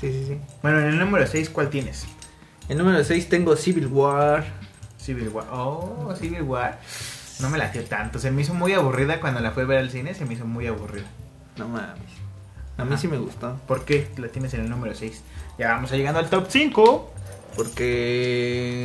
Sí, 0.00 0.12
sí, 0.12 0.24
sí. 0.28 0.38
bueno, 0.62 0.78
en 0.78 0.86
el 0.90 0.98
número 1.00 1.26
6, 1.26 1.50
¿cuál 1.50 1.70
tienes? 1.70 2.06
El 2.68 2.78
número 2.78 3.02
6 3.02 3.28
tengo 3.28 3.56
Civil 3.56 3.88
War. 3.88 4.44
Civil 4.96 5.30
War. 5.30 5.46
Oh, 5.50 6.14
Civil 6.16 6.42
War. 6.42 6.78
No 7.40 7.50
me 7.50 7.58
latió 7.58 7.84
tanto. 7.84 8.18
Se 8.18 8.30
me 8.30 8.42
hizo 8.42 8.54
muy 8.54 8.72
aburrida 8.72 9.20
cuando 9.20 9.40
la 9.40 9.52
fui 9.52 9.62
a 9.62 9.66
ver 9.66 9.78
al 9.78 9.90
cine. 9.90 10.14
Se 10.14 10.24
me 10.24 10.34
hizo 10.34 10.44
muy 10.46 10.66
aburrida. 10.66 11.06
No 11.56 11.68
mames. 11.68 11.98
A 12.76 12.84
mí 12.84 12.92
Ajá. 12.92 13.00
sí 13.00 13.08
me 13.08 13.18
gustó. 13.18 13.56
¿Por 13.66 13.84
qué 13.84 14.08
la 14.16 14.28
tienes 14.28 14.54
en 14.54 14.60
el 14.62 14.70
número 14.70 14.94
6? 14.94 15.22
Ya 15.58 15.72
vamos 15.72 15.92
a 15.92 15.96
llegando 15.96 16.20
al 16.20 16.30
top 16.30 16.46
5. 16.48 17.12
Porque 17.56 18.84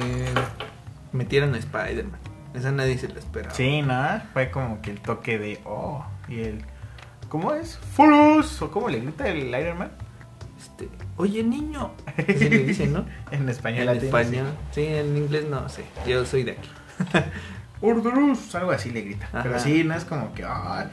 metieron 1.12 1.54
a 1.54 1.58
Spider-Man. 1.58 2.20
Esa 2.54 2.72
nadie 2.72 2.98
se 2.98 3.08
la 3.08 3.20
esperaba. 3.20 3.54
Sí, 3.54 3.82
¿no? 3.82 4.22
Fue 4.34 4.52
como 4.52 4.82
que 4.82 4.92
el 4.92 5.00
toque 5.00 5.38
de. 5.40 5.60
Oh, 5.66 6.06
y 6.28 6.42
el. 6.42 6.66
¿Cómo 7.30 7.54
es? 7.54 7.78
¡Furus! 7.96 8.62
¿O 8.62 8.70
cómo 8.72 8.90
le 8.90 9.00
grita 9.00 9.28
el 9.28 9.48
Iron 9.48 9.80
Man? 9.80 9.92
Este, 10.60 10.88
Oye, 11.18 11.44
niño. 11.44 11.92
Así 12.18 12.50
le 12.50 12.60
dicen, 12.60 12.94
¿no? 12.94 13.06
En 13.32 13.50
español. 13.50 13.90
En 13.90 13.98
español. 14.04 14.48
Sí, 14.72 14.86
en 14.86 15.18
inglés 15.18 15.46
no 15.50 15.68
sé. 15.68 15.84
Yo 16.08 16.26
soy 16.26 16.44
de 16.44 16.52
aquí. 16.52 16.70
sí. 17.84 17.90
Orderus, 17.90 18.56
Algo 18.56 18.72
así 18.72 18.90
le 18.92 19.02
grita. 19.02 19.28
Ajá. 19.32 19.44
Pero 19.44 19.60
sí, 19.60 19.84
no 19.84 19.94
es 19.96 20.06
como 20.06 20.34
que. 20.34 20.44
ah, 20.46 20.88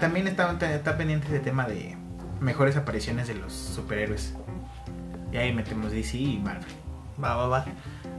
también 0.00 0.26
está, 0.28 0.52
está 0.74 0.96
pendiente 0.96 1.26
ese 1.28 1.40
tema 1.40 1.66
de 1.66 1.96
mejores 2.40 2.76
apariciones 2.76 3.28
de 3.28 3.34
los 3.34 3.52
superhéroes. 3.52 4.34
Y 5.32 5.36
ahí 5.36 5.52
metemos 5.52 5.92
DC 5.92 6.16
y 6.16 6.38
Marvel. 6.38 6.64
Va, 7.22 7.36
va, 7.36 7.46
va. 7.48 7.64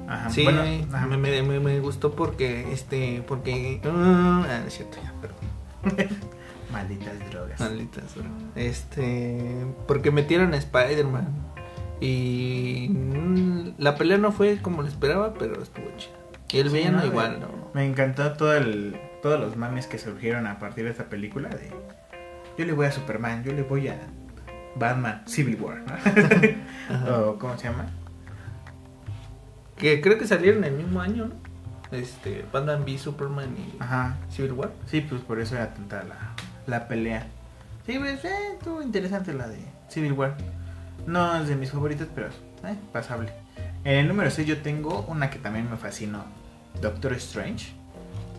Ajá. 0.08 0.30
Sí, 0.30 0.44
bueno, 0.44 0.62
ajá. 0.94 1.08
me, 1.08 1.18
me- 1.18 1.60
me 1.60 1.80
gustó 1.80 2.16
porque, 2.16 2.72
este, 2.72 3.24
porque... 3.28 3.82
ah, 3.86 4.62
es 4.68 4.74
cierto, 4.76 4.98
ya, 5.04 5.14
perdón. 5.22 6.08
Malditas 6.72 7.14
drogas. 7.32 7.60
Maldita 7.60 8.02
sea. 8.08 8.24
Este, 8.56 9.66
porque 9.88 10.12
metieron 10.12 10.54
a 10.54 10.58
Spider-Man. 10.58 11.28
Y 12.00 12.88
mm, 12.90 13.74
la 13.78 13.96
pelea 13.96 14.18
no 14.18 14.32
fue 14.32 14.58
como 14.62 14.82
lo 14.82 14.88
esperaba, 14.88 15.34
pero 15.34 15.62
estuvo 15.62 15.86
chida. 15.98 16.14
Y 16.52 16.60
el 16.60 16.70
Sí, 16.70 16.78
villano 16.78 17.00
¿no? 17.00 17.06
igual, 17.06 17.40
¿no? 17.42 17.48
Me 17.74 17.86
encantó 17.86 18.34
todo 18.34 18.56
el, 18.56 19.00
todos 19.22 19.40
los 19.40 19.56
mames 19.56 19.88
que 19.88 19.98
surgieron 19.98 20.48
a 20.48 20.60
partir 20.60 20.86
de 20.86 20.92
esta 20.92 21.06
película 21.06 21.50
de 21.50 21.72
yo 22.58 22.66
le 22.66 22.74
voy 22.74 22.86
a 22.86 22.92
Superman, 22.92 23.44
yo 23.44 23.54
le 23.54 23.64
voy 23.64 23.88
a 23.88 23.98
Batman, 24.76 25.24
Civil 25.26 25.58
War, 25.62 25.84
o 27.10 27.38
¿cómo 27.40 27.58
se 27.58 27.66
llama? 27.70 27.88
Que 29.78 30.02
creo 30.02 30.18
que 30.18 30.28
salieron 30.28 30.64
el 30.64 30.74
mismo 30.74 31.02
año, 31.02 31.28
¿no? 31.28 31.36
Este, 31.92 32.46
Batman 32.52 32.84
v 32.84 32.98
Superman 32.98 33.56
y 33.58 33.82
Ajá. 33.82 34.16
Civil 34.30 34.54
War. 34.54 34.72
Sí, 34.86 35.02
pues 35.02 35.22
por 35.22 35.40
eso 35.40 35.56
era 35.56 35.74
tanta 35.74 36.04
la, 36.04 36.34
la 36.68 36.88
pelea. 36.88 37.28
Sí, 37.86 37.98
pues 37.98 38.24
eh, 38.24 38.54
estuvo 38.54 38.82
interesante 38.82 39.34
la 39.34 39.48
de 39.48 39.60
Civil 39.90 40.14
War. 40.14 40.36
No 41.08 41.36
es 41.36 41.48
de 41.48 41.56
mis 41.56 41.72
favoritas, 41.72 42.08
pero 42.14 42.28
eh, 42.28 42.76
pasable. 42.94 43.34
En 43.84 43.98
el 43.98 44.08
número 44.08 44.30
6 44.30 44.48
yo 44.48 44.62
tengo 44.62 45.02
una 45.08 45.30
que 45.30 45.40
también 45.40 45.70
me 45.70 45.78
fascinó, 45.78 46.24
Doctor 46.80 47.14
Strange. 47.14 47.74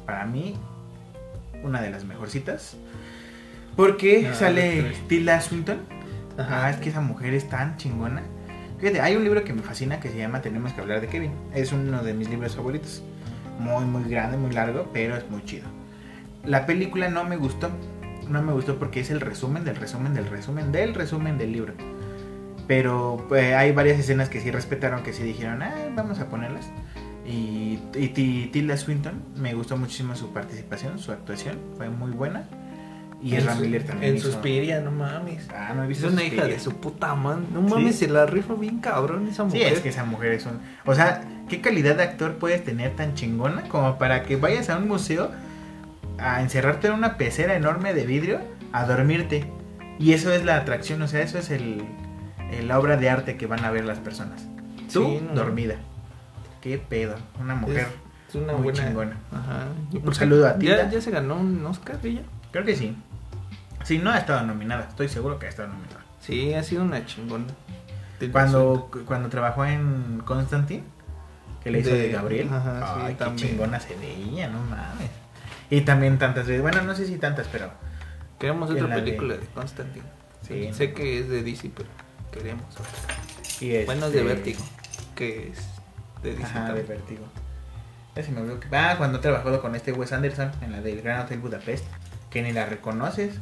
Para 0.07 0.25
mí, 0.27 0.55
una 1.63 1.81
de 1.83 1.91
las 1.91 2.05
mejorcitas. 2.05 2.77
Porque 3.77 4.29
Ah, 4.31 4.35
sale. 4.35 4.93
Tilda 5.09 5.41
Swinton. 5.41 5.79
Ajá. 6.39 6.67
Ah, 6.67 6.71
es 6.71 6.77
que 6.77 6.89
esa 6.91 7.01
mujer 7.01 7.35
es 7.35 7.49
tan 7.49 7.77
chingona. 7.77 8.23
Fíjate, 8.79 9.01
hay 9.01 9.17
un 9.17 9.23
libro 9.25 9.45
que 9.45 9.53
me 9.53 9.63
fascina 9.63 10.01
que 10.01 10.09
se 10.11 10.19
llama 10.19 10.41
Tenemos 10.43 10.73
que 10.73 10.81
hablar 10.81 11.01
de 11.01 11.07
Kevin. 11.09 11.33
Es 11.55 11.73
uno 11.73 12.03
de 12.03 12.15
mis 12.15 12.29
libros 12.29 12.57
favoritos. 12.57 13.03
Muy, 13.59 13.85
muy 13.85 14.09
grande, 14.11 14.37
muy 14.39 14.53
largo, 14.53 14.89
pero 14.93 15.17
es 15.17 15.29
muy 15.31 15.45
chido. 15.45 15.67
La 16.45 16.67
película 16.67 17.09
no 17.09 17.25
me 17.25 17.37
gustó. 17.37 17.71
No 18.29 18.43
me 18.43 18.53
gustó 18.53 18.79
porque 18.79 19.01
es 19.01 19.11
el 19.11 19.21
resumen 19.21 19.65
del 19.65 19.77
resumen 19.77 20.15
del 20.15 20.27
resumen 20.27 20.73
del 20.73 20.95
resumen 20.95 21.39
del 21.39 21.53
libro. 21.53 21.75
Pero 22.67 23.25
pues, 23.29 23.55
hay 23.55 23.73
varias 23.73 23.99
escenas 23.99 24.29
que 24.29 24.41
sí 24.41 24.51
respetaron, 24.51 25.03
que 25.03 25.13
sí 25.13 25.23
dijeron, 25.23 25.63
ah, 25.63 25.75
vamos 25.95 26.19
a 26.19 26.29
ponerlas. 26.29 26.67
Y, 27.33 27.79
y 27.95 28.09
Ti- 28.09 28.51
Tilda 28.53 28.77
Swinton, 28.77 29.15
me 29.37 29.55
gustó 29.55 29.77
muchísimo 29.77 30.15
su 30.15 30.33
participación, 30.33 30.99
su 30.99 31.13
actuación, 31.13 31.59
fue 31.77 31.89
muy 31.89 32.11
buena. 32.11 32.45
Y 33.23 33.37
en, 33.37 33.47
Miller 33.61 33.85
también. 33.85 34.13
En 34.13 34.19
hizo- 34.19 34.33
Suspiria, 34.33 34.81
no 34.81 34.91
mames. 34.91 35.49
Ah, 35.55 35.73
no 35.75 35.83
he 35.83 35.85
Es 35.85 35.89
visto 35.91 36.09
una 36.09 36.25
hija 36.25 36.45
de 36.45 36.59
su 36.59 36.73
puta 36.81 37.15
man. 37.15 37.47
No 37.55 37.63
Sí. 37.69 37.75
mames, 37.75 37.97
se 37.97 38.09
la 38.09 38.27
rifa 38.27 38.55
bien 38.55 38.81
cabrón 38.81 39.29
esa 39.29 39.49
Sí, 39.49 39.57
mujer. 39.59 39.73
es 39.75 39.81
que 39.81 39.89
esa 39.91 40.05
mujer 40.05 40.33
es 40.33 40.45
un... 40.45 40.59
O 40.85 40.95
sea, 40.95 41.23
¿qué 41.49 41.61
calidad 41.61 41.95
de 41.97 42.03
actor 42.03 42.35
puedes 42.35 42.65
tener 42.65 42.97
tan 42.97 43.15
chingona 43.15 43.63
como 43.69 43.97
para 43.97 44.25
que 44.25 44.35
vayas 44.37 44.69
a 44.71 44.77
un 44.79 44.89
museo 44.89 45.31
a 46.19 46.43
encerrarte 46.43 46.89
en 46.89 46.95
una 46.95 47.17
pecera 47.17 47.55
enorme 47.55 47.95
de 47.95 48.05
vidrio 48.07 48.41
a 48.73 48.85
dormirte? 48.87 49.45
Y 50.01 50.13
eso 50.15 50.33
es 50.33 50.45
la 50.45 50.57
atracción, 50.57 51.01
o 51.03 51.07
sea, 51.09 51.23
eso 51.23 51.39
es 51.39 51.51
el, 51.51 51.81
el- 52.51 52.67
la 52.67 52.79
obra 52.81 52.97
de 52.97 53.09
arte 53.09 53.37
que 53.37 53.47
van 53.47 53.65
a 53.65 53.71
ver 53.71 53.85
las 53.85 54.01
personas. 54.01 54.45
Tú, 54.93 55.05
Sí, 55.05 55.21
no. 55.29 55.35
dormida. 55.35 55.77
¿Qué 56.63 56.79
pedo? 56.79 57.17
Una 57.41 57.55
mujer... 57.55 57.89
Es 58.29 58.35
una 58.37 58.55
muy 58.55 58.63
buena. 58.63 58.87
chingona. 58.87 59.17
Ajá. 59.31 59.67
¿Y 59.93 59.99
Un 59.99 60.15
saludo 60.15 60.47
a 60.47 60.53
¿Ya, 60.53 60.59
Tilda. 60.59 60.91
ya 60.91 61.01
se 61.03 61.11
ganó 61.11 61.37
un 61.37 61.67
Oscar 61.67 61.99
ella. 62.03 62.23
Creo 62.51 62.65
que 62.65 62.75
sí. 62.77 62.97
Sí, 63.85 63.99
no 63.99 64.11
ha 64.11 64.17
estado 64.19 64.47
nominada. 64.47 64.87
Estoy 64.89 65.09
seguro 65.11 65.39
que 65.39 65.47
ha 65.47 65.49
estado 65.51 65.69
nominada. 65.69 66.01
Sí, 66.21 66.55
ha 66.55 66.63
sido 66.63 66.83
una 66.83 67.05
chingona. 67.05 67.45
Cuando, 68.31 68.89
cuando 69.07 69.29
trabajó 69.29 69.65
en 69.67 70.23
Constantine, 70.25 70.85
que 71.65 71.71
le 71.73 71.81
hizo 71.81 71.91
de, 71.91 72.03
De- 72.03 72.09
Gabriel, 72.13 72.49
ajá, 72.53 72.95
sí, 72.95 73.07
qué 73.09 73.15
también. 73.17 73.49
chingona 73.49 73.81
se 73.81 73.97
veía, 73.97 74.49
no 74.49 74.61
mames. 74.61 75.11
Y 75.71 75.81
también 75.81 76.19
tantas 76.19 76.47
veces, 76.47 76.63
bueno, 76.63 76.83
no 76.83 76.95
sé 76.95 77.07
si 77.07 77.17
tantas, 77.19 77.49
pero. 77.49 77.71
Queremos 78.39 78.71
otra 78.71 78.87
la 78.87 78.97
de- 78.97 79.03
película 79.03 79.35
de 79.37 79.47
Constantine. 79.47 80.05
Sí. 80.47 80.71
Sé 80.73 80.93
que 80.93 81.19
es 81.21 81.29
de 81.29 81.43
DC, 81.43 81.71
pero 81.77 81.89
queremos 82.33 82.73
otra. 82.75 82.91
y 83.61 83.85
Bueno, 83.85 84.07
es 84.07 84.15
este, 84.15 84.19
de 84.19 84.25
Vértigo, 84.25 84.61
que 85.17 85.49
es 85.51 85.59
de. 86.23 86.43
Ajá, 86.43 86.73
de. 86.73 86.83
Vértigo. 86.83 87.25
Ya 88.17 88.23
se 88.23 88.31
me 88.31 88.41
olvidó 88.43 88.61
que 88.61 88.69
ah, 88.77 88.95
cuando 88.99 89.19
he 89.19 89.21
trabajado 89.23 89.61
con 89.63 89.75
este 89.75 89.93
Wes 89.93 90.13
Anderson 90.13 90.51
en 90.61 90.73
la 90.73 90.81
del 90.83 91.01
Gran 91.03 91.21
Hotel 91.21 91.39
Budapest, 91.39 91.85
que 92.31 92.43
ni 92.43 92.53
la 92.53 92.67
reconoces, 92.67 93.37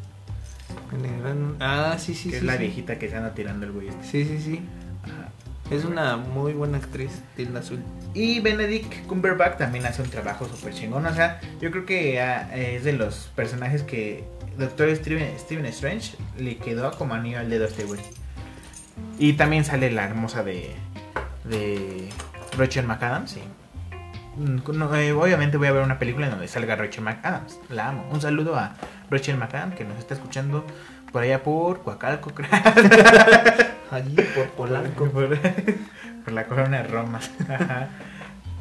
En 0.92 1.04
el 1.04 1.20
gran- 1.20 1.56
Ah, 1.60 1.96
sí, 1.98 2.14
sí, 2.14 2.30
que 2.30 2.36
sí. 2.36 2.36
es 2.36 2.42
la 2.44 2.52
sí. 2.52 2.58
viejita 2.60 2.96
que 2.98 3.08
se 3.08 3.16
anda 3.16 3.34
tirando 3.34 3.66
el 3.66 3.72
güey 3.72 3.88
este. 3.88 4.04
Sí, 4.04 4.24
sí, 4.24 4.38
sí. 4.40 4.60
Ajá. 5.02 5.28
Es 5.74 5.84
una 5.84 6.16
muy 6.16 6.52
buena 6.52 6.78
actriz, 6.78 7.10
Tilda 7.36 7.62
Swinton. 7.62 7.90
Y 8.14 8.40
Benedict 8.40 9.06
Cumberbatch 9.06 9.56
también 9.58 9.86
hace 9.86 10.02
un 10.02 10.08
trabajo 10.10 10.46
súper 10.48 10.72
chingón. 10.74 11.06
O 11.06 11.14
sea, 11.14 11.40
yo 11.60 11.70
creo 11.72 11.86
que 11.86 12.20
ah, 12.20 12.48
es 12.56 12.84
de 12.84 12.92
los 12.92 13.30
personajes 13.36 13.82
que 13.82 14.24
Doctor 14.58 14.94
Steven, 14.94 15.36
Stephen 15.38 15.66
Strange 15.66 16.16
le 16.38 16.56
quedó 16.58 16.90
como 16.92 17.14
anillo 17.14 17.38
al 17.40 17.50
dedo 17.50 17.64
a 17.64 17.68
este 17.68 17.84
güey. 17.84 18.00
Y 19.18 19.32
también 19.34 19.64
sale 19.64 19.90
la 19.90 20.04
hermosa 20.04 20.42
de, 20.42 20.74
de 21.44 22.08
Rachel 22.56 22.86
McAdams. 22.86 23.30
Sí. 23.30 23.42
Mm, 24.36 24.78
no, 24.78 24.94
eh, 24.94 25.12
obviamente 25.12 25.56
voy 25.56 25.68
a 25.68 25.72
ver 25.72 25.82
una 25.82 25.98
película 25.98 26.26
en 26.26 26.32
donde 26.32 26.48
salga 26.48 26.76
Rachel 26.76 27.04
McAdams. 27.04 27.58
La 27.68 27.88
amo. 27.88 28.08
Un 28.10 28.20
saludo 28.20 28.56
a 28.56 28.74
Rachel 29.10 29.36
McAdams 29.36 29.74
que 29.76 29.84
nos 29.84 29.98
está 29.98 30.14
escuchando 30.14 30.64
por 31.12 31.22
allá 31.22 31.42
por 31.42 31.82
Coacalco, 31.82 32.30
creo. 32.30 32.48
Allí 33.90 34.14
por 34.34 34.48
Polanco, 34.50 35.10
por, 35.10 35.36
por 35.36 36.32
la 36.32 36.46
corona 36.46 36.82
de 36.82 36.84
Roma. 36.84 37.18
Ajá. 37.48 37.88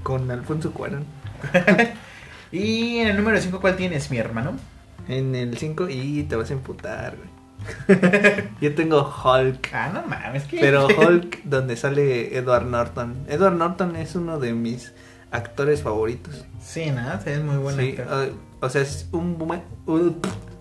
con 0.02 0.30
Alfonso 0.32 0.71
Cuarón. 0.71 1.06
Y 2.52 2.97
en 2.97 3.10
el 3.10 3.17
número 3.17 3.39
5, 3.39 3.62
¿cuál 3.62 3.75
tienes, 3.75 4.10
mi 4.10 4.17
hermano? 4.17 4.54
En 5.08 5.36
el 5.36 5.58
5 5.58 5.88
y 5.89 6.23
te 6.23 6.36
vas 6.36 6.49
a 6.49 6.54
emputar, 6.54 7.15
güey. 7.15 7.30
Yo 8.62 8.76
tengo 8.76 9.02
Hulk. 9.02 9.69
Ah, 9.74 9.91
no 9.93 10.04
mames, 10.04 10.43
que. 10.43 10.60
Pero 10.60 10.88
Hulk, 11.00 11.43
donde 11.43 11.76
sale 11.76 12.38
Edward 12.38 12.65
Norton. 12.65 13.26
Edward 13.28 13.56
Norton 13.56 13.95
es 13.95 14.15
uno 14.15 14.39
de 14.39 14.54
mis 14.54 14.93
actores 15.32 15.82
favoritos. 15.82 16.45
Sí, 16.62 16.91
¿no? 16.91 17.22
Sí, 17.22 17.30
es 17.30 17.43
muy 17.43 17.58
bueno. 17.58 17.82
Sí, 17.82 17.95
uh, 18.00 18.65
o 18.65 18.69
sea, 18.69 18.82
es 18.82 19.08
un 19.12 19.38
buen... 19.38 19.62
uh, 19.86 20.12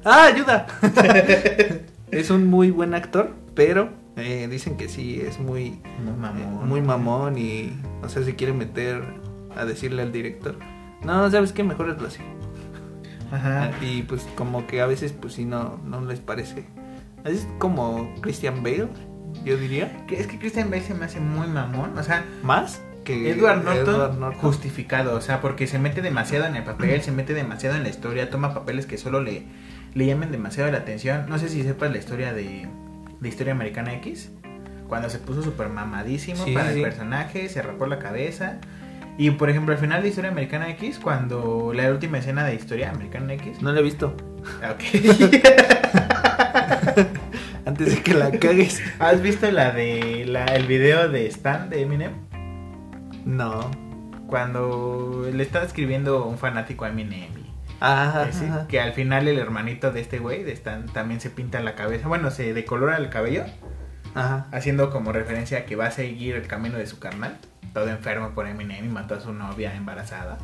¡Ah, 0.04 0.26
ayuda! 0.26 0.66
es 2.10 2.30
un 2.30 2.46
muy 2.46 2.70
buen 2.70 2.94
actor, 2.94 3.32
pero 3.54 3.90
eh, 4.16 4.48
dicen 4.50 4.76
que 4.76 4.88
sí, 4.88 5.20
es 5.20 5.38
muy, 5.38 5.80
muy 6.02 6.12
eh, 6.12 6.16
mamón. 6.18 6.68
muy 6.68 6.80
mamón 6.80 7.38
y, 7.38 7.72
o 8.02 8.08
sea, 8.08 8.22
se 8.22 8.36
quiere 8.36 8.52
meter 8.52 9.02
a 9.56 9.64
decirle 9.64 10.02
al 10.02 10.12
director. 10.12 10.56
No, 11.04 11.30
¿sabes 11.30 11.52
qué? 11.52 11.62
Mejor 11.62 11.90
hazlo 11.90 12.08
así. 12.08 12.20
Ajá. 13.30 13.70
Y 13.82 14.02
pues 14.02 14.26
como 14.34 14.66
que 14.66 14.80
a 14.80 14.86
veces 14.86 15.12
pues 15.12 15.34
sí 15.34 15.44
no, 15.44 15.78
no 15.84 16.00
les 16.00 16.20
parece. 16.20 16.64
Es 17.28 17.46
como 17.58 18.14
Christian 18.20 18.62
Bale, 18.62 18.88
yo 19.44 19.56
diría. 19.56 20.04
Que 20.06 20.20
Es 20.20 20.26
que 20.26 20.38
Christian 20.38 20.70
Bale 20.70 20.82
se 20.82 20.94
me 20.94 21.04
hace 21.04 21.20
muy 21.20 21.46
mamón. 21.46 21.96
O 21.98 22.02
sea, 22.02 22.24
Más 22.42 22.80
que 23.04 23.30
Edward 23.30 23.64
Norton, 23.64 23.94
Edward 23.94 24.18
Norton. 24.18 24.40
justificado. 24.40 25.14
O 25.16 25.20
sea, 25.20 25.40
porque 25.40 25.66
se 25.66 25.78
mete 25.78 26.02
demasiado 26.02 26.44
en 26.46 26.56
el 26.56 26.64
papel, 26.64 27.00
se 27.02 27.12
mete 27.12 27.34
demasiado 27.34 27.76
en 27.76 27.82
la 27.82 27.88
historia, 27.88 28.30
toma 28.30 28.52
papeles 28.54 28.86
que 28.86 28.98
solo 28.98 29.20
le, 29.22 29.44
le 29.94 30.06
llamen 30.06 30.30
demasiado 30.32 30.70
la 30.70 30.78
atención. 30.78 31.26
No 31.28 31.38
sé 31.38 31.48
si 31.48 31.62
sepas 31.62 31.90
la 31.90 31.98
historia 31.98 32.32
de, 32.32 32.68
de 33.20 33.28
Historia 33.28 33.52
Americana 33.52 33.94
X. 33.94 34.30
Cuando 34.88 35.10
se 35.10 35.18
puso 35.18 35.42
súper 35.42 35.68
mamadísimo 35.68 36.42
Sí, 36.46 36.52
para 36.54 36.72
sí. 36.72 36.78
el 36.78 36.82
personaje, 36.82 37.48
se 37.50 37.60
rapó 37.60 37.86
la 37.86 37.98
cabeza. 37.98 38.56
Y 39.18 39.30
por 39.32 39.50
ejemplo, 39.50 39.74
al 39.74 39.80
final 39.80 40.00
de 40.02 40.08
Historia 40.08 40.30
Americana 40.30 40.70
X, 40.70 40.98
cuando 40.98 41.72
la 41.74 41.90
última 41.90 42.18
escena 42.18 42.44
de 42.44 42.54
Historia 42.54 42.90
Americana 42.90 43.34
X. 43.34 43.60
No 43.60 43.72
lo 43.72 43.80
he 43.80 43.82
visto. 43.82 44.14
Ok. 44.70 44.82
Antes 47.66 47.94
de 47.94 48.02
que 48.02 48.14
la 48.14 48.30
cagues. 48.30 48.82
¿Has 48.98 49.22
visto 49.22 49.50
la 49.50 49.70
de 49.72 50.24
la, 50.26 50.44
el 50.46 50.66
video 50.66 51.08
de 51.08 51.26
Stan 51.26 51.68
de 51.70 51.82
Eminem? 51.82 52.12
No. 53.24 53.70
Cuando 54.26 55.28
le 55.32 55.42
está 55.42 55.62
escribiendo 55.62 56.24
un 56.24 56.38
fanático 56.38 56.84
a 56.84 56.90
Eminem. 56.90 57.38
Ajá, 57.80 58.66
que 58.66 58.80
al 58.80 58.92
final 58.92 59.28
el 59.28 59.38
hermanito 59.38 59.92
de 59.92 60.00
este 60.00 60.18
güey 60.18 60.42
de 60.42 60.52
Stan 60.52 60.86
también 60.86 61.20
se 61.20 61.30
pinta 61.30 61.60
la 61.60 61.74
cabeza. 61.74 62.08
Bueno, 62.08 62.30
se 62.30 62.52
decolora 62.52 62.96
el 62.96 63.08
cabello. 63.08 63.44
Ajá. 64.14 64.46
Haciendo 64.50 64.90
como 64.90 65.12
referencia 65.12 65.58
a 65.58 65.64
que 65.64 65.76
va 65.76 65.86
a 65.86 65.90
seguir 65.90 66.34
el 66.34 66.46
camino 66.46 66.78
de 66.78 66.86
su 66.86 66.98
carnal. 66.98 67.38
Todo 67.72 67.88
enfermo 67.88 68.30
por 68.30 68.48
Eminem 68.48 68.84
y 68.84 68.88
mató 68.88 69.14
a 69.14 69.20
su 69.20 69.32
novia 69.32 69.74
embarazada. 69.74 70.38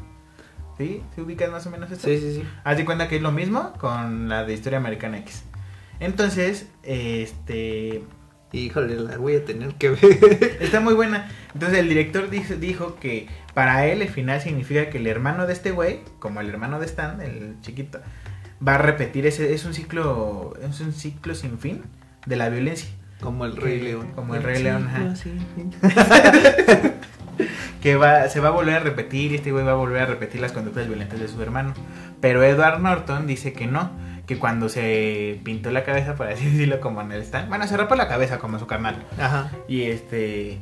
¿Sí? 0.79 1.03
¿Se 1.15 1.23
ubicas 1.23 1.51
más 1.51 1.67
o 1.67 1.71
menos 1.71 1.91
esto? 1.91 2.07
Sí, 2.09 2.19
sí, 2.19 2.35
sí. 2.35 2.49
Haz 2.65 2.77
de 2.77 2.85
cuenta 2.85 3.09
que 3.09 3.17
es 3.17 3.23
lo 3.23 3.33
mismo 3.33 3.73
con 3.75 4.29
la 4.29 4.45
de 4.45 4.55
Historia 4.55 4.79
Americana 4.79 5.19
X. 5.19 5.45
Entonces, 6.01 6.69
este. 6.83 8.03
Híjole, 8.53 8.95
la 9.01 9.17
voy 9.19 9.35
a 9.35 9.45
tener 9.45 9.75
que 9.75 9.91
ver. 9.91 10.57
Está 10.61 10.79
muy 10.79 10.95
buena. 10.95 11.29
Entonces 11.55 11.79
el 11.81 11.89
director 11.89 12.31
dijo, 12.31 12.55
dijo 12.55 12.97
que 13.01 13.27
para 13.53 13.87
él 13.87 14.01
el 14.01 14.09
final 14.09 14.41
significa 14.41 14.91
que 14.91 14.99
el 14.99 15.09
hermano 15.09 15.47
de 15.49 15.53
este 15.55 15.73
güey, 15.73 16.01
como 16.21 16.41
el 16.41 16.49
hermano 16.51 16.79
de 16.79 16.87
Stan, 16.87 17.21
el 17.21 17.57
chiquito, 17.63 17.99
va 18.67 18.77
a 18.77 18.79
repetir 18.79 19.27
ese 19.27 19.53
es 19.55 19.65
un 19.65 19.75
ciclo 19.75 20.55
es 20.63 20.81
un 20.81 20.93
ciclo 20.93 21.35
sin 21.35 21.59
fin 21.59 21.83
de 22.27 22.37
la 22.37 22.49
violencia, 22.49 22.89
Como 23.21 23.45
el 23.45 23.57
Rey 23.57 23.79
Que- 23.81 23.85
León. 23.87 24.13
como 24.15 24.37
el 24.37 24.43
Rey 24.45 24.63
León, 24.63 24.87
ajá. 24.87 25.17
Sí, 25.17 25.33
sí. 25.57 25.71
que 27.83 27.97
va 27.97 28.29
se 28.29 28.41
va 28.41 28.49
a 28.49 28.53
volver 28.53 28.75
a 28.77 28.81
repetir 28.81 29.33
y 29.33 29.35
este 29.37 29.51
güey 29.53 29.65
va 29.65 29.73
a 29.73 29.75
volver 29.75 30.03
a 30.03 30.07
repetir 30.07 30.41
las 30.41 30.53
conductas 30.53 30.87
violentas 30.87 31.19
de 31.19 31.27
su 31.29 31.43
hermano. 31.43 31.75
Pero 32.21 32.43
Edward 32.45 32.81
Norton 32.81 33.27
dice 33.27 33.53
que 33.53 33.67
no, 33.67 33.91
que 34.27 34.39
cuando 34.39 34.69
se 34.69 35.41
pintó 35.45 35.71
la 35.71 35.85
cabeza, 35.85 36.15
por 36.15 36.29
así 36.29 36.45
decirlo, 36.51 36.81
como 36.81 37.01
en 37.01 37.13
el 37.13 37.23
Stan, 37.23 37.49
bueno, 37.49 37.67
se 37.67 37.77
rapó 37.77 37.95
la 37.95 38.09
cabeza 38.09 38.39
como 38.39 38.59
su 38.59 38.67
carnal. 38.67 39.05
Ajá. 39.19 39.51
y 39.69 39.83
este 39.83 40.61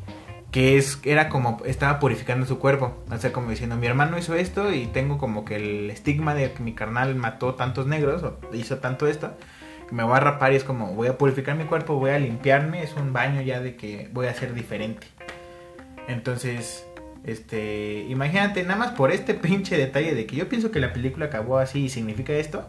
que 0.53 0.77
es 0.77 1.01
era 1.03 1.31
como 1.31 1.63
estaba 1.65 1.99
purificando 1.99 2.45
su 2.45 2.59
cuerpo 2.59 2.95
o 3.11 3.17
sea 3.17 3.33
como 3.33 3.49
diciendo 3.51 3.77
mi 3.77 3.87
hermano 3.87 4.19
hizo 4.19 4.35
esto 4.35 4.71
y 4.71 4.87
tengo 4.87 5.17
como 5.17 5.47
que 5.47 5.57
el 5.57 5.91
estigma 5.91 6.35
de 6.35 6.53
que 6.53 6.63
mi 6.63 6.75
carnal 6.75 7.15
mató 7.15 7.55
tantos 7.55 7.87
negros 7.87 8.23
o 8.23 8.39
hizo 8.53 8.77
tanto 8.77 9.07
esto 9.07 9.35
me 9.91 10.05
voy 10.05 10.15
a 10.15 10.21
rapar 10.21 10.53
y 10.53 10.57
es 10.57 10.65
como 10.65 10.95
voy 10.95 11.09
a 11.09 11.17
purificar 11.17 11.57
mi 11.57 11.65
cuerpo 11.65 11.95
voy 11.95 12.11
a 12.11 12.19
limpiarme 12.19 12.83
es 12.83 12.95
un 12.95 13.15
baño 13.15 13.41
ya 13.41 13.61
de 13.61 13.77
que 13.77 14.11
voy 14.13 14.27
a 14.27 14.35
ser 14.35 14.53
diferente 14.53 15.07
entonces 16.07 16.87
este 17.25 18.05
imagínate 18.11 18.63
nada 18.63 18.77
más 18.77 18.91
por 18.91 19.11
este 19.11 19.33
pinche 19.33 19.79
detalle 19.79 20.15
de 20.15 20.27
que 20.27 20.37
yo 20.37 20.51
pienso 20.51 20.71
que 20.71 20.81
la 20.81 20.93
película 20.93 21.27
acabó 21.27 21.59
así 21.59 21.85
y 21.85 21.89
significa 21.89 22.35
esto 22.35 22.69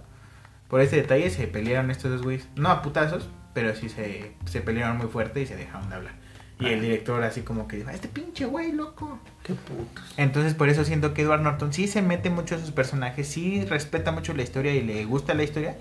por 0.74 0.82
este 0.82 0.96
detalle 0.96 1.30
se 1.30 1.46
pelearon 1.46 1.92
estos 1.92 2.10
dos 2.10 2.24
güeyes 2.24 2.48
no 2.56 2.70
a 2.70 2.82
putazos 2.82 3.30
pero 3.54 3.76
sí 3.76 3.90
se, 3.90 4.32
se 4.46 4.62
pelearon 4.62 4.98
muy 4.98 5.06
fuerte 5.06 5.40
y 5.40 5.46
se 5.46 5.56
dejaron 5.56 5.88
de 5.88 5.96
hablar 5.98 6.16
y 6.60 6.66
el 6.66 6.82
director 6.82 7.22
así 7.24 7.42
como 7.42 7.68
que 7.68 7.78
dijo, 7.78 7.90
este 7.90 8.08
pinche 8.08 8.46
güey, 8.46 8.72
loco. 8.72 9.20
Qué 9.44 9.54
putos. 9.54 10.14
Entonces 10.18 10.54
por 10.54 10.70
eso 10.70 10.86
siento 10.86 11.14
que 11.14 11.24
Edward 11.24 11.42
Norton 11.42 11.74
sí 11.74 11.88
se 11.88 12.02
mete 12.02 12.30
mucho 12.30 12.56
a 12.56 12.58
sus 12.58 12.72
personajes, 12.72 13.28
sí 13.28 13.66
respeta 13.66 14.12
mucho 14.12 14.34
la 14.34 14.44
historia 14.44 14.74
y 14.74 14.82
le 14.82 15.04
gusta 15.06 15.34
la 15.34 15.44
historia. 15.44 15.76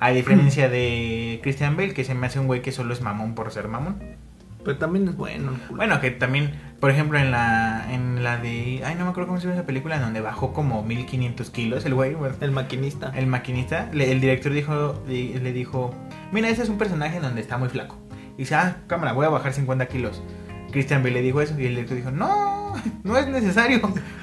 A 0.00 0.10
diferencia 0.10 0.68
de 0.68 1.40
Christian 1.42 1.76
Bale, 1.76 1.92
que 1.92 2.04
se 2.04 2.14
me 2.14 2.26
hace 2.26 2.40
un 2.40 2.46
güey 2.46 2.62
que 2.62 2.72
solo 2.72 2.94
es 2.94 3.02
mamón 3.02 3.34
por 3.34 3.52
ser 3.52 3.68
mamón. 3.68 4.00
Pero 4.64 4.78
también 4.78 5.08
es 5.08 5.16
bueno. 5.16 5.52
Bueno, 5.70 6.00
que 6.00 6.10
también, 6.10 6.52
por 6.82 6.90
ejemplo, 6.90 7.16
en 7.16 7.30
la 7.30 7.86
en 7.92 8.24
la 8.24 8.38
de... 8.38 8.82
Ay, 8.84 8.96
no 8.98 9.04
me 9.04 9.10
acuerdo 9.12 9.28
cómo 9.28 9.38
se 9.40 9.46
llama 9.46 9.54
esa 9.60 9.66
película, 9.66 9.94
en 9.96 10.02
donde 10.02 10.20
bajó 10.20 10.52
como 10.52 10.82
1500 10.82 11.48
kilos 11.50 11.86
el 11.86 11.94
güey. 11.94 12.14
bueno, 12.14 12.34
El 12.40 12.50
maquinista. 12.50 13.12
el 13.14 13.28
maquinista, 13.28 13.88
le- 13.92 14.10
el 14.10 14.20
director 14.20 14.52
dijo, 14.52 15.00
le, 15.06 15.38
le 15.38 15.52
dijo, 15.52 15.94
mira, 16.32 16.48
ese 16.48 16.62
es 16.64 16.68
un 16.68 16.78
personaje 16.78 17.18
en 17.18 17.22
donde 17.22 17.40
está 17.40 17.56
muy 17.56 17.68
flaco. 17.68 17.96
Y 18.36 18.38
dice, 18.38 18.56
ah, 18.56 18.78
cámara, 18.88 19.12
voy 19.12 19.26
a 19.26 19.28
bajar 19.28 19.52
50 19.54 19.86
kilos. 19.86 20.22
Christian 20.72 21.02
Bale 21.04 21.14
le 21.14 21.22
dijo 21.22 21.40
eso 21.40 21.54
y 21.56 21.66
el 21.66 21.74
director 21.76 21.96
dijo, 21.96 22.10
no, 22.10 22.74
no 23.04 23.16
es 23.16 23.28
necesario, 23.28 23.80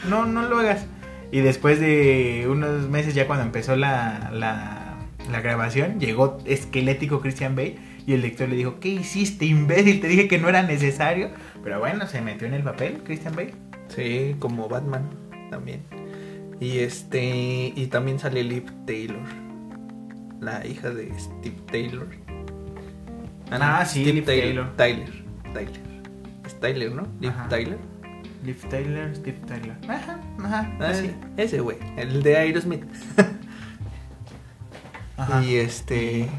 no, 0.09 0.25
no 0.25 0.41
lo 0.49 0.59
hagas. 0.59 0.85
Y 1.31 1.39
después 1.39 1.79
de 1.79 2.45
unos 2.49 2.89
meses 2.89 3.13
ya 3.15 3.25
cuando 3.25 3.45
empezó 3.45 3.77
la, 3.77 4.31
la, 4.33 4.95
la 5.31 5.39
grabación, 5.41 5.97
llegó 5.99 6.39
esquelético 6.45 7.21
Christian 7.21 7.55
Bale 7.55 7.77
y 8.07 8.13
el 8.13 8.21
director 8.23 8.49
le 8.49 8.55
dijo, 8.55 8.79
¿qué 8.79 8.89
hiciste, 8.89 9.45
imbécil? 9.45 10.01
Te 10.01 10.07
dije 10.07 10.27
que 10.27 10.39
no 10.39 10.49
era 10.49 10.63
necesario. 10.63 11.29
Pero 11.63 11.79
bueno, 11.79 12.07
se 12.07 12.21
metió 12.21 12.47
en 12.47 12.53
el 12.53 12.63
papel 12.63 13.01
Christian 13.03 13.35
Bale. 13.35 13.53
Sí, 13.89 14.35
como 14.39 14.67
Batman 14.69 15.09
también. 15.49 15.81
Y 16.59 16.79
este 16.79 17.73
y 17.75 17.87
también 17.87 18.19
sale 18.19 18.43
Liv 18.43 18.65
Taylor, 18.85 19.21
la 20.39 20.65
hija 20.65 20.89
de 20.89 21.11
Steve 21.17 21.57
Taylor. 21.71 22.07
Ah, 23.51 23.85
sí, 23.85 24.01
Steve 24.01 24.13
Liv 24.13 24.25
Taylor. 24.25 24.75
Tyler. 24.75 25.23
Tyler. 25.53 25.81
Es 26.45 26.59
Tyler, 26.59 26.91
¿no? 26.91 27.07
Liv 27.19 27.31
Ajá. 27.31 27.49
Tyler. 27.49 27.77
Liv 28.43 28.57
Tyler, 28.69 29.15
Steve 29.15 29.39
Tyler. 29.47 29.77
Ajá, 29.87 30.19
ajá. 30.43 30.71
Ah, 30.79 30.93
sí. 30.93 31.11
Ese 31.37 31.59
güey, 31.59 31.77
el 31.97 32.23
de 32.23 32.37
Aerosmith. 32.37 32.83
Ajá. 35.17 35.43
Y 35.45 35.55
este 35.55 36.29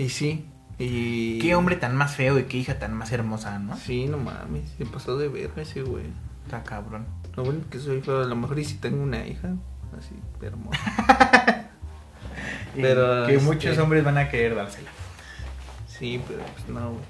y 0.00 0.08
sí, 0.08 0.46
y 0.82 1.38
Qué 1.40 1.54
hombre 1.54 1.76
tan 1.76 1.94
más 1.94 2.16
feo 2.16 2.38
y 2.38 2.44
qué 2.44 2.56
hija 2.56 2.78
tan 2.78 2.94
más 2.94 3.12
hermosa, 3.12 3.58
¿no? 3.58 3.76
Sí, 3.76 4.06
no 4.06 4.16
mames, 4.16 4.70
se 4.78 4.86
pasó 4.86 5.18
de 5.18 5.28
verga 5.28 5.60
ese 5.60 5.82
güey. 5.82 6.06
Está 6.46 6.64
cabrón. 6.64 7.06
Lo 7.36 7.44
bueno 7.44 7.60
que 7.70 7.78
soy 7.78 8.00
feo, 8.00 8.22
a 8.22 8.26
lo 8.26 8.34
mejor 8.34 8.58
y 8.58 8.64
si 8.64 8.76
tengo 8.76 9.02
una 9.02 9.26
hija, 9.26 9.50
así 9.98 10.14
hermosa. 10.40 10.80
Pero, 12.74 13.26
que 13.26 13.34
este- 13.34 13.44
muchos 13.44 13.76
hombres 13.78 14.04
van 14.04 14.16
a 14.16 14.30
querer 14.30 14.54
dársela. 14.54 14.90
Sí, 15.86 16.22
pero 16.26 16.42
pues 16.44 16.68
no, 16.68 16.92
güey. 16.92 17.04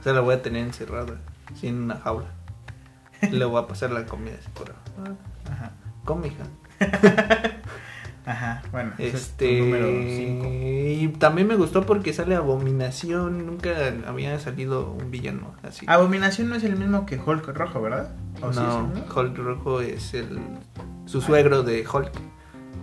O 0.00 0.02
sea, 0.02 0.14
la 0.14 0.20
voy 0.20 0.34
a 0.34 0.40
tener 0.40 0.62
encerrada, 0.64 1.20
en 1.60 1.82
una 1.82 1.96
jaula. 1.98 2.28
Y 3.20 3.26
le 3.30 3.44
voy 3.44 3.62
a 3.62 3.66
pasar 3.66 3.90
la 3.90 4.06
comida 4.06 4.36
así 4.38 4.48
por 4.54 4.70
ah, 4.70 5.50
Ajá. 5.50 5.72
Come, 6.04 6.28
hija. 6.28 6.44
Ajá. 8.24 8.62
Bueno, 8.70 8.92
es 8.98 9.14
Este. 9.14 9.58
número 9.60 9.86
5. 9.86 10.46
Y 10.48 11.08
también 11.18 11.48
me 11.48 11.56
gustó 11.56 11.84
porque 11.84 12.12
sale 12.12 12.34
Abominación. 12.36 13.46
Nunca 13.46 13.70
había 14.06 14.38
salido 14.38 14.92
un 14.92 15.10
villano 15.10 15.54
así. 15.62 15.84
Abominación 15.88 16.48
no 16.48 16.54
es 16.54 16.62
el 16.64 16.76
mismo 16.76 17.04
que 17.04 17.18
Hulk 17.18 17.48
rojo, 17.48 17.82
¿verdad? 17.82 18.10
¿O 18.40 18.52
sí 18.52 18.60
es 18.60 18.64
el 18.64 18.64
no? 18.64 18.92
Hulk 19.14 19.38
Rojo 19.38 19.80
es 19.80 20.14
el. 20.14 20.38
Su 21.06 21.20
suegro 21.20 21.62
de 21.64 21.84
Hulk. 21.86 22.12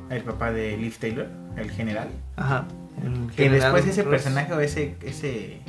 El 0.10 0.24
papá 0.24 0.52
de 0.52 0.76
Liv 0.76 0.98
Taylor, 1.00 1.28
el 1.56 1.72
general. 1.72 2.10
Ajá. 2.36 2.66
el 3.04 3.28
Que 3.30 3.44
general 3.44 3.74
después 3.74 3.86
ese 3.88 4.04
Ross. 4.04 4.12
personaje 4.12 4.54
o 4.54 4.60
ese, 4.60 4.98
ese, 5.04 5.62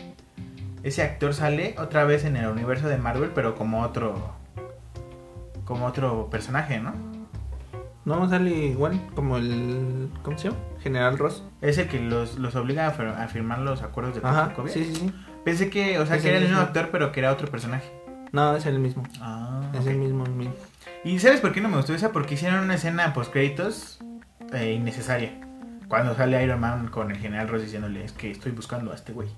ese 0.83 1.03
actor 1.03 1.33
sale 1.35 1.75
otra 1.79 2.05
vez 2.05 2.25
en 2.25 2.37
el 2.37 2.47
universo 2.49 2.89
de 2.89 2.97
Marvel, 2.99 3.31
pero 3.35 3.55
como 3.55 3.83
otro, 3.83 4.33
como 5.65 5.87
otro 5.87 6.29
personaje, 6.31 6.81
¿no? 6.81 6.93
No, 8.05 8.29
sale 8.29 8.51
igual 8.51 9.01
como 9.15 9.37
el. 9.37 10.09
¿Cómo 10.23 10.39
se 10.39 10.49
llama? 10.49 10.61
General 10.83 11.19
Ross. 11.19 11.45
Es 11.61 11.77
el 11.79 11.89
que 11.89 12.01
los, 12.01 12.39
los 12.39 12.57
obliga 12.57 12.87
a, 12.89 12.97
fir- 12.97 13.15
a 13.15 13.29
firmar 13.29 13.59
los 13.59 13.83
acuerdos 13.83 14.15
de 14.15 14.27
Ajá. 14.27 14.47
Sokovia. 14.51 14.73
Sí, 14.73 14.85
sí, 14.85 14.95
sí. 14.95 15.13
Pensé 15.45 15.69
que, 15.71 15.99
o 15.99 16.07
sea, 16.07 16.17
Es 16.17 16.23
que 16.23 16.29
era 16.29 16.39
el 16.39 16.45
mismo 16.45 16.59
mismo. 16.59 16.67
actor, 16.69 16.89
pero 16.91 17.13
que 17.13 17.21
era 17.21 17.31
otro 17.33 17.49
personaje. 17.49 17.91
No, 18.33 18.57
es 18.57 18.65
el 18.67 18.79
mismo. 18.79 19.03
Ah, 19.21 19.63
Es 19.75 19.87
el 19.87 19.97
mismo, 19.97 20.25
el 20.25 20.33
mismo. 20.33 20.55
¿Y 21.05 21.19
sabes 21.19 21.41
por 21.41 21.53
qué 21.53 21.61
no 21.61 21.69
me 21.69 21.77
gustó 21.77 21.95
esa? 21.95 22.13
Porque 22.13 22.35
hicieron 22.35 22.61
una 22.65 22.75
escena 22.75 23.13
post 23.13 23.33
créditos 23.33 23.99
eh, 24.53 24.73
innecesaria. 24.73 25.33
Cuando 25.89 26.15
sale 26.15 26.43
Iron 26.45 26.61
Man 26.61 26.89
con 26.89 27.11
el 27.11 27.19
general 27.19 27.49
Ross 27.49 27.63
diciéndole, 27.63 28.05
es 28.05 28.13
que 28.13 28.31
estoy 28.31 28.53
buscando 28.53 28.93
a 28.93 28.95
este 28.95 29.13
güey. 29.13 29.29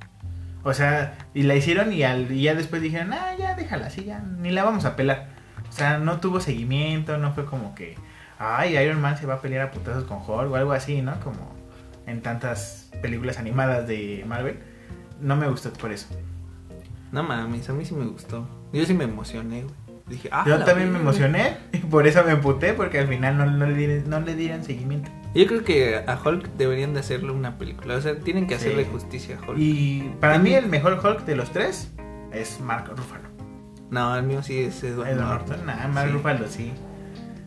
O 0.65 0.73
sea, 0.75 1.15
y 1.35 1.43
la 1.45 1.57
hicieron 1.57 1.93
y, 1.93 2.03
al, 2.05 2.31
y 2.31 2.43
ya 2.43 2.55
después 2.55 2.83
dijeron, 2.83 3.13
ah, 3.13 3.35
ya 3.39 3.55
déjala 3.55 3.87
así, 3.87 4.05
ya 4.05 4.21
ni 4.21 4.51
la 4.51 4.63
vamos 4.63 4.85
a 4.85 4.95
pelar. 4.95 5.29
O 5.69 5.73
sea, 5.73 5.99
no 5.99 6.21
tuvo 6.21 6.41
seguimiento, 6.41 7.17
no 7.19 7.33
fue 7.33 7.45
como 7.47 7.75
que, 7.75 7.97
ay, 8.43 8.77
Iron 8.77 9.01
Man 9.01 9.17
se 9.17 9.27
va 9.27 9.35
a 9.35 9.41
pelear 9.41 9.69
a 9.69 9.71
putazos 9.71 10.05
con 10.05 10.19
Hulk 10.19 10.51
o 10.53 10.57
algo 10.57 10.73
así, 10.73 11.01
¿no? 11.03 11.19
Como 11.21 11.53
en 12.07 12.21
tantas 12.23 12.91
películas 13.01 13.39
animadas 13.39 13.87
de 13.87 14.25
Marvel. 14.27 14.59
No 15.21 15.37
me 15.37 15.49
gustó 15.49 15.73
por 15.73 15.93
eso. 15.93 16.09
No 17.13 17.23
mames, 17.23 17.69
a 17.69 17.73
mí 17.73 17.85
sí 17.85 17.95
me 17.95 18.07
gustó. 18.07 18.49
Yo 18.73 18.85
sí 18.87 18.95
me 18.95 19.05
emocioné, 19.05 19.63
güey. 19.63 19.75
Dije, 20.09 20.29
ah. 20.33 20.45
Yo 20.47 20.59
también 20.65 20.93
me 20.93 20.99
emocioné 20.99 21.57
y 21.73 21.79
por 21.79 22.07
eso 22.07 22.25
me 22.25 22.33
emputé, 22.33 22.73
porque 22.75 22.99
al 22.99 23.07
final 23.09 23.39
no, 23.39 23.47
no 23.47 23.67
le, 23.67 23.75
dieron- 23.77 24.05
no 24.09 24.21
le 24.21 24.35
dieron 24.35 24.65
seguimiento. 24.65 25.11
Yo 25.35 25.47
creo 25.47 25.65
que 25.65 25.97
a 26.07 26.19
Hulk 26.23 26.49
deberían 26.59 26.93
de 26.93 27.01
hacerle 27.01 27.31
una 27.31 27.57
película. 27.57 27.97
O 27.97 28.01
sea, 28.01 28.19
tienen 28.19 28.47
que 28.47 28.59
Sí. 28.59 28.67
hacerle 28.67 28.85
justicia 28.85 29.39
a 29.39 29.49
Hulk. 29.49 29.59
Y 29.59 30.13
para 30.21 30.39
mí 30.39 30.53
el 30.55 30.67
mejor 30.67 31.01
Hulk 31.03 31.25
de 31.25 31.37
los 31.37 31.51
tres 31.53 31.91
es 32.33 32.61
Mark 32.61 32.91
Ruffalo. 32.95 33.29
No, 33.91 34.17
el 34.17 34.25
mío 34.25 34.43
sí 34.43 34.59
es 34.59 34.83
Edward, 34.83 35.09
Edward 35.09 35.29
Norton. 35.29 35.49
Norton. 35.49 35.67
Nah, 35.67 35.89
Mark 35.89 36.09
Sí. 36.09 36.13
Ruffalo 36.15 36.49
sí. 36.49 36.73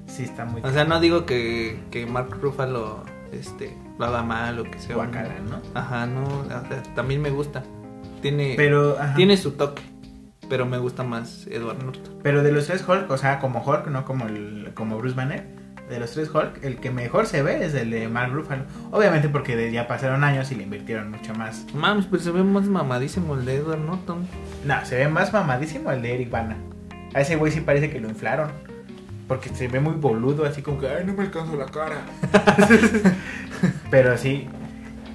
Sí 0.07 0.23
está 0.23 0.45
muy 0.45 0.61
O 0.63 0.71
sea, 0.71 0.85
no 0.85 0.99
digo 0.99 1.25
que, 1.25 1.79
que 1.91 2.05
Mark 2.05 2.29
Ruffalo 2.41 3.03
este, 3.31 3.75
lo 3.99 4.05
haga 4.05 4.23
mal 4.23 4.59
o 4.59 4.63
que 4.63 4.79
sea 4.79 4.95
un- 4.97 5.03
guacala, 5.03 5.35
¿no? 5.49 5.61
Ajá, 5.79 6.05
no, 6.05 6.23
o 6.25 6.45
sea, 6.47 6.63
también 6.95 7.21
me 7.21 7.29
gusta. 7.31 7.63
Tiene, 8.21 8.53
Pero, 8.57 8.97
ajá. 8.99 9.15
tiene 9.15 9.35
su 9.37 9.51
toque, 9.51 9.81
pero 10.49 10.65
me 10.65 10.77
gusta 10.77 11.03
más 11.03 11.47
Edward 11.47 11.83
Norton. 11.83 12.15
pero 12.23 12.43
de 12.43 12.51
los 12.51 12.65
tres 12.67 12.83
Hulk, 12.87 13.09
o 13.11 13.17
sea, 13.17 13.39
como 13.39 13.61
Hulk, 13.63 13.87
no 13.87 14.05
como 14.05 14.25
el 14.27 14.71
como 14.73 14.97
Bruce 14.97 15.15
Banner, 15.15 15.45
de 15.89 15.99
los 15.99 16.11
tres 16.11 16.33
Hulk, 16.33 16.63
el 16.63 16.77
que 16.77 16.89
mejor 16.89 17.27
se 17.27 17.43
ve 17.43 17.63
es 17.65 17.75
el 17.75 17.91
de 17.91 18.07
Mark 18.07 18.31
Ruffalo. 18.33 18.63
Obviamente 18.91 19.29
porque 19.29 19.71
ya 19.71 19.87
pasaron 19.87 20.23
años 20.23 20.51
y 20.51 20.55
le 20.55 20.63
invirtieron 20.63 21.11
mucho 21.11 21.33
más. 21.35 21.65
Mames, 21.75 22.05
pues 22.07 22.23
se 22.23 22.31
ve 22.31 22.41
más 22.43 22.65
mamadísimo 22.65 23.35
el 23.35 23.45
de 23.45 23.55
Edward 23.57 23.79
Norton. 23.81 24.27
No, 24.65 24.83
se 24.85 24.95
ve 24.95 25.07
más 25.07 25.31
mamadísimo 25.33 25.91
el 25.91 26.01
de 26.01 26.15
Eric 26.15 26.31
Bana. 26.31 26.57
A 27.13 27.21
ese 27.21 27.35
güey 27.35 27.51
sí 27.51 27.61
parece 27.61 27.91
que 27.91 27.99
lo 27.99 28.09
inflaron. 28.09 28.49
Porque 29.27 29.49
se 29.49 29.67
ve 29.67 29.79
muy 29.79 29.93
boludo, 29.93 30.45
así 30.45 30.61
como 30.61 30.79
que, 30.79 30.87
ay, 30.87 31.03
no 31.05 31.13
me 31.13 31.23
alcanzo 31.23 31.55
la 31.55 31.65
cara. 31.65 31.97
Pero 33.89 34.17
sí. 34.17 34.47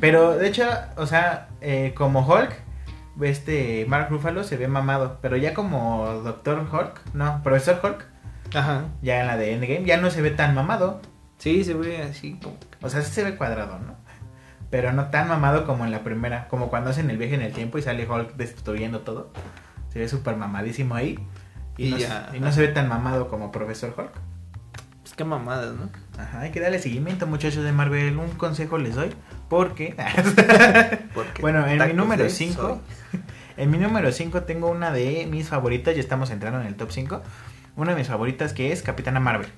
Pero 0.00 0.36
de 0.36 0.48
hecho, 0.48 0.64
o 0.96 1.06
sea, 1.06 1.48
eh, 1.60 1.92
como 1.94 2.26
Hulk, 2.26 2.52
este 3.20 3.84
Mark 3.88 4.08
Ruffalo 4.10 4.42
se 4.42 4.56
ve 4.56 4.66
mamado. 4.66 5.18
Pero 5.20 5.36
ya 5.36 5.54
como 5.54 6.06
Doctor 6.24 6.66
Hulk, 6.72 7.14
no, 7.14 7.42
Profesor 7.42 7.80
Hulk, 7.82 8.06
Ajá. 8.54 8.84
ya 9.02 9.20
en 9.20 9.26
la 9.26 9.36
de 9.36 9.52
Endgame, 9.54 9.84
ya 9.84 9.98
no 9.98 10.10
se 10.10 10.22
ve 10.22 10.30
tan 10.30 10.54
mamado. 10.54 11.00
Sí, 11.38 11.64
se 11.64 11.74
ve 11.74 12.02
así 12.02 12.38
como... 12.42 12.56
O 12.82 12.90
sea, 12.90 13.02
sí 13.02 13.12
se 13.12 13.24
ve 13.24 13.36
cuadrado, 13.36 13.78
¿no? 13.78 13.96
Pero 14.70 14.92
no 14.92 15.06
tan 15.06 15.28
mamado 15.28 15.66
como 15.66 15.84
en 15.84 15.90
la 15.90 16.00
primera. 16.00 16.48
Como 16.48 16.68
cuando 16.68 16.90
hacen 16.90 17.10
el 17.10 17.16
viaje 17.16 17.34
en 17.34 17.42
el 17.42 17.52
tiempo 17.52 17.78
y 17.78 17.82
sale 17.82 18.06
Hulk 18.08 18.34
destruyendo 18.36 19.00
todo. 19.00 19.30
Se 19.88 19.98
ve 19.98 20.08
súper 20.08 20.36
mamadísimo 20.36 20.94
ahí. 20.94 21.18
Y, 21.80 21.86
Y 21.86 21.90
no, 21.92 21.96
ya. 21.96 22.28
y 22.34 22.40
no 22.40 22.52
se 22.52 22.60
ve 22.60 22.68
tan 22.68 22.88
mamado 22.90 23.28
como 23.28 23.50
Profesor 23.50 23.94
Hulk. 23.96 24.12
Pues 25.00 25.14
qué 25.14 25.24
mamadas, 25.24 25.74
¿no? 25.74 25.88
Ajá, 26.20 26.40
hay 26.40 26.50
que 26.50 26.60
darle 26.60 26.78
seguimiento, 26.78 27.26
muchachos 27.26 27.64
de 27.64 27.72
Marvel. 27.72 28.18
Un 28.18 28.28
consejo 28.32 28.76
les 28.76 28.96
doy. 28.96 29.08
Porque. 29.48 29.94
Porque 31.14 31.40
bueno, 31.40 31.66
en 31.66 31.78
mi 31.86 31.94
número 31.94 32.24
de 32.24 32.28
5. 32.28 32.62
soy. 32.62 33.20
En 33.56 33.70
mi 33.70 33.78
número 33.78 34.12
5 34.12 34.42
tengo 34.42 34.70
una 34.70 34.92
de 34.92 35.26
mis 35.30 35.48
favoritas. 35.48 35.94
Ya 35.94 36.02
estamos 36.02 36.30
entrando 36.30 36.60
en 36.60 36.66
el 36.66 36.74
top 36.74 36.90
5. 36.90 37.22
Una 37.76 37.92
de 37.92 37.96
mis 37.96 38.08
favoritas 38.08 38.52
que 38.52 38.72
es 38.72 38.82
Capitana 38.82 39.18
Marvel. 39.18 39.48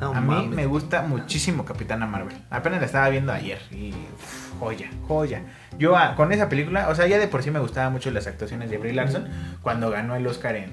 No 0.00 0.14
a 0.14 0.20
mí 0.22 0.28
mames. 0.28 0.56
me 0.56 0.64
gusta 0.64 1.02
muchísimo 1.02 1.66
Capitana 1.66 2.06
Marvel. 2.06 2.34
Apenas 2.48 2.80
la 2.80 2.86
estaba 2.86 3.10
viendo 3.10 3.30
ayer 3.30 3.60
y 3.70 3.90
uf, 3.92 4.58
joya, 4.58 4.90
joya. 5.06 5.42
Yo 5.78 5.96
ah, 5.98 6.14
con 6.16 6.32
esa 6.32 6.48
película, 6.48 6.88
o 6.88 6.94
sea, 6.94 7.06
ya 7.06 7.18
de 7.18 7.28
por 7.28 7.42
sí 7.42 7.50
me 7.50 7.60
gustaban 7.60 7.92
mucho 7.92 8.10
las 8.10 8.26
actuaciones 8.26 8.70
de 8.70 8.78
Brie 8.78 8.94
Larson 8.94 9.28
cuando 9.60 9.90
ganó 9.90 10.16
el 10.16 10.26
Oscar 10.26 10.56
en 10.56 10.70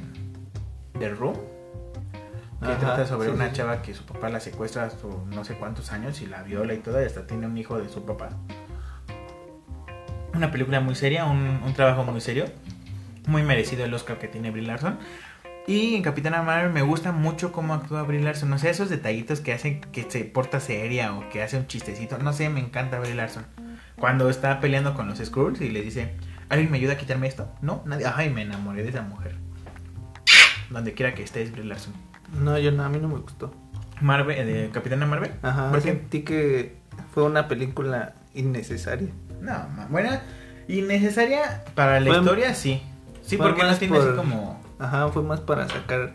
The 0.97 1.09
Room. 1.09 1.35
Que 2.61 2.67
Ajá, 2.67 2.79
trata 2.79 3.05
sobre 3.05 3.29
sí, 3.29 3.33
una 3.33 3.49
sí. 3.49 3.53
chava 3.55 3.81
que 3.81 3.93
su 3.93 4.03
papá 4.03 4.29
la 4.29 4.39
secuestra 4.39 4.83
a 4.83 4.89
su 4.89 5.25
no 5.27 5.45
sé 5.45 5.55
cuántos 5.55 5.93
años 5.93 6.21
y 6.21 6.25
la 6.25 6.43
viola 6.43 6.73
y 6.73 6.79
todo, 6.79 7.01
y 7.01 7.05
hasta 7.05 7.25
tiene 7.25 7.47
un 7.47 7.57
hijo 7.57 7.77
de 7.77 7.87
su 7.87 8.05
papá. 8.05 8.29
Una 10.33 10.51
película 10.51 10.79
muy 10.81 10.95
seria, 10.95 11.25
un, 11.25 11.61
un 11.65 11.73
trabajo 11.73 12.03
muy 12.03 12.19
serio. 12.21 12.45
Muy 13.27 13.43
merecido 13.43 13.85
el 13.85 13.93
Oscar 13.93 14.17
que 14.17 14.27
tiene 14.27 14.51
Brie 14.51 14.65
Larson. 14.65 14.97
Y 15.67 15.95
en 15.95 16.01
Capitana 16.01 16.41
Marvel 16.41 16.73
me 16.73 16.81
gusta 16.81 17.11
mucho 17.11 17.51
cómo 17.51 17.75
actúa 17.75 18.03
Brie 18.03 18.21
Larson. 18.21 18.49
No 18.49 18.57
sé, 18.57 18.71
esos 18.71 18.89
detallitos 18.89 19.39
que 19.39 19.53
hacen 19.53 19.81
que 19.81 20.09
se 20.09 20.25
porta 20.25 20.59
seria 20.59 21.13
o 21.13 21.29
que 21.29 21.43
hace 21.43 21.57
un 21.57 21.67
chistecito. 21.67 22.17
No 22.17 22.33
sé, 22.33 22.49
me 22.49 22.59
encanta 22.59 22.99
Brie 22.99 23.13
Larson. 23.13 23.45
Cuando 23.99 24.29
está 24.29 24.59
peleando 24.59 24.95
con 24.95 25.07
los 25.07 25.19
Skrulls 25.19 25.61
y 25.61 25.69
les 25.69 25.83
dice, 25.83 26.15
¿alguien 26.49 26.71
me 26.71 26.77
ayuda 26.77 26.93
a 26.93 26.97
quitarme 26.97 27.27
esto? 27.27 27.53
No, 27.61 27.83
nadie. 27.85 28.05
Ay, 28.13 28.29
me 28.29 28.41
enamoré 28.41 28.83
de 28.83 28.89
esa 28.89 29.03
mujer. 29.03 29.35
Donde 30.69 30.93
quiera 30.93 31.13
que 31.15 31.23
estés, 31.23 31.51
Brie 31.51 31.63
Larson. 31.65 31.93
No, 32.41 32.57
yo 32.59 32.71
no, 32.71 32.83
a 32.83 32.89
mí 32.89 32.99
no 32.99 33.07
me 33.07 33.15
gustó. 33.19 33.53
Marvel, 34.01 34.37
eh, 34.37 34.45
de 34.45 34.69
Capitana 34.69 35.05
Marvel. 35.05 35.31
Ajá, 35.41 35.69
¿Por 35.71 35.81
qué? 35.81 35.89
sentí 35.89 36.21
que 36.21 36.77
fue 37.13 37.23
una 37.23 37.47
película 37.47 38.13
innecesaria. 38.33 39.09
No, 39.41 39.67
buena. 39.89 40.21
Innecesaria 40.67 41.63
para 41.75 41.99
la 41.99 42.07
Fue- 42.11 42.19
historia, 42.19 42.53
sí. 42.53 42.81
Sí, 43.23 43.37
porque 43.37 43.63
no 43.63 43.75
tiene 43.75 43.97
así 43.97 44.15
como. 44.15 44.61
Ajá, 44.79 45.09
fue 45.09 45.23
más 45.23 45.39
para 45.41 45.67
sacar. 45.67 46.13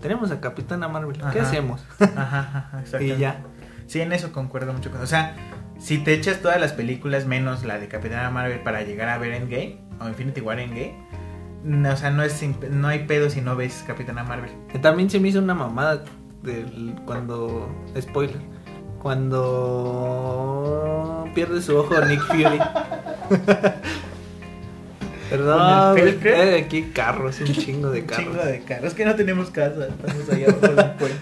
Tenemos 0.00 0.30
a 0.30 0.40
Capitana 0.40 0.86
Marvel, 0.88 1.18
¿qué 1.32 1.40
hacemos? 1.40 1.82
Ajá, 2.00 2.38
ajá, 2.40 2.80
exacto. 2.80 3.04
y 3.06 3.16
ya. 3.16 3.40
Sí, 3.86 4.00
en 4.00 4.12
eso 4.12 4.32
concuerdo 4.32 4.72
mucho 4.72 4.90
con. 4.90 5.00
O 5.00 5.06
sea, 5.06 5.34
si 5.78 5.98
te 5.98 6.12
echas 6.14 6.40
todas 6.40 6.60
las 6.60 6.72
películas 6.72 7.26
menos 7.26 7.64
la 7.64 7.78
de 7.78 7.88
Capitana 7.88 8.30
Marvel 8.30 8.60
para 8.60 8.82
llegar 8.82 9.08
a 9.08 9.18
ver 9.18 9.32
Endgame 9.32 9.78
o 10.00 10.08
Infinity 10.08 10.40
War 10.42 10.58
Endgame, 10.60 10.94
No, 11.64 11.92
o 11.92 11.96
sea, 11.96 12.10
no, 12.10 12.22
es 12.22 12.42
no 12.70 12.88
hay 12.88 13.06
pedo 13.06 13.30
si 13.30 13.40
no 13.40 13.56
ves 13.56 13.84
Capitana 13.86 14.22
Marvel. 14.22 14.50
Que 14.70 14.78
También 14.78 15.08
se 15.10 15.18
me 15.18 15.28
hizo 15.28 15.38
una 15.38 15.54
mamada 15.54 16.04
del 16.42 16.94
cuando 17.06 17.74
spoiler 17.98 18.40
cuando 19.04 19.44
pierde 21.34 21.60
su 21.60 21.76
ojo 21.76 22.00
Nick 22.06 22.22
Fury. 22.22 22.58
Perdón, 25.28 25.98
eh, 26.24 26.64
aquí 26.64 26.84
carros, 26.84 27.38
un 27.40 27.48
chingo 27.48 27.90
de 27.90 28.00
Un 28.00 28.06
carros. 28.06 28.24
Chingo 28.24 28.42
de 28.42 28.60
carros. 28.60 28.86
Es 28.86 28.94
que 28.94 29.04
no 29.04 29.14
tenemos 29.14 29.50
casa, 29.50 29.88
estamos 29.88 30.30
allá 30.30 30.46
abajo 30.48 30.68
de 30.68 30.82
un 30.82 30.96
puente. 30.96 31.18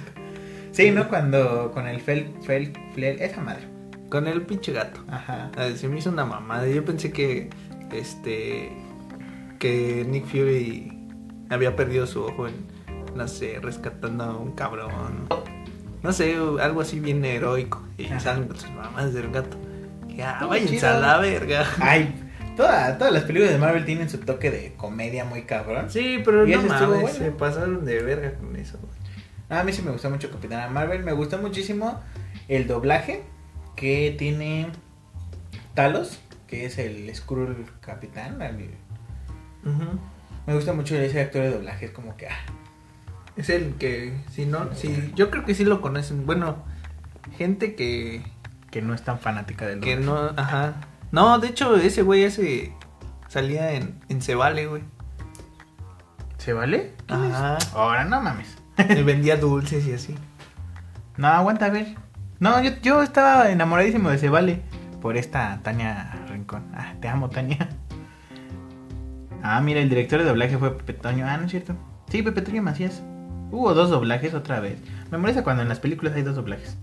Sí, 0.71 0.93
¿no? 0.93 1.09
Cuando 1.09 1.73
con 1.73 1.89
el 1.89 2.01
fel, 2.01 2.33
fel, 2.47 2.73
flel, 2.95 3.21
esa 3.21 3.41
madre. 3.41 3.67
Con 4.09 4.29
el 4.29 4.43
pinche 4.43 4.73
gato. 4.73 5.01
Ajá. 5.09 5.51
Se 5.75 5.89
me 5.89 5.99
hizo 5.99 6.11
una 6.11 6.25
mamada. 6.25 6.69
Yo 6.69 6.85
pensé 6.85 7.11
que 7.11 7.51
este 7.91 8.71
que 9.63 10.05
Nick 10.09 10.27
Fury 10.27 10.93
había 11.49 11.77
perdido 11.77 12.05
su 12.09 12.25
ojo 12.25 12.49
en 12.49 12.55
no 13.15 13.29
sé, 13.29 13.61
rescatando 13.63 14.25
a 14.25 14.37
un 14.37 14.53
cabrón. 14.57 15.29
No 16.03 16.13
sé, 16.13 16.35
algo 16.61 16.81
así 16.81 16.99
bien 16.99 17.25
heroico. 17.25 17.81
Y 17.97 18.07
salen 18.19 18.49
sus 18.57 18.69
mamás 18.73 19.13
del 19.15 19.31
gato. 19.31 19.57
Que 20.09 20.23
ah, 20.25 20.45
váyanse 20.49 20.85
a 20.85 20.99
la 20.99 21.19
verga. 21.19 21.65
Ay, 21.79 22.13
toda- 22.57 22.99
todas 22.99 23.13
las 23.13 23.23
películas 23.23 23.53
de 23.53 23.59
Marvel 23.61 23.85
tienen 23.85 24.09
su 24.11 24.19
toque 24.19 24.51
de 24.51 24.73
comedia 24.77 25.25
muy 25.25 25.43
cabrón. 25.43 25.91
Sí, 25.91 26.21
pero 26.25 26.45
no 26.45 26.63
mames, 26.63 26.89
bueno. 27.03 27.09
se 27.09 27.31
pasaron 27.31 27.85
de 27.85 28.03
verga 28.03 28.35
con 28.35 28.57
eso. 28.57 28.79
Ah, 29.49 29.61
A 29.61 29.65
mí 29.65 29.73
sí 29.73 29.83
me 29.83 29.91
gustó 29.93 30.11
mucho 30.11 30.29
Capitana 30.31 30.69
Marvel. 30.69 31.05
Me 31.05 31.13
gustó 31.13 31.39
muchísimo 31.39 32.01
el 32.49 32.67
doblaje 32.67 33.23
que 33.77 34.15
tiene 34.19 34.69
Talos, 35.75 36.19
que 36.47 36.65
es 36.67 36.79
el 36.79 37.15
Skrull 37.15 37.67
Capitán. 37.81 38.41
el- 38.43 38.71
Ujú. 39.65 39.99
Me 40.47 40.55
gusta 40.55 40.73
mucho 40.73 40.97
ese 40.97 41.21
actor 41.21 41.43
de 41.43 41.51
doblaje. 41.51 41.87
Es 41.87 41.91
como 41.93 42.17
que. 42.17 42.27
ah, 42.29 42.37
Es 43.37 43.49
el 43.51 43.75
que, 43.75 44.21
si 44.31 44.47
no, 44.47 44.75
si, 44.75 45.13
yo 45.15 45.31
creo 45.31 45.45
que 45.45 45.55
sí 45.55 45.65
lo 45.65 45.81
conocen. 45.81 46.27
Bueno, 46.27 46.57
gente 47.39 47.75
que, 47.75 48.23
que 48.71 48.83
no 48.83 48.95
es 48.95 49.03
tan 49.03 49.19
fanática 49.19 49.67
del 49.67 49.81
que 49.81 49.97
doblaje. 49.97 50.35
no, 50.35 50.41
ajá. 50.43 50.75
No, 51.13 51.39
de 51.39 51.49
hecho, 51.49 51.77
ese 51.77 52.03
güey 52.03 52.25
ese 52.25 52.73
salía 53.29 53.73
en, 53.73 54.01
en 54.09 54.21
Se 54.23 54.35
Vale, 54.35 54.67
güey. 54.67 54.83
¿Se 56.39 56.53
vale? 56.53 56.93
Ajá. 57.09 57.59
Ahora 57.75 58.05
no 58.05 58.21
mames. 58.21 58.57
Y 58.89 59.03
vendía 59.03 59.37
dulces 59.41 59.87
y 59.87 59.93
así. 59.93 60.15
No, 61.17 61.29
aguanta 61.29 61.67
a 61.67 61.71
ver. 61.71 61.95
No, 62.41 62.61
yo, 62.63 62.71
yo 62.83 63.03
estaba 63.03 63.51
enamoradísimo 63.51 64.09
de 64.11 64.19
Se 64.19 64.29
vale 64.29 64.63
por 65.01 65.17
esta 65.17 65.61
Tania 65.63 66.25
Rincón. 66.29 66.65
Ah, 66.75 66.95
te 67.01 67.07
amo, 67.09 67.29
Tania. 67.31 67.69
Ah, 69.43 69.61
mira, 69.61 69.81
el 69.81 69.89
director 69.89 70.21
de 70.21 70.27
doblaje 70.27 70.57
fue 70.59 70.77
Pepe 70.77 70.93
Toño. 70.95 71.27
Ah, 71.29 71.37
no 71.37 71.45
es 71.47 71.51
cierto. 71.51 71.75
Sí, 72.09 72.23
Pepe 72.23 72.43
Toño 72.43 72.63
Macías. 72.63 73.03
Hubo 73.51 73.75
dos 73.75 73.91
doblajes 73.91 74.35
otra 74.35 74.61
vez. 74.61 74.79
Me 75.11 75.19
molesta 75.19 75.45
cuando 75.45 75.63
en 75.63 75.69
las 75.69 75.81
películas 75.81 76.15
hay 76.15 76.23
dos 76.23 76.37
doblajes. 76.37 76.77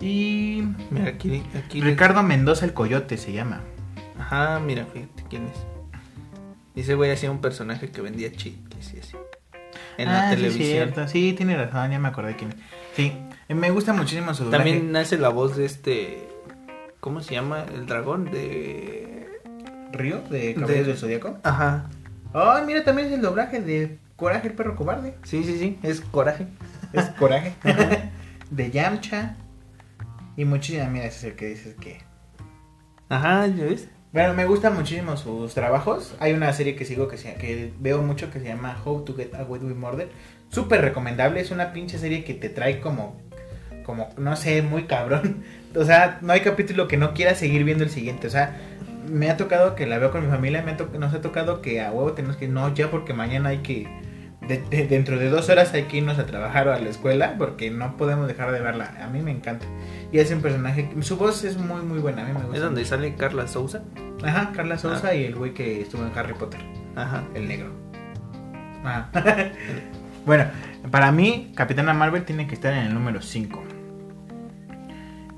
Y. 0.00 0.62
Mira, 0.90 1.08
aquí, 1.08 1.42
aquí. 1.56 1.80
Ricardo 1.80 2.22
Mendoza 2.22 2.64
el 2.64 2.72
Coyote 2.74 3.16
se 3.16 3.32
llama. 3.32 3.60
Ajá, 4.18 4.60
mira, 4.60 4.86
fíjate 4.86 5.24
quién 5.28 5.46
es. 5.46 5.58
Y 6.74 6.80
ese 6.82 6.94
güey 6.94 7.10
hacía 7.10 7.30
un 7.30 7.40
personaje 7.40 7.90
que 7.90 8.00
vendía 8.00 8.30
chicles 8.32 8.94
y 8.94 9.00
así. 9.00 9.16
En 9.96 10.06
la 10.06 10.28
Ah, 10.28 10.30
sí, 10.30 10.36
televisión. 10.36 10.68
cierto. 10.70 11.08
Sí, 11.08 11.32
tiene 11.32 11.56
razón, 11.56 11.90
ya 11.90 11.98
me 11.98 12.08
acordé 12.08 12.36
quién 12.36 12.50
es. 12.50 12.56
Sí, 12.94 13.12
eh, 13.48 13.54
me 13.54 13.70
gusta 13.70 13.92
muchísimo 13.92 14.32
su 14.34 14.44
doblaje. 14.44 14.70
También 14.72 14.94
hace 14.96 15.18
la 15.18 15.30
voz 15.30 15.56
de 15.56 15.64
este. 15.64 16.28
¿Cómo 17.00 17.20
se 17.20 17.34
llama? 17.34 17.64
El 17.74 17.86
dragón 17.86 18.26
de. 18.26 19.17
Río 19.92 20.20
de 20.30 20.54
Caballeros 20.54 20.86
de- 20.86 20.92
del 20.92 20.96
Zodíaco. 20.98 21.38
Ajá. 21.42 21.88
Oh, 22.32 22.54
mira, 22.66 22.84
también 22.84 23.08
es 23.08 23.14
el 23.14 23.22
doblaje 23.22 23.60
de 23.60 23.98
Coraje 24.16 24.48
el 24.48 24.54
perro 24.54 24.74
cobarde. 24.76 25.14
Sí, 25.22 25.44
sí, 25.44 25.58
sí. 25.58 25.78
Es 25.82 26.00
coraje. 26.00 26.46
Es 26.92 27.04
Coraje. 27.10 27.54
de 28.50 28.70
Yamcha. 28.70 29.36
Y 30.36 30.44
muchísimas, 30.44 30.90
mira, 30.90 31.04
ese 31.06 31.18
es 31.18 31.24
el 31.24 31.36
que 31.36 31.46
dices 31.48 31.74
que... 31.80 31.98
Ajá, 33.08 33.46
¿ya 33.46 33.64
ves? 33.64 33.88
Bueno, 34.12 34.34
me 34.34 34.44
gustan 34.46 34.74
muchísimo 34.74 35.16
sus 35.16 35.54
trabajos. 35.54 36.14
Hay 36.20 36.32
una 36.32 36.52
serie 36.52 36.76
que 36.76 36.84
sigo 36.84 37.08
que, 37.08 37.16
se, 37.16 37.34
que 37.34 37.72
veo 37.78 38.02
mucho 38.02 38.30
que 38.30 38.38
se 38.40 38.46
llama 38.46 38.76
How 38.84 39.04
to 39.04 39.14
Get 39.14 39.34
Away 39.34 39.60
with 39.60 39.74
Murder. 39.76 40.08
Súper 40.50 40.80
recomendable, 40.80 41.40
es 41.40 41.50
una 41.50 41.72
pinche 41.72 41.98
serie 41.98 42.24
que 42.24 42.34
te 42.34 42.48
trae 42.48 42.80
como, 42.80 43.20
como, 43.84 44.08
no 44.16 44.34
sé, 44.36 44.62
muy 44.62 44.84
cabrón. 44.84 45.44
O 45.76 45.84
sea, 45.84 46.18
no 46.22 46.32
hay 46.32 46.40
capítulo 46.40 46.88
que 46.88 46.96
no 46.96 47.12
quiera 47.12 47.34
seguir 47.34 47.62
viendo 47.62 47.84
el 47.84 47.90
siguiente. 47.90 48.26
O 48.26 48.30
sea, 48.30 48.56
me 49.10 49.30
ha 49.30 49.36
tocado 49.36 49.74
que 49.74 49.86
la 49.86 49.98
veo 49.98 50.10
con 50.10 50.24
mi 50.24 50.30
familia, 50.30 50.62
me 50.62 50.72
ha 50.72 50.76
to- 50.76 50.90
nos 50.98 51.12
ha 51.14 51.20
tocado 51.20 51.60
que 51.62 51.80
a 51.80 51.90
huevo 51.92 52.12
tenemos 52.12 52.36
que, 52.36 52.48
no, 52.48 52.72
ya 52.74 52.90
porque 52.90 53.12
mañana 53.14 53.50
hay 53.50 53.58
que, 53.58 53.88
de- 54.46 54.62
de- 54.70 54.86
dentro 54.86 55.18
de 55.18 55.28
dos 55.30 55.48
horas 55.48 55.72
hay 55.74 55.84
que 55.84 55.98
irnos 55.98 56.18
a 56.18 56.26
trabajar 56.26 56.68
o 56.68 56.72
a 56.72 56.78
la 56.78 56.88
escuela 56.88 57.34
porque 57.38 57.70
no 57.70 57.96
podemos 57.96 58.28
dejar 58.28 58.52
de 58.52 58.60
verla. 58.60 58.94
A 59.02 59.08
mí 59.08 59.20
me 59.20 59.30
encanta. 59.30 59.66
Y 60.12 60.18
es 60.18 60.30
un 60.30 60.40
personaje, 60.40 60.88
su 61.00 61.16
voz 61.16 61.44
es 61.44 61.56
muy, 61.58 61.82
muy 61.82 61.98
buena, 61.98 62.22
a 62.22 62.24
mí 62.26 62.32
me 62.32 62.40
gusta. 62.40 62.56
Es 62.56 62.62
donde 62.62 62.80
mucho. 62.82 62.90
sale 62.90 63.14
Carla 63.14 63.46
Souza. 63.48 63.82
Ajá, 64.24 64.52
Carla 64.54 64.78
Souza 64.78 65.08
Ah. 65.08 65.14
y 65.14 65.24
el 65.24 65.34
güey 65.34 65.52
que 65.54 65.80
estuvo 65.82 66.02
en 66.04 66.10
Harry 66.16 66.34
Potter, 66.34 66.60
Ajá. 66.96 67.24
el 67.34 67.46
negro. 67.48 67.70
Ah. 68.84 69.08
bueno, 70.26 70.44
para 70.90 71.12
mí, 71.12 71.52
Capitana 71.54 71.92
Marvel 71.92 72.24
tiene 72.24 72.46
que 72.46 72.54
estar 72.54 72.72
en 72.72 72.80
el 72.86 72.94
número 72.94 73.20
5. 73.20 73.62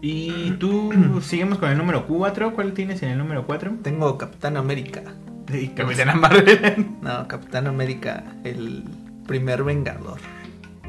Y 0.01 0.53
tú, 0.53 0.92
seguimos 1.22 1.59
con 1.59 1.70
el 1.70 1.78
número 1.78 2.07
4. 2.07 2.55
¿Cuál 2.55 2.72
tienes 2.72 3.03
en 3.03 3.11
el 3.11 3.18
número 3.18 3.46
4? 3.46 3.78
Tengo 3.82 4.16
Capitán 4.18 4.57
América. 4.57 5.03
Sí, 5.51 5.68
Capitana 5.74 6.14
Marvel. 6.14 6.86
No, 7.03 7.26
Capitán 7.28 7.66
América, 7.66 8.24
el 8.44 8.84
primer 9.26 9.64
Vengador. 9.64 10.18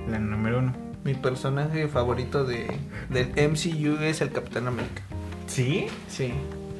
La 0.09 0.19
número 0.19 0.59
1. 0.59 0.73
Mi 1.03 1.15
personaje 1.15 1.87
favorito 1.87 2.45
de, 2.45 2.67
del 3.09 3.31
MCU 3.49 4.03
es 4.03 4.21
el 4.21 4.31
Capitán 4.31 4.67
América. 4.67 5.01
¿Sí? 5.47 5.87
Sí. 6.07 6.31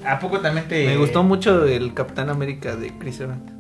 ¿A 0.06 0.20
poco 0.20 0.40
también 0.40 0.68
te.? 0.68 0.86
Me 0.86 0.98
gustó 0.98 1.24
mucho 1.24 1.66
el 1.66 1.94
Capitán 1.94 2.30
América 2.30 2.76
de 2.76 2.96
Chris 2.98 3.20
Evans. 3.20 3.52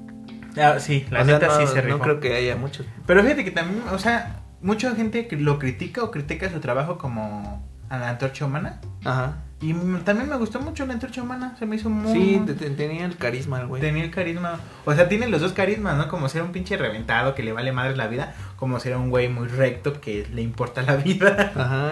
Ah, 0.58 0.80
sí, 0.80 1.06
la 1.10 1.22
O 1.22 1.26
sea, 1.26 1.40
neta 1.40 1.48
no, 1.48 1.60
sí 1.60 1.74
se 1.74 1.82
rifó. 1.82 1.98
No 1.98 2.04
creo 2.04 2.20
que 2.20 2.36
haya 2.36 2.56
muchos. 2.56 2.86
Pero 3.06 3.24
fíjate 3.24 3.44
que 3.44 3.52
también, 3.52 3.84
o 3.92 4.00
sea, 4.00 4.42
mucha 4.62 4.94
gente 4.96 5.28
lo 5.32 5.60
critica 5.60 6.04
o 6.04 6.12
critica 6.12 6.50
su 6.50 6.60
trabajo 6.60 6.98
como 6.98 7.66
a 7.92 7.98
la 8.00 8.10
antorcha 8.10 8.46
humana. 8.46 8.80
Ajá. 9.06 9.36
Y 9.60 9.74
también 10.04 10.28
me 10.28 10.38
gustó 10.38 10.60
mucho 10.60 10.88
la 10.88 10.94
antorcha 10.94 11.22
humana, 11.22 11.56
se 11.60 11.68
me 11.68 11.76
hizo 11.76 11.88
muy... 11.90 12.12
Sí, 12.14 12.42
te- 12.48 12.56
te- 12.56 12.70
tenía 12.72 13.06
el 13.06 13.16
carisma 13.18 13.60
el 13.62 13.68
güey. 13.68 13.80
Tenía 13.80 14.04
el 14.04 14.10
carisma, 14.10 14.60
o 14.86 14.96
sea, 14.96 15.08
tiene 15.08 15.28
los 15.28 15.40
dos 15.42 15.54
carismas, 15.54 15.98
¿no? 15.98 16.08
Como 16.08 16.28
ser 16.30 16.42
un 16.42 16.52
pinche 16.52 16.78
reventado 16.78 17.36
que 17.36 17.44
le 17.44 17.52
vale 17.54 17.72
madre 17.72 17.96
la 17.96 18.08
vida, 18.08 18.34
como 18.56 18.80
ser 18.80 18.96
un 18.98 19.12
güey 19.12 19.30
muy 19.30 19.48
recto 19.48 20.02
que 20.02 20.26
le 20.34 20.42
importa 20.42 20.82
la 20.82 20.96
vida. 20.96 21.52
Ajá. 21.56 21.92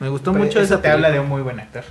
Me 0.00 0.08
gustó 0.08 0.32
Pero 0.32 0.44
mucho 0.44 0.58
eso 0.60 0.74
esa 0.74 0.82
te 0.82 0.88
habla 0.90 1.10
de 1.10 1.20
un 1.20 1.28
muy 1.28 1.42
buen 1.42 1.60
actor. 1.60 1.84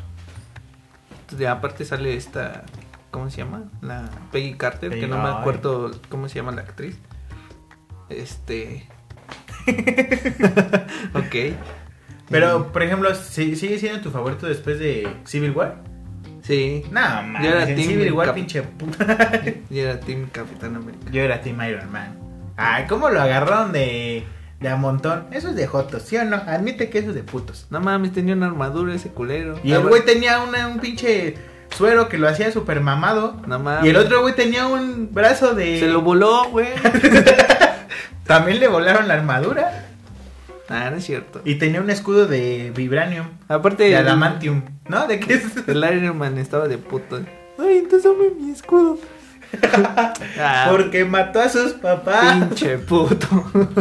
De 1.38 1.48
aparte 1.48 1.86
sale 1.86 2.16
esta, 2.16 2.64
¿cómo 3.12 3.30
se 3.30 3.38
llama? 3.38 3.64
La 3.82 4.10
Peggy 4.32 4.56
Carter, 4.56 4.92
Peggy- 4.92 5.02
que 5.02 5.08
no 5.08 5.22
me 5.22 5.30
acuerdo 5.30 5.92
cómo 6.10 6.30
se 6.30 6.36
llama 6.36 6.52
la 6.52 6.62
actriz. 6.62 6.98
Este. 8.10 8.88
ok. 11.14 11.36
Pero, 12.30 12.72
por 12.72 12.82
ejemplo, 12.84 13.14
¿sí- 13.16 13.56
¿sigue 13.56 13.78
siendo 13.80 14.02
tu 14.02 14.12
favorito 14.12 14.48
después 14.48 14.80
de 14.80 15.08
Civil 15.26 15.52
War? 15.52 15.76
Sí. 16.42 16.84
No, 16.92 17.02
Yo 17.02 17.22
mames, 17.24 17.46
era 17.52 17.64
en 17.70 17.76
team 17.76 17.88
Civil 17.88 18.12
War, 18.14 18.28
Cap- 18.28 18.36
pinche 18.36 18.62
puta. 18.64 19.42
Y 19.70 19.80
era 19.80 20.00
Team 20.00 20.28
Capitán 20.32 20.76
América. 20.76 21.06
Yo 21.12 21.22
era 21.22 21.42
Team 21.42 21.62
Iron 21.64 21.92
Man. 21.92 22.18
Ay, 22.58 22.86
¿cómo 22.88 23.10
lo 23.10 23.20
agarraron 23.22 23.72
de, 23.72 24.24
de 24.60 24.70
a 24.70 24.76
montón? 24.76 25.26
Eso 25.32 25.50
es 25.50 25.56
de 25.56 25.68
jotos, 25.68 26.04
¿sí 26.04 26.18
o 26.18 26.24
no? 26.26 26.38
Admite 26.38 26.90
que 26.90 27.00
eso 27.00 27.10
es 27.10 27.16
de 27.16 27.24
putos. 27.24 27.68
No 27.70 27.80
mames, 27.80 28.14
tenía 28.14 28.34
una 28.36 28.46
armadura 28.48 28.94
ese 28.94 29.10
culero. 29.10 29.60
Y 29.64 29.72
el 29.74 29.82
güey 29.82 30.06
tenía 30.06 30.40
una- 30.42 30.68
un 30.68 30.80
pinche 30.80 31.36
suero 31.76 32.08
que 32.10 32.18
lo 32.18 32.28
hacía 32.30 32.52
super 32.52 32.80
mamado. 32.80 33.42
No 33.48 33.60
mames. 33.60 33.86
Y 33.86 33.90
el 33.90 33.98
otro 33.98 34.22
güey 34.22 34.36
tenía 34.36 34.68
un 34.68 35.10
brazo 35.14 35.54
de... 35.56 35.80
Se 35.80 35.88
lo 35.88 36.02
voló, 36.02 36.46
güey. 36.50 36.68
También 38.26 38.60
le 38.60 38.68
volaron 38.68 39.08
la 39.08 39.16
armadura. 39.16 39.86
Ah, 40.70 40.90
no 40.92 40.98
es 40.98 41.06
cierto. 41.06 41.42
Y 41.46 41.56
tenía 41.56 41.82
un 41.82 41.90
escudo 41.90 42.28
de 42.28 42.72
vibranium. 42.76 43.28
Aparte. 43.48 43.84
De 43.84 43.90
el- 43.92 43.98
adamantium. 44.08 44.64
¿No? 44.88 45.08
¿De 45.08 45.20
qué 45.20 45.34
es? 45.36 45.44
El 45.68 45.84
Iron 45.98 46.18
Man 46.18 46.38
estaba 46.38 46.68
de 46.68 46.78
puto. 46.78 47.18
Ay, 47.58 47.78
entonces 47.80 48.04
dame 48.04 48.32
mi 48.40 48.52
escudo. 48.52 48.98
ah, 50.40 50.68
Porque 50.70 51.06
mató 51.06 51.40
a 51.42 51.50
sus 51.50 51.74
papás. 51.74 52.38
pinche 52.48 52.78
puto. 52.80 53.52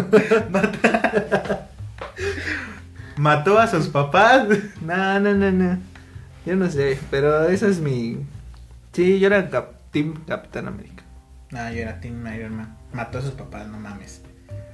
Mató 3.16 3.58
a 3.60 3.66
sus 3.68 3.88
papás. 3.88 4.46
no, 4.80 5.20
no, 5.20 5.34
no, 5.34 5.50
no. 5.52 5.78
Yo 6.44 6.56
no 6.56 6.68
sé, 6.70 6.98
pero 7.10 7.44
esa 7.48 7.68
es 7.68 7.78
mi. 7.80 8.18
Sí, 8.92 9.18
yo 9.20 9.28
era 9.28 9.48
cap- 9.50 9.74
Team 9.92 10.14
Capitán 10.26 10.66
América. 10.68 11.04
No, 11.50 11.70
yo 11.70 11.78
era 11.82 12.00
Team 12.00 12.26
Iron 12.34 12.56
Man. 12.56 12.76
Mató 12.92 13.18
a 13.18 13.22
sus 13.22 13.30
papás, 13.32 13.68
no 13.68 13.78
mames. 13.78 14.20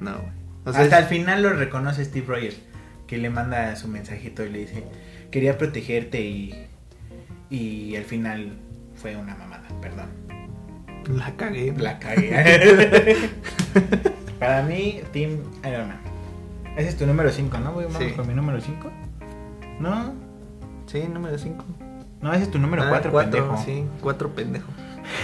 No, 0.00 0.12
güey. 0.12 0.32
O 0.64 0.72
sea, 0.72 0.82
Hasta 0.82 0.98
el 0.98 1.04
final 1.06 1.42
lo 1.42 1.52
reconoce 1.52 2.04
Steve 2.04 2.26
Rogers, 2.26 2.58
que 3.06 3.18
le 3.18 3.30
manda 3.30 3.74
su 3.76 3.88
mensajito 3.88 4.44
y 4.44 4.50
le 4.50 4.58
dice, 4.60 4.84
quería 5.30 5.56
protegerte 5.58 6.20
y, 6.20 6.66
y 7.48 7.96
al 7.96 8.04
final 8.04 8.52
fue 8.94 9.16
una 9.16 9.34
mamada, 9.34 9.66
perdón. 9.80 10.08
La 11.08 11.34
cagué. 11.36 11.72
La 11.78 11.98
cagué. 11.98 13.16
Para 14.38 14.62
mí, 14.62 15.00
Team 15.12 15.38
Iron 15.66 15.88
Man. 15.88 16.00
Ese 16.76 16.90
es 16.90 16.96
tu 16.96 17.06
número 17.06 17.30
5, 17.30 17.58
¿no? 17.58 17.72
Voy 17.72 17.84
vamos 17.84 17.98
Sí. 18.02 18.10
con 18.12 18.28
mi 18.28 18.34
número 18.34 18.60
5. 18.60 18.90
No, 19.80 20.12
Sí, 20.86 21.02
número 21.12 21.38
5. 21.38 21.64
no, 22.20 22.32
ese 22.32 22.44
es 22.44 22.50
tu 22.50 22.58
número 22.58 22.84
4, 22.88 23.12
pendejo. 23.12 23.54
Ah, 23.56 23.62
Sí, 23.64 23.84
4 24.02 24.34
pendejo. 24.34 24.68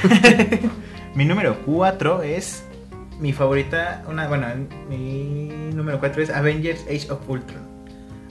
Mi 1.14 1.24
número 1.24 1.56
4 1.64 2.22
es 2.22 2.64
mi 3.20 3.32
favorita, 3.32 4.04
una, 4.08 4.28
bueno, 4.28 4.46
mi 4.88 5.48
número 5.74 5.98
4 5.98 6.22
es 6.22 6.30
Avengers 6.30 6.82
Age 6.84 7.10
of 7.10 7.28
Ultron. 7.28 7.62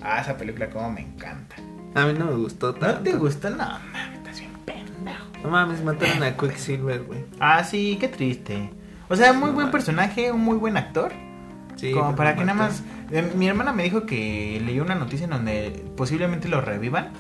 Ah, 0.02 0.22
esa 0.22 0.38
película 0.38 0.70
como 0.70 0.92
me 0.92 1.02
encanta. 1.02 1.56
A 1.96 2.06
mí 2.06 2.14
no 2.18 2.26
me 2.26 2.36
gustó 2.36 2.68
¿No 2.74 2.74
tanto. 2.80 3.02
te 3.02 3.14
gustó? 3.14 3.50
No, 3.50 3.58
mames, 3.58 4.18
estás 4.18 4.40
bien 4.40 4.52
pendejo. 4.66 5.26
No 5.44 5.50
mames, 5.50 5.84
mataron 5.84 6.22
a 6.24 6.36
Quicksilver, 6.38 7.04
güey. 7.04 7.26
Ah, 7.40 7.64
sí, 7.64 7.98
qué 8.00 8.08
triste. 8.08 8.70
O 9.10 9.16
sea, 9.16 9.34
muy 9.34 9.52
buen 9.52 9.72
personaje, 9.72 10.32
un 10.32 10.42
muy 10.42 10.58
buen 10.58 10.78
actor. 10.78 11.12
Sí, 11.76 11.92
como 11.92 12.16
para 12.16 12.36
que 12.36 12.42
nada 12.46 12.54
más. 12.58 12.84
eh, 13.12 13.32
mi 13.36 13.48
hermana 13.48 13.74
me 13.74 13.84
dijo 13.84 14.06
que 14.06 14.62
leyó 14.66 14.84
una 14.84 14.96
noticia 14.96 15.26
en 15.26 15.32
donde 15.32 15.86
posiblemente 15.98 16.48
lo 16.48 16.62
revivan. 16.62 17.12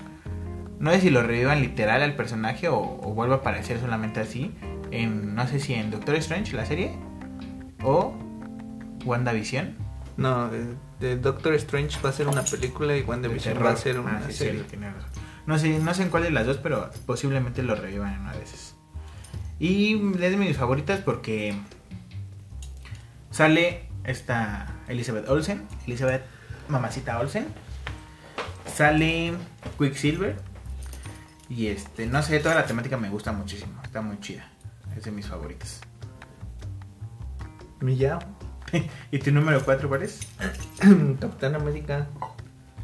No 0.80 0.92
sé 0.92 1.00
si 1.02 1.10
lo 1.10 1.24
revivan 1.24 1.62
literal 1.62 2.02
al 2.04 2.16
personaje 2.16 2.68
o, 2.70 2.78
o 2.78 3.14
vuelva 3.14 3.36
a 3.36 3.38
aparecer 3.40 3.80
solamente 3.80 4.20
así. 4.20 4.54
En, 4.92 5.36
no 5.36 5.48
sé 5.48 5.60
si 5.60 5.74
en 5.74 5.90
Doctor 5.92 6.16
Strange, 6.16 6.56
la 6.56 6.66
serie. 6.66 6.92
O 7.86 8.14
WandaVision. 9.06 9.76
No, 10.18 10.50
de 11.00 11.18
Doctor 11.18 11.54
Strange 11.56 12.00
va 12.04 12.10
a 12.10 12.14
ser 12.14 12.28
una 12.28 12.44
película 12.44 12.96
y 12.98 13.02
WandaVision 13.04 13.64
va 13.64 13.72
a 13.72 13.76
ser 13.78 14.00
una 14.00 14.18
Ah, 14.18 14.24
sí, 14.28 14.34
serie. 14.34 14.64
No 15.46 15.60
sé, 15.60 15.78
no 15.80 15.94
sé 15.94 16.04
en 16.04 16.10
cuál 16.10 16.24
de 16.24 16.32
las 16.32 16.48
dos, 16.48 16.58
pero 16.58 16.90
posiblemente 17.06 17.62
lo 17.64 17.76
revivan 17.76 18.14
en 18.14 18.22
una 18.22 18.34
de 18.34 18.44
esas. 18.44 18.76
Y 19.60 19.94
es 20.16 20.20
de 20.32 20.38
mis 20.38 20.58
favoritas 20.58 21.02
porque 21.02 21.56
sale 23.30 23.88
esta 24.04 24.68
Elizabeth 24.88 25.28
Olsen, 25.30 25.68
Elizabeth 25.86 26.24
Mamacita 26.68 27.20
Olsen. 27.20 27.46
Sale 28.74 29.34
Quicksilver. 29.78 30.36
Y 31.48 31.68
este, 31.68 32.08
no 32.08 32.24
sé, 32.24 32.40
toda 32.40 32.56
la 32.56 32.66
temática 32.66 32.98
me 32.98 33.10
gusta 33.10 33.32
muchísimo. 33.32 33.80
Está 33.84 34.02
muy 34.02 34.20
chida. 34.20 34.50
Es 34.98 35.04
de 35.04 35.12
mis 35.12 35.28
favoritas. 35.28 35.82
Miau. 37.82 38.20
¿Y 39.12 39.20
tu 39.20 39.32
número 39.32 39.64
4 39.64 39.88
cuál 39.90 40.04
es? 40.04 40.20
Capitán 41.20 41.56
América. 41.56 42.08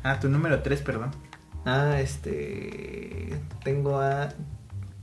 Ah, 0.03 0.19
tu 0.19 0.29
número 0.29 0.61
3, 0.61 0.81
perdón. 0.81 1.11
Ah, 1.65 1.99
este. 1.99 3.39
Tengo 3.63 3.99
a 3.99 4.29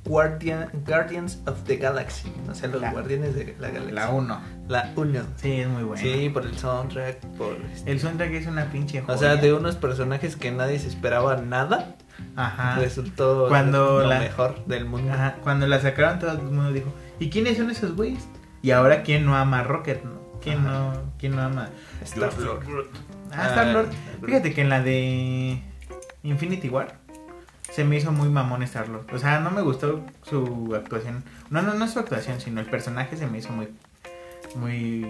Guardian, 0.05 0.70
Guardians 0.86 1.41
of 1.47 1.62
the 1.64 1.76
Galaxy. 1.76 2.32
O 2.51 2.55
sea, 2.55 2.68
los 2.68 2.80
La- 2.80 2.93
guardianes 2.93 3.34
de 3.34 3.55
la 3.61 3.68
galaxia. 3.70 3.93
La 3.95 4.11
1. 4.11 4.41
La 4.68 4.93
1. 4.97 5.20
Sí, 5.36 5.53
es 5.61 5.68
muy 5.68 5.82
buena. 5.84 6.03
Sí, 6.03 6.30
por 6.30 6.45
el 6.47 6.57
soundtrack, 6.57 7.20
por. 7.36 7.57
este, 7.72 7.91
El 7.93 8.01
soundtrack 8.01 8.32
es 8.32 8.47
una 8.47 8.70
pinche 8.70 9.01
O 9.07 9.16
sea, 9.18 9.30
joya. 9.30 9.36
de 9.43 9.53
unos 9.53 9.76
personajes 9.76 10.36
que 10.36 10.51
nadie 10.51 10.78
se 10.78 10.89
esperaba 10.89 11.36
nada, 11.36 11.97
Ajá. 12.36 12.76
resultó 12.76 13.47
Cuando 13.49 14.01
lo 14.03 14.09
la- 14.09 14.18
mejor 14.20 14.64
del 14.66 14.84
mundo. 14.86 15.12
Ajá, 15.12 15.36
Cuando 15.43 15.66
la 15.66 15.80
sacaron 15.80 16.18
todo 16.18 16.32
el 16.32 16.43
mundo 16.43 16.72
dijo, 16.72 16.93
¿y 17.20 17.28
quiénes 17.30 17.57
son 17.59 17.70
esos 17.70 17.95
güeyes? 17.95 18.26
Y 18.63 18.71
ahora, 18.73 19.03
¿quién 19.03 19.25
no 19.25 19.37
ama 19.37 19.61
a 19.61 19.65
Rocket? 19.65 20.03
no? 20.05 20.19
¿Quién, 20.43 20.59
Ajá. 20.59 20.69
no, 20.71 20.93
¿Quién 21.19 21.35
no 21.37 21.43
ama? 21.43 21.69
Star-Lord. 22.03 22.65
Ah, 23.33 23.49
Star-Lord. 23.49 23.89
Ah, 23.91 24.25
Fíjate 24.25 24.55
que 24.55 24.61
en 24.63 24.69
la 24.69 24.83
de 24.83 25.61
Infinity 26.23 26.69
War 26.69 26.97
se 27.73 27.85
me 27.85 27.97
hizo 27.97 28.13
muy 28.13 28.29
mamón 28.29 28.63
Star-Lord. 28.63 29.07
O 29.13 29.19
sea, 29.19 29.41
no 29.41 29.51
me 29.51 29.63
gustó 29.63 30.05
su 30.23 30.75
actuación. 30.75 31.25
No, 31.51 31.63
no, 31.63 31.75
no 31.75 31.87
su 31.89 31.99
actuación, 31.99 32.41
sino 32.41 32.61
el 32.61 32.67
personaje 32.67 33.17
se 33.17 33.27
me 33.27 33.39
hizo 33.39 33.53
muy, 33.53 33.69
muy 34.57 35.07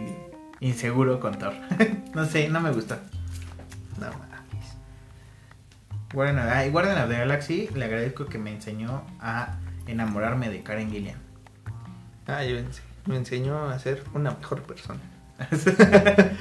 inseguro 0.60 1.20
con 1.20 1.38
Thor. 1.38 1.54
no 2.14 2.24
sé, 2.24 2.48
no 2.48 2.60
me 2.60 2.70
gustó. 2.72 2.96
No 4.00 4.06
ah, 6.40 6.64
y 6.64 6.70
Guardian 6.70 7.02
of 7.02 7.08
the 7.10 7.18
Galaxy 7.18 7.68
le 7.74 7.84
agradezco 7.84 8.26
que 8.26 8.38
me 8.38 8.50
enseñó 8.52 9.02
a 9.20 9.56
enamorarme 9.86 10.48
de 10.48 10.62
Karen 10.62 10.90
Gillian. 10.90 11.18
Ah, 12.26 12.44
yo 12.44 12.56
ense- 12.58 12.80
me 13.06 13.16
enseñó 13.16 13.68
a 13.68 13.78
ser 13.78 14.02
una 14.14 14.30
mejor 14.32 14.62
persona. 14.62 15.00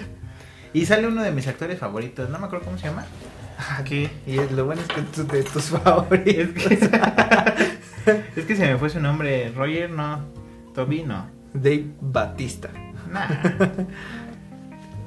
y 0.73 0.85
sale 0.85 1.07
uno 1.07 1.23
de 1.23 1.31
mis 1.31 1.47
actores 1.47 1.79
favoritos, 1.79 2.29
no 2.29 2.39
me 2.39 2.45
acuerdo 2.45 2.65
cómo 2.65 2.77
se 2.77 2.87
llama. 2.87 3.05
¿Qué? 3.85 4.09
Y 4.25 4.37
es- 4.39 4.51
lo 4.51 4.65
bueno 4.65 4.81
es 4.81 4.87
que 4.87 4.99
es 5.01 5.27
de 5.27 5.43
tus 5.43 5.63
favoritos. 5.83 6.71
Es 8.35 8.45
que 8.45 8.55
se 8.55 8.65
me 8.67 8.77
fue 8.77 8.89
su 8.89 8.99
nombre, 8.99 9.51
Roger, 9.55 9.89
no. 9.89 10.25
Toby, 10.73 11.03
no. 11.03 11.27
Dave 11.53 11.87
Batista. 12.01 12.69
Nah. 13.11 13.27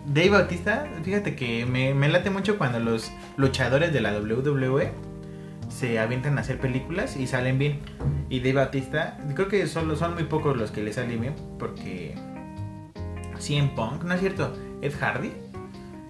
Dave 0.07 0.31
Bautista, 0.31 0.87
fíjate 1.05 1.37
que 1.37 1.65
me, 1.67 1.95
me 1.95 2.09
late 2.09 2.31
mucho 2.31 2.59
cuando 2.59 2.81
los 2.81 3.13
luchadores 3.37 3.93
de 3.93 4.01
la 4.01 4.13
WWE 4.19 4.91
se 5.71 5.99
avientan 5.99 6.37
a 6.37 6.43
hacer 6.43 6.59
películas 6.59 7.17
y 7.17 7.27
salen 7.27 7.59
bien. 7.59 7.81
Y 8.29 8.41
Dave 8.41 8.53
Bautista, 8.55 9.17
creo 9.35 9.49
que 9.49 9.67
solo 9.67 9.97
son 9.97 10.15
muy 10.15 10.25
pocos 10.25 10.57
los 10.57 10.71
que 10.71 10.83
le 10.83 10.93
salen 10.93 11.21
bien 11.21 11.35
porque 11.59 12.15
CM 13.39 13.71
Punk, 13.75 14.05
¿no 14.05 14.15
es 14.15 14.21
cierto? 14.21 14.55
Ed 14.83 14.93
Hardy, 15.01 15.33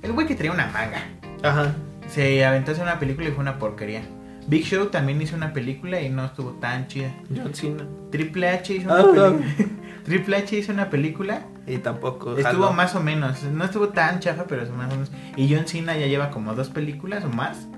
el 0.02 0.12
güey 0.12 0.26
que 0.26 0.34
traía 0.34 0.52
una 0.52 0.66
manga, 0.66 1.02
Ajá. 1.42 1.74
se 2.08 2.44
aventó 2.44 2.70
a 2.70 2.74
hacer 2.74 2.84
una 2.84 2.98
película 2.98 3.28
y 3.28 3.32
fue 3.32 3.40
una 3.40 3.58
porquería. 3.58 4.02
Big 4.46 4.64
Show 4.64 4.86
también 4.86 5.20
hizo 5.22 5.36
una 5.36 5.52
película 5.52 6.00
y 6.00 6.08
no 6.08 6.24
estuvo 6.24 6.50
tan 6.52 6.88
chida. 6.88 7.12
John 7.34 7.54
Cena. 7.54 7.86
Triple 8.10 8.48
H 8.48 8.74
hizo 8.74 8.88
una 8.88 8.98
Ah, 9.00 9.32
película. 9.32 9.54
Triple 10.04 10.36
H 10.38 10.56
hizo 10.58 10.72
una 10.72 10.88
película 10.90 11.42
Y 11.66 11.76
tampoco. 11.78 12.36
Estuvo 12.36 12.72
más 12.72 12.94
o 12.96 13.00
menos, 13.00 13.44
no 13.44 13.64
estuvo 13.64 13.90
tan 13.90 14.18
chafa, 14.18 14.44
pero 14.44 14.62
es 14.62 14.70
más 14.70 14.88
o 14.88 14.90
menos. 14.96 15.12
Y 15.36 15.54
John 15.54 15.66
Cena 15.68 15.96
ya 15.96 16.06
lleva 16.06 16.30
como 16.30 16.54
dos 16.54 16.68
películas 16.70 17.24
o 17.24 17.28
más, 17.28 17.68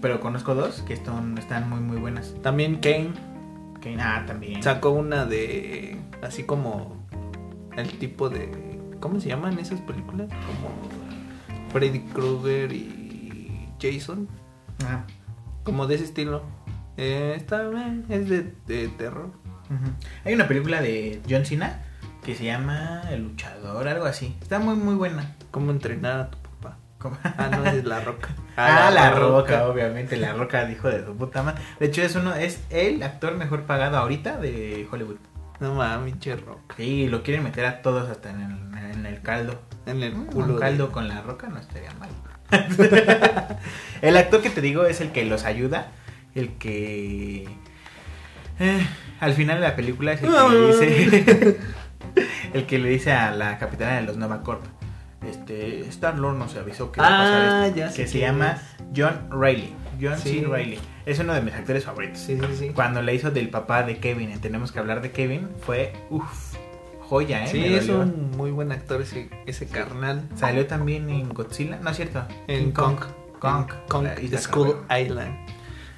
pero 0.00 0.20
conozco 0.20 0.54
dos 0.54 0.82
que 0.82 0.94
están, 0.94 1.36
están 1.38 1.68
muy 1.68 1.80
muy 1.80 1.96
buenas. 1.98 2.34
También 2.42 2.76
Kane 2.76 3.10
Que, 3.80 3.96
ah, 4.00 4.24
también. 4.26 4.62
sacó 4.62 4.90
una 4.90 5.24
de. 5.26 5.96
Así 6.22 6.44
como. 6.44 6.96
El 7.76 7.98
tipo 7.98 8.28
de. 8.28 8.78
¿Cómo 9.00 9.20
se 9.20 9.28
llaman 9.28 9.58
esas 9.58 9.80
películas? 9.82 10.28
Como. 10.28 10.70
Freddy 11.72 12.00
Krueger 12.00 12.72
y. 12.72 13.68
Jason. 13.80 14.28
Ah, 14.84 15.04
Como 15.64 15.86
de 15.86 15.96
ese 15.96 16.04
estilo. 16.04 16.42
Eh, 16.96 17.34
está 17.36 17.68
bien. 17.68 18.04
Es 18.08 18.28
de, 18.28 18.54
de 18.66 18.88
terror. 18.88 19.30
Hay 20.24 20.32
una 20.32 20.46
película 20.48 20.80
de 20.80 21.20
John 21.28 21.44
Cena 21.44 21.82
que 22.24 22.34
se 22.34 22.44
llama 22.44 23.02
El 23.10 23.24
luchador, 23.24 23.86
algo 23.88 24.06
así. 24.06 24.34
Está 24.40 24.58
muy 24.60 24.76
muy 24.76 24.94
buena. 24.94 25.34
¿Cómo 25.50 25.70
entrenar 25.72 26.20
a 26.20 26.30
tu 26.30 26.38
Ah, 27.24 27.48
no, 27.50 27.64
es 27.66 27.84
La 27.84 28.00
Roca. 28.00 28.28
Ah, 28.58 28.90
la, 28.90 29.10
roca. 29.10 29.66
obviamente, 29.68 30.16
la 30.16 30.32
roca 30.32 30.64
dijo 30.64 30.88
de 30.88 31.04
su 31.04 31.14
puta 31.14 31.42
madre. 31.42 31.60
De 31.78 31.86
hecho, 31.86 32.00
es 32.00 32.14
uno, 32.14 32.34
es 32.34 32.62
el 32.70 33.02
actor 33.02 33.34
mejor 33.36 33.64
pagado 33.64 33.98
ahorita 33.98 34.38
de 34.38 34.88
Hollywood. 34.90 35.16
No 35.60 35.74
mames, 35.74 36.10
pinche 36.12 36.36
Roca. 36.36 36.74
Sí, 36.76 37.06
lo 37.06 37.22
quieren 37.22 37.44
meter 37.44 37.66
a 37.66 37.82
todos 37.82 38.08
hasta 38.10 38.30
en 38.30 38.40
el, 38.40 38.92
en 38.94 39.04
el 39.06 39.20
caldo. 39.20 39.60
En 39.84 40.02
el 40.02 40.14
Mm, 40.14 40.26
culo. 40.26 40.46
Un 40.46 40.54
de- 40.54 40.60
caldo 40.60 40.90
con 40.90 41.06
la 41.06 41.20
roca 41.20 41.48
no 41.48 41.58
estaría 41.58 41.90
mal. 42.00 42.08
el 44.02 44.16
actor 44.16 44.40
que 44.40 44.48
te 44.50 44.60
digo 44.62 44.86
es 44.86 45.00
el 45.02 45.12
que 45.12 45.24
los 45.26 45.44
ayuda, 45.44 45.88
el 46.34 46.54
que 46.56 47.46
eh, 48.58 48.86
al 49.20 49.34
final 49.34 49.60
de 49.60 49.66
la 49.68 49.76
película 49.76 50.12
es 50.12 50.22
el 50.22 50.30
que 50.30 50.48
le 50.48 50.66
dice 50.68 51.58
el 52.54 52.66
que 52.66 52.78
le 52.78 52.88
dice 52.88 53.12
a 53.12 53.32
la 53.32 53.58
capitana 53.58 53.96
de 53.96 54.02
los 54.02 54.16
Nova 54.16 54.42
Corp. 54.42 54.64
Este, 55.22 55.80
Star 55.88 56.18
Lord 56.18 56.36
nos 56.36 56.54
avisó 56.56 56.92
que 56.92 57.00
va 57.00 57.06
a 57.06 57.10
pasar 57.10 57.42
Ah, 57.48 57.66
esto", 57.66 57.78
ya 57.78 57.92
que 57.92 58.06
se 58.06 58.18
llama 58.18 58.52
es. 58.52 58.60
John 58.96 59.28
Riley. 59.30 59.74
John 60.00 60.18
Sí. 60.18 60.40
C. 60.40 60.46
Riley. 60.46 60.78
Es 61.06 61.18
uno 61.18 61.32
de 61.34 61.40
mis 61.42 61.54
actores 61.54 61.84
favoritos. 61.84 62.18
Sí, 62.20 62.38
sí, 62.38 62.56
sí. 62.56 62.68
Cuando 62.74 63.00
le 63.02 63.14
hizo 63.14 63.30
del 63.30 63.48
papá 63.48 63.82
de 63.82 63.96
Kevin, 63.98 64.30
en 64.30 64.40
tenemos 64.40 64.72
que 64.72 64.78
hablar 64.78 65.00
de 65.00 65.10
Kevin, 65.12 65.48
fue 65.60 65.92
uff, 66.10 66.54
joya, 67.00 67.44
eh. 67.44 67.48
Sí, 67.48 67.60
me 67.60 67.76
es 67.76 67.86
dolió. 67.86 68.02
un 68.02 68.30
muy 68.36 68.50
buen 68.50 68.72
actor 68.72 69.00
ese, 69.00 69.30
ese 69.46 69.66
carnal. 69.68 70.28
Salió 70.34 70.66
también 70.66 71.08
en 71.08 71.28
Godzilla, 71.30 71.78
no 71.82 71.90
es 71.90 71.96
cierto. 71.96 72.24
En 72.46 72.64
King 72.66 72.72
Kong. 72.72 72.96
Kong. 73.38 73.66
Kong, 73.88 74.06
isla 74.22 74.38
Skull 74.40 74.72
Kong. 74.86 74.98
Island. 75.00 75.34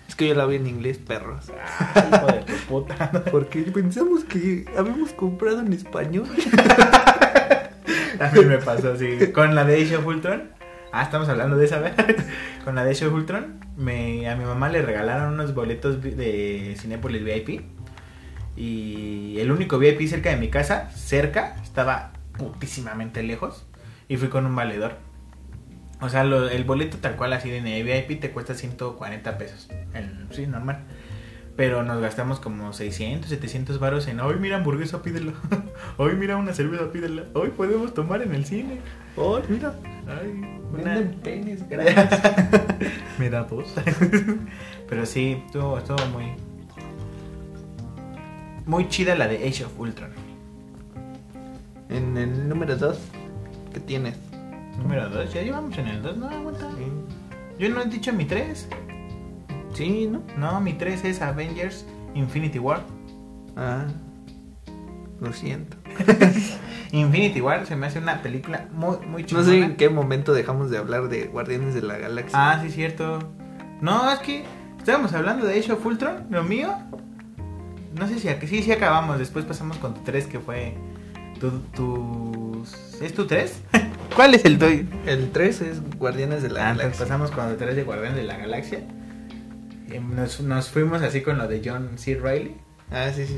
Es 0.08 0.14
que 0.14 0.28
yo 0.28 0.34
la 0.34 0.46
vi 0.46 0.56
en 0.56 0.66
inglés, 0.66 0.98
perros. 0.98 1.50
Ay, 1.94 2.04
hijo 2.12 2.26
de 2.26 2.40
tu 2.42 2.52
puta. 2.68 3.10
Porque 3.32 3.62
pensamos 3.62 4.24
que 4.24 4.64
habíamos 4.76 5.12
comprado 5.12 5.60
en 5.60 5.72
español. 5.72 6.28
Mí 8.34 8.44
me 8.44 8.58
pasó 8.58 8.92
así. 8.92 9.32
Con 9.32 9.54
la 9.54 9.64
de 9.64 9.82
Age 9.82 9.96
of 9.96 10.06
Ultron. 10.06 10.50
Ah, 10.92 11.02
estamos 11.02 11.28
hablando 11.28 11.56
de 11.56 11.66
esa 11.66 11.78
vez. 11.78 11.94
Con 12.64 12.74
la 12.74 12.84
de 12.84 12.92
Age 12.92 13.06
of 13.06 13.14
Ultron. 13.14 13.60
Me, 13.76 14.28
a 14.28 14.36
mi 14.36 14.44
mamá 14.44 14.68
le 14.68 14.82
regalaron 14.82 15.34
unos 15.34 15.54
boletos 15.54 16.02
de 16.02 16.74
Cinépolis 16.78 17.22
VIP. 17.22 17.62
Y 18.56 19.38
el 19.38 19.52
único 19.52 19.78
VIP 19.78 20.08
cerca 20.08 20.30
de 20.30 20.36
mi 20.36 20.48
casa, 20.48 20.90
cerca, 20.90 21.56
estaba 21.62 22.12
putísimamente 22.36 23.22
lejos. 23.22 23.66
Y 24.08 24.16
fui 24.16 24.28
con 24.28 24.46
un 24.46 24.56
valedor. 24.56 24.96
O 26.00 26.08
sea, 26.08 26.22
el 26.22 26.64
boleto 26.64 26.98
tal 26.98 27.16
cual 27.16 27.32
así 27.32 27.50
de 27.50 27.82
VIP 27.82 28.20
te 28.20 28.30
cuesta 28.30 28.54
140 28.54 29.38
pesos. 29.38 29.68
El, 29.94 30.26
sí, 30.30 30.46
normal. 30.46 30.84
Pero 31.58 31.82
nos 31.82 32.00
gastamos 32.00 32.38
como 32.38 32.72
600, 32.72 33.28
700 33.28 33.80
varos 33.80 34.06
en, 34.06 34.20
hoy 34.20 34.36
mira 34.38 34.58
hamburguesa, 34.58 35.02
pídela. 35.02 35.32
hoy 35.96 36.14
mira 36.14 36.36
una 36.36 36.54
cerveza, 36.54 36.92
pídela. 36.92 37.24
Hoy 37.34 37.48
podemos 37.48 37.92
tomar 37.94 38.22
en 38.22 38.32
el 38.32 38.44
cine. 38.44 38.78
Oh, 39.16 39.40
mira. 39.48 39.74
Ay, 40.06 40.40
una... 40.72 40.94
Venden 40.94 41.20
penes 41.20 41.68
gratis. 41.68 42.16
Me 43.18 43.28
da 43.28 43.42
dos. 43.42 43.74
Pero 44.88 45.04
sí, 45.04 45.42
estuvo, 45.46 45.76
estuvo 45.78 45.98
muy... 46.12 46.26
Muy 48.64 48.88
chida 48.88 49.16
la 49.16 49.26
de 49.26 49.48
Age 49.48 49.64
of 49.64 49.80
Ultron. 49.80 50.12
en 51.88 52.16
el 52.16 52.48
número 52.48 52.76
2, 52.76 53.00
¿qué 53.74 53.80
tienes? 53.80 54.16
Número 54.76 55.08
2, 55.10 55.34
ya 55.34 55.42
llevamos 55.42 55.76
en 55.76 55.88
el 55.88 56.02
2, 56.02 56.18
no, 56.18 56.28
aguanta. 56.28 56.70
Yo 57.58 57.68
no 57.68 57.82
he 57.82 57.86
dicho 57.86 58.12
mi 58.12 58.26
3. 58.26 58.68
Sí, 59.78 60.08
¿no? 60.10 60.22
No, 60.36 60.60
mi 60.60 60.72
3 60.74 61.04
es 61.04 61.22
Avengers 61.22 61.86
Infinity 62.14 62.58
War. 62.58 62.82
Ah, 63.56 63.86
lo 65.20 65.32
siento. 65.32 65.76
Infinity 66.92 67.40
War 67.40 67.66
se 67.66 67.76
me 67.76 67.86
hace 67.86 67.98
una 67.98 68.22
película 68.22 68.66
muy, 68.72 68.96
muy 69.06 69.22
No 69.22 69.28
chingona. 69.28 69.46
sé 69.48 69.58
en 69.62 69.76
qué 69.76 69.88
momento 69.88 70.32
dejamos 70.32 70.70
de 70.70 70.78
hablar 70.78 71.08
de 71.08 71.26
Guardianes 71.26 71.74
de 71.74 71.82
la 71.82 71.98
Galaxia. 71.98 72.38
Ah, 72.50 72.60
sí, 72.62 72.70
cierto. 72.70 73.18
No, 73.80 74.10
es 74.10 74.18
que 74.20 74.44
estábamos 74.78 75.12
hablando 75.12 75.46
de 75.46 75.58
Age 75.58 75.72
of 75.72 75.84
Ultron, 75.84 76.26
lo 76.30 76.42
mío. 76.44 76.74
No 77.98 78.06
sé 78.06 78.18
si 78.18 78.28
sí, 78.48 78.62
sí 78.62 78.72
acabamos. 78.72 79.18
Después 79.18 79.44
pasamos 79.44 79.76
con 79.78 79.94
tu 79.94 80.00
3 80.02 80.26
que 80.26 80.38
fue 80.40 80.74
tu, 81.40 81.50
tu... 81.74 82.64
¿Es 83.00 83.12
tu 83.14 83.26
3? 83.26 83.62
¿Cuál 84.16 84.34
es 84.34 84.44
el 84.44 84.58
tuyo? 84.58 84.84
El 85.06 85.30
3 85.30 85.60
es 85.62 85.98
Guardianes 85.98 86.42
de 86.42 86.50
la 86.50 86.70
Ah, 86.70 86.74
Galaxia. 86.74 87.04
pasamos 87.04 87.30
con 87.30 87.48
tu 87.50 87.56
3 87.56 87.76
de 87.76 87.82
Guardián 87.84 88.14
de 88.14 88.22
la 88.24 88.36
Galaxia. 88.36 88.80
Y 89.92 89.98
nos, 89.98 90.40
nos 90.40 90.68
fuimos 90.68 91.02
así 91.02 91.20
con 91.22 91.38
lo 91.38 91.48
de 91.48 91.62
John 91.64 91.96
C. 91.96 92.14
Reilly. 92.16 92.54
Ah, 92.90 93.10
sí, 93.14 93.26
sí, 93.26 93.34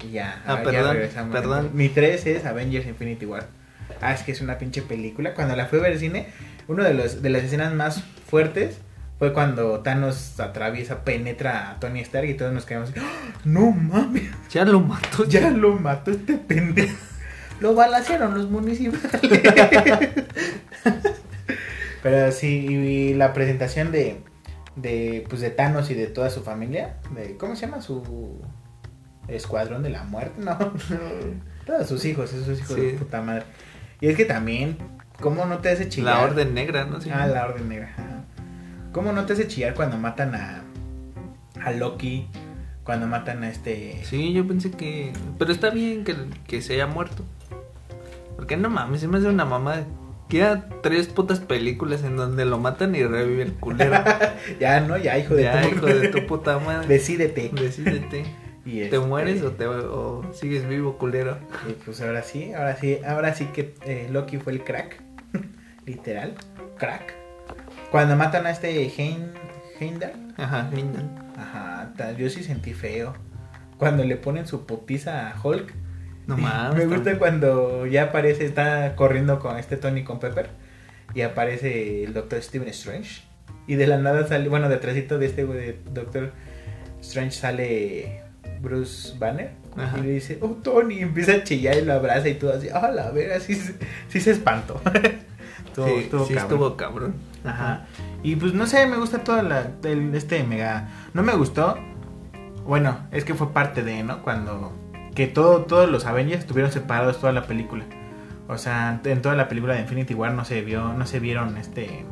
sí. 0.00 0.06
Y 0.08 0.12
ya, 0.12 0.42
Ah, 0.46 0.56
ya 0.58 0.62
perdón, 0.62 0.94
regresamos. 0.94 1.32
perdón. 1.36 1.70
Mi 1.74 1.88
3 1.88 2.26
es 2.26 2.44
Avengers 2.44 2.86
Infinity 2.86 3.26
War. 3.26 3.46
Ah, 4.00 4.12
es 4.12 4.22
que 4.22 4.32
es 4.32 4.40
una 4.40 4.58
pinche 4.58 4.82
película. 4.82 5.34
Cuando 5.34 5.54
la 5.56 5.66
fui 5.66 5.78
a 5.78 5.82
ver 5.82 5.92
al 5.92 5.98
cine, 5.98 6.26
una 6.68 6.84
de, 6.84 6.94
los, 6.94 7.20
de 7.22 7.30
las 7.30 7.42
escenas 7.44 7.72
más 7.74 8.02
fuertes 8.28 8.78
fue 9.18 9.32
cuando 9.32 9.80
Thanos 9.80 10.40
atraviesa, 10.40 11.04
penetra 11.04 11.70
a 11.70 11.80
Tony 11.80 12.00
Stark 12.00 12.28
y 12.28 12.34
todos 12.34 12.52
nos 12.52 12.64
quedamos 12.64 12.90
así, 12.90 13.00
¡Ah! 13.02 13.38
¡No 13.44 13.70
mames! 13.70 14.24
Ya 14.50 14.64
lo 14.64 14.80
mató. 14.80 15.24
Ya 15.26 15.50
lo 15.50 15.72
mató 15.76 16.10
este 16.10 16.36
pendejo. 16.38 16.96
Lo 17.60 17.74
balacearon 17.74 18.34
los 18.34 18.50
municipales. 18.50 19.20
Pero 22.02 22.32
sí, 22.32 22.66
y 22.66 23.14
la 23.14 23.32
presentación 23.32 23.92
de, 23.92 24.18
de, 24.76 25.24
pues 25.28 25.40
de 25.40 25.50
Thanos 25.50 25.90
y 25.90 25.94
de 25.94 26.06
toda 26.06 26.30
su 26.30 26.42
familia, 26.42 26.96
de, 27.14 27.36
¿cómo 27.36 27.56
se 27.56 27.66
llama? 27.66 27.80
Su 27.80 28.40
escuadrón 29.28 29.82
de 29.82 29.90
la 29.90 30.04
muerte, 30.04 30.40
no. 30.40 30.58
Todos 31.66 31.88
sus 31.88 32.04
hijos, 32.04 32.32
esos 32.32 32.58
hijos 32.58 32.76
de 32.76 32.92
puta 32.94 33.22
madre. 33.22 33.44
Y 34.00 34.08
es 34.08 34.16
que 34.16 34.24
también, 34.24 34.76
¿cómo 35.20 35.46
no 35.46 35.58
te 35.58 35.70
hace 35.70 35.88
chillar? 35.88 36.16
La 36.16 36.22
Orden 36.24 36.54
Negra, 36.54 36.84
¿no? 36.84 37.00
Sí. 37.00 37.10
Ah, 37.10 37.26
la 37.26 37.46
orden 37.46 37.68
negra. 37.68 37.90
ajá. 37.92 38.24
¿Cómo 38.92 39.12
no 39.12 39.24
te 39.24 39.32
hace 39.32 39.48
chillar 39.48 39.74
cuando 39.74 39.96
matan 39.96 40.34
a, 40.34 40.62
a 41.60 41.70
Loki? 41.72 42.28
Cuando 42.84 43.06
matan 43.06 43.42
a 43.42 43.48
este... 43.48 44.04
Sí, 44.04 44.32
yo 44.32 44.46
pensé 44.46 44.70
que... 44.70 45.12
Pero 45.38 45.50
está 45.50 45.70
bien 45.70 46.04
que, 46.04 46.14
que 46.46 46.60
se 46.60 46.74
haya 46.74 46.86
muerto. 46.86 47.24
Porque 48.36 48.56
no 48.56 48.70
mames, 48.70 49.00
se 49.00 49.08
me 49.08 49.18
hace 49.18 49.26
una 49.26 49.44
mamá. 49.44 49.84
Queda 50.28 50.68
tres 50.82 51.08
putas 51.08 51.40
películas 51.40 52.02
en 52.02 52.16
donde 52.16 52.44
lo 52.44 52.58
matan 52.58 52.94
y 52.94 53.02
revive 53.02 53.42
el 53.42 53.52
culero. 53.54 54.02
ya, 54.60 54.80
¿no? 54.80 54.96
Ya, 54.96 55.18
hijo 55.18 55.34
de 55.34 55.44
ya, 55.44 55.62
tu... 55.62 55.68
hijo 55.68 55.86
de 55.86 56.08
tu 56.08 56.26
puta 56.26 56.58
madre. 56.58 56.86
Decídete. 56.88 57.50
Decídete. 57.52 58.24
Y 58.66 58.78
¿Te 58.78 58.84
este, 58.84 58.98
mueres 58.98 59.42
o, 59.42 59.52
te, 59.52 59.66
o 59.66 60.24
sigues 60.32 60.66
vivo, 60.66 60.96
culero? 60.96 61.36
Y 61.68 61.72
pues 61.74 62.00
ahora 62.00 62.22
sí, 62.22 62.54
ahora 62.54 62.76
sí, 62.76 62.98
ahora 63.06 63.34
sí 63.34 63.44
que 63.52 63.74
eh, 63.84 64.08
Loki 64.10 64.38
fue 64.38 64.54
el 64.54 64.64
crack. 64.64 65.02
Literal, 65.86 66.34
crack. 66.78 67.14
Cuando 67.90 68.16
matan 68.16 68.46
a 68.46 68.50
este 68.50 68.70
Heim, 68.86 69.32
Heimdall, 69.78 70.12
Ajá, 70.38 70.70
Heimdall. 70.74 71.10
ajá, 71.36 71.92
yo 72.16 72.30
sí 72.30 72.42
sentí 72.42 72.72
feo. 72.72 73.14
Cuando 73.76 74.02
le 74.02 74.16
ponen 74.16 74.46
su 74.46 74.64
putiza 74.64 75.28
a 75.28 75.40
Hulk. 75.42 75.83
No 76.26 76.36
mames. 76.38 76.86
Me 76.86 76.94
gusta 76.96 77.18
cuando 77.18 77.86
ya 77.86 78.04
aparece, 78.04 78.44
está 78.46 78.94
corriendo 78.96 79.38
con 79.38 79.56
este 79.58 79.76
Tony 79.76 80.04
con 80.04 80.18
Pepper. 80.20 80.48
Y 81.14 81.20
aparece 81.22 82.04
el 82.04 82.12
Doctor 82.14 82.42
Stephen 82.42 82.68
Strange. 82.68 83.22
Y 83.66 83.76
de 83.76 83.86
la 83.86 83.98
nada 83.98 84.26
sale, 84.26 84.48
bueno, 84.48 84.68
detrásito 84.68 85.18
de 85.18 85.26
este 85.26 85.44
de 85.46 85.78
Doctor 85.92 86.32
Strange 87.00 87.32
sale 87.32 88.22
Bruce 88.60 89.16
Banner. 89.18 89.52
Ajá. 89.76 89.98
Y 89.98 90.02
le 90.02 90.10
dice, 90.10 90.38
oh 90.40 90.48
Tony, 90.62 90.96
y 90.96 91.00
empieza 91.00 91.32
a 91.32 91.44
chillar 91.44 91.76
y 91.76 91.82
lo 91.84 91.92
abraza 91.94 92.28
y 92.28 92.34
todo 92.34 92.52
así. 92.54 92.68
Ah, 92.72 92.90
la 92.90 93.10
verga, 93.10 93.40
sí, 93.40 93.54
se- 93.54 93.74
sí 94.08 94.20
se 94.20 94.30
espantó. 94.32 94.80
sí, 95.74 95.80
estuvo 95.98 96.26
sí 96.26 96.34
cabrón. 96.34 96.36
estuvo 96.36 96.76
cabrón. 96.76 97.14
Ajá. 97.44 97.86
Y 98.22 98.36
pues 98.36 98.54
no 98.54 98.66
sé, 98.66 98.86
me 98.86 98.96
gusta 98.96 99.18
toda 99.24 99.42
la 99.42 99.70
el- 99.84 100.14
este 100.14 100.42
mega. 100.44 100.88
No 101.12 101.22
me 101.22 101.34
gustó. 101.34 101.78
Bueno, 102.66 103.06
es 103.12 103.24
que 103.24 103.34
fue 103.34 103.52
parte 103.52 103.82
de, 103.82 104.02
¿no? 104.02 104.22
Cuando 104.22 104.72
que 105.14 105.26
todo 105.26 105.62
todos 105.64 105.90
los 105.90 106.06
Avengers 106.06 106.40
estuvieron 106.40 106.72
separados 106.72 107.20
toda 107.20 107.32
la 107.32 107.46
película. 107.46 107.84
O 108.48 108.58
sea, 108.58 109.00
en 109.04 109.22
toda 109.22 109.34
la 109.36 109.48
película 109.48 109.74
de 109.74 109.80
Infinity 109.80 110.12
War 110.14 110.32
no 110.32 110.44
se 110.44 110.60
vio, 110.62 110.92
no 110.92 111.06
se 111.06 111.18
vieron 111.20 111.56
este 111.56 112.04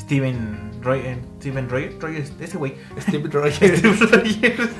Steven 0.00 0.72
Roy, 0.82 0.98
eh, 1.00 1.18
Steven 1.38 1.68
Roy, 1.68 1.96
Roy- 2.00 2.24
ese 2.40 2.56
güey. 2.58 2.74
Steve 3.00 3.28
Rogers 3.32 3.56
Steve 3.78 3.96
Rogers 4.00 4.70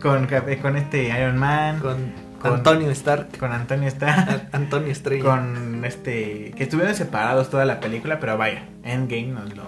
con 0.00 0.28
con 0.62 0.76
este 0.76 1.08
Iron 1.08 1.38
Man, 1.38 1.80
con, 1.80 1.94
con, 1.96 2.12
Con- 2.40 2.54
Antonio 2.54 2.90
Stark. 2.90 3.28
Antonio 3.42 3.88
Stark. 3.88 4.48
Antonio 4.52 4.92
Estrella. 4.92 5.24
con 5.24 5.84
este 5.84 6.52
que 6.56 6.62
estuvieron 6.64 6.94
separados 6.94 7.50
toda 7.50 7.64
la 7.64 7.80
película, 7.80 8.20
pero 8.20 8.38
vaya, 8.38 8.68
Endgame 8.84 9.28
nos 9.28 9.56
lo 9.56 9.64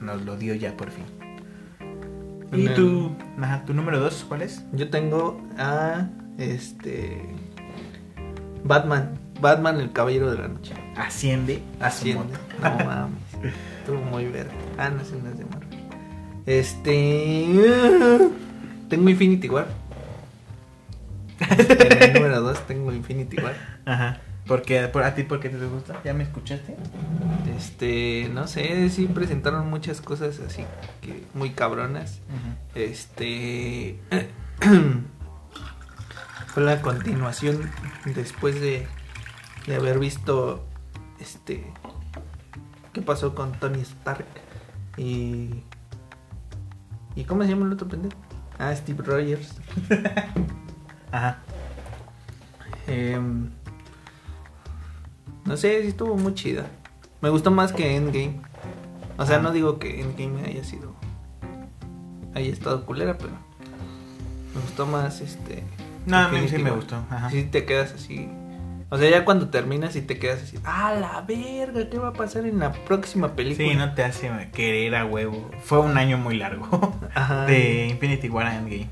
nos 0.00 0.22
lo 0.22 0.36
dio 0.36 0.54
ya 0.54 0.72
por 0.76 0.90
fin. 0.90 1.04
¿Y 2.52 2.68
tu, 2.70 3.12
ajá, 3.40 3.64
tu 3.64 3.74
número 3.74 4.00
dos 4.00 4.24
cuál 4.28 4.42
es? 4.42 4.64
Yo 4.72 4.90
tengo 4.90 5.40
a 5.56 6.08
este 6.38 7.22
Batman, 8.64 9.18
Batman 9.40 9.80
el 9.80 9.92
Caballero 9.92 10.30
de 10.30 10.38
la 10.38 10.48
Noche. 10.48 10.74
Asciende 10.96 11.62
Asciende. 11.78 12.34
No 12.60 12.70
mames. 12.84 13.18
Estuvo 13.78 14.00
muy 14.02 14.26
verde. 14.26 14.50
Ah, 14.78 14.90
no, 14.90 15.04
sí, 15.04 15.14
no 15.22 15.30
es 15.30 15.38
de 15.38 15.44
Marvel. 15.44 15.68
Este 16.46 18.30
tengo 18.88 19.08
Infinity 19.08 19.48
War. 19.48 19.66
En 21.40 22.02
el 22.02 22.12
número 22.14 22.40
2 22.42 22.66
tengo 22.66 22.92
Infinity 22.92 23.36
War. 23.40 23.54
Ajá. 23.86 24.18
Porque 24.50 24.88
por 24.88 25.04
a 25.04 25.14
ti 25.14 25.22
por 25.22 25.38
qué 25.38 25.48
te 25.48 25.64
gusta? 25.64 26.02
¿Ya 26.02 26.12
me 26.12 26.24
escuchaste? 26.24 26.74
Este, 27.56 28.28
no 28.34 28.48
sé, 28.48 28.90
sí 28.90 29.06
presentaron 29.06 29.70
muchas 29.70 30.00
cosas 30.00 30.40
así 30.40 30.64
que 31.00 31.22
muy 31.34 31.50
cabronas. 31.50 32.18
Este 32.74 34.00
fue 36.48 36.64
la 36.64 36.82
continuación 36.82 37.70
después 38.06 38.60
de, 38.60 38.88
de 39.68 39.76
haber 39.76 40.00
visto 40.00 40.66
este 41.20 41.64
qué 42.92 43.02
pasó 43.02 43.36
con 43.36 43.52
Tony 43.52 43.82
Stark 43.82 44.26
y 44.96 45.62
y 47.14 47.22
cómo 47.22 47.44
se 47.44 47.50
llama 47.50 47.66
el 47.66 47.72
otro 47.74 47.86
pendejo 47.86 48.16
ah 48.58 48.74
Steve 48.74 49.04
Rogers 49.04 49.60
Ajá. 51.12 51.38
Em, 52.88 53.50
no 55.44 55.56
sé 55.56 55.82
si 55.82 55.88
estuvo 55.88 56.16
muy 56.16 56.34
chida 56.34 56.66
me 57.20 57.28
gustó 57.30 57.50
más 57.50 57.72
que 57.72 57.96
Endgame 57.96 58.40
o 59.18 59.26
sea 59.26 59.36
Ah. 59.36 59.40
no 59.42 59.52
digo 59.52 59.78
que 59.78 60.00
Endgame 60.00 60.42
haya 60.46 60.64
sido 60.64 60.94
haya 62.34 62.52
estado 62.52 62.86
culera 62.86 63.16
pero 63.18 63.32
me 64.54 64.60
gustó 64.62 64.86
más 64.86 65.20
este 65.20 65.62
No, 66.06 66.16
a 66.18 66.28
mí 66.28 66.48
sí 66.48 66.58
me 66.58 66.70
gustó. 66.70 66.96
Ajá. 67.10 67.30
Sí 67.30 67.44
te 67.44 67.64
quedas 67.66 67.92
así. 67.92 68.28
O 68.88 68.98
sea, 68.98 69.08
ya 69.08 69.24
cuando 69.24 69.50
terminas 69.50 69.94
y 69.94 70.02
te 70.02 70.18
quedas 70.18 70.42
así. 70.42 70.58
¡Ah, 70.64 70.92
la 70.98 71.20
verga! 71.20 71.88
¿Qué 71.88 71.98
va 71.98 72.08
a 72.08 72.12
pasar 72.12 72.44
en 72.46 72.58
la 72.58 72.72
próxima 72.72 73.36
película? 73.36 73.68
Sí, 73.68 73.74
no 73.76 73.94
te 73.94 74.02
hace 74.02 74.30
querer 74.52 74.96
a 74.96 75.04
huevo. 75.04 75.48
Fue 75.62 75.78
un 75.78 75.96
año 75.98 76.18
muy 76.18 76.36
largo 76.36 76.96
Ajá. 77.14 77.44
de 77.46 77.86
Infinity 77.86 78.28
War 78.28 78.46
a 78.46 78.56
Endgame. 78.56 78.88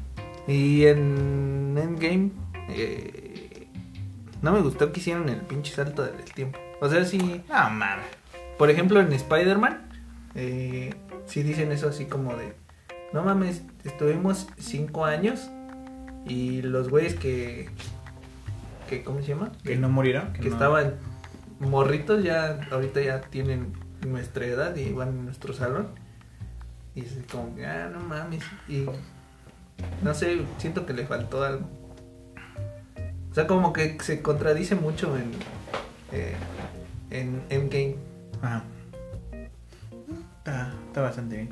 Y 0.47 0.85
en 0.85 1.75
Endgame. 1.77 2.31
eh, 2.69 3.18
no 4.43 4.53
me 4.53 4.61
gustó 4.61 4.93
que 4.93 5.01
hicieron 5.01 5.29
el 5.29 5.41
pinche 5.41 5.75
salto 5.75 6.03
del 6.05 6.23
tiempo. 6.25 6.59
O 6.81 6.89
sea, 6.89 7.05
sí. 7.05 7.43
No 7.49 7.71
mames. 7.71 8.05
Por 8.59 8.71
ejemplo, 8.71 9.01
en 9.01 9.13
Spider-Man. 9.13 9.89
Eh, 10.35 10.95
sí 11.27 11.43
dicen 11.43 11.73
eso 11.73 11.89
así 11.89 12.05
como 12.07 12.37
de. 12.37 12.55
No 13.13 13.23
mames, 13.25 13.63
estuvimos 13.85 14.47
cinco 14.59 15.05
años. 15.05 15.49
Y 16.27 16.63
los 16.63 16.89
güeyes 16.91 17.15
que. 17.15 17.71
que 18.89 19.03
¿Cómo 19.03 19.21
se 19.23 19.29
llama? 19.29 19.51
Que 19.65 19.77
no 19.77 19.89
murieron. 19.89 20.33
que 20.35 20.49
no- 20.49 20.55
estaban 20.55 20.95
morritos 21.61 22.23
ya 22.23 22.61
ahorita 22.71 23.01
ya 23.01 23.21
tienen 23.21 23.73
nuestra 24.07 24.47
edad 24.47 24.77
y 24.77 24.93
van 24.93 25.09
en 25.09 25.25
nuestro 25.25 25.53
salón 25.53 25.89
y 26.95 27.01
es 27.01 27.19
como 27.33 27.53
que 27.57 27.67
ah 27.67 27.91
no 27.93 27.99
mames 27.99 28.45
y 28.69 28.87
No 30.05 30.15
sé, 30.15 30.43
siento 30.59 30.87
que 30.87 30.93
le 30.93 31.05
faltó 31.05 31.43
algo. 31.43 31.69
O 33.31 33.35
sea, 33.35 33.47
como 33.47 33.73
que 33.73 33.99
se 34.01 34.23
contradice 34.23 34.75
mucho 34.75 35.17
en, 35.17 35.31
eh, 36.13 36.35
en 37.11 37.43
Endgame. 37.51 37.97
Ajá. 38.43 38.65
Está, 40.39 40.73
está 40.87 41.03
bastante 41.03 41.37
bien. 41.37 41.49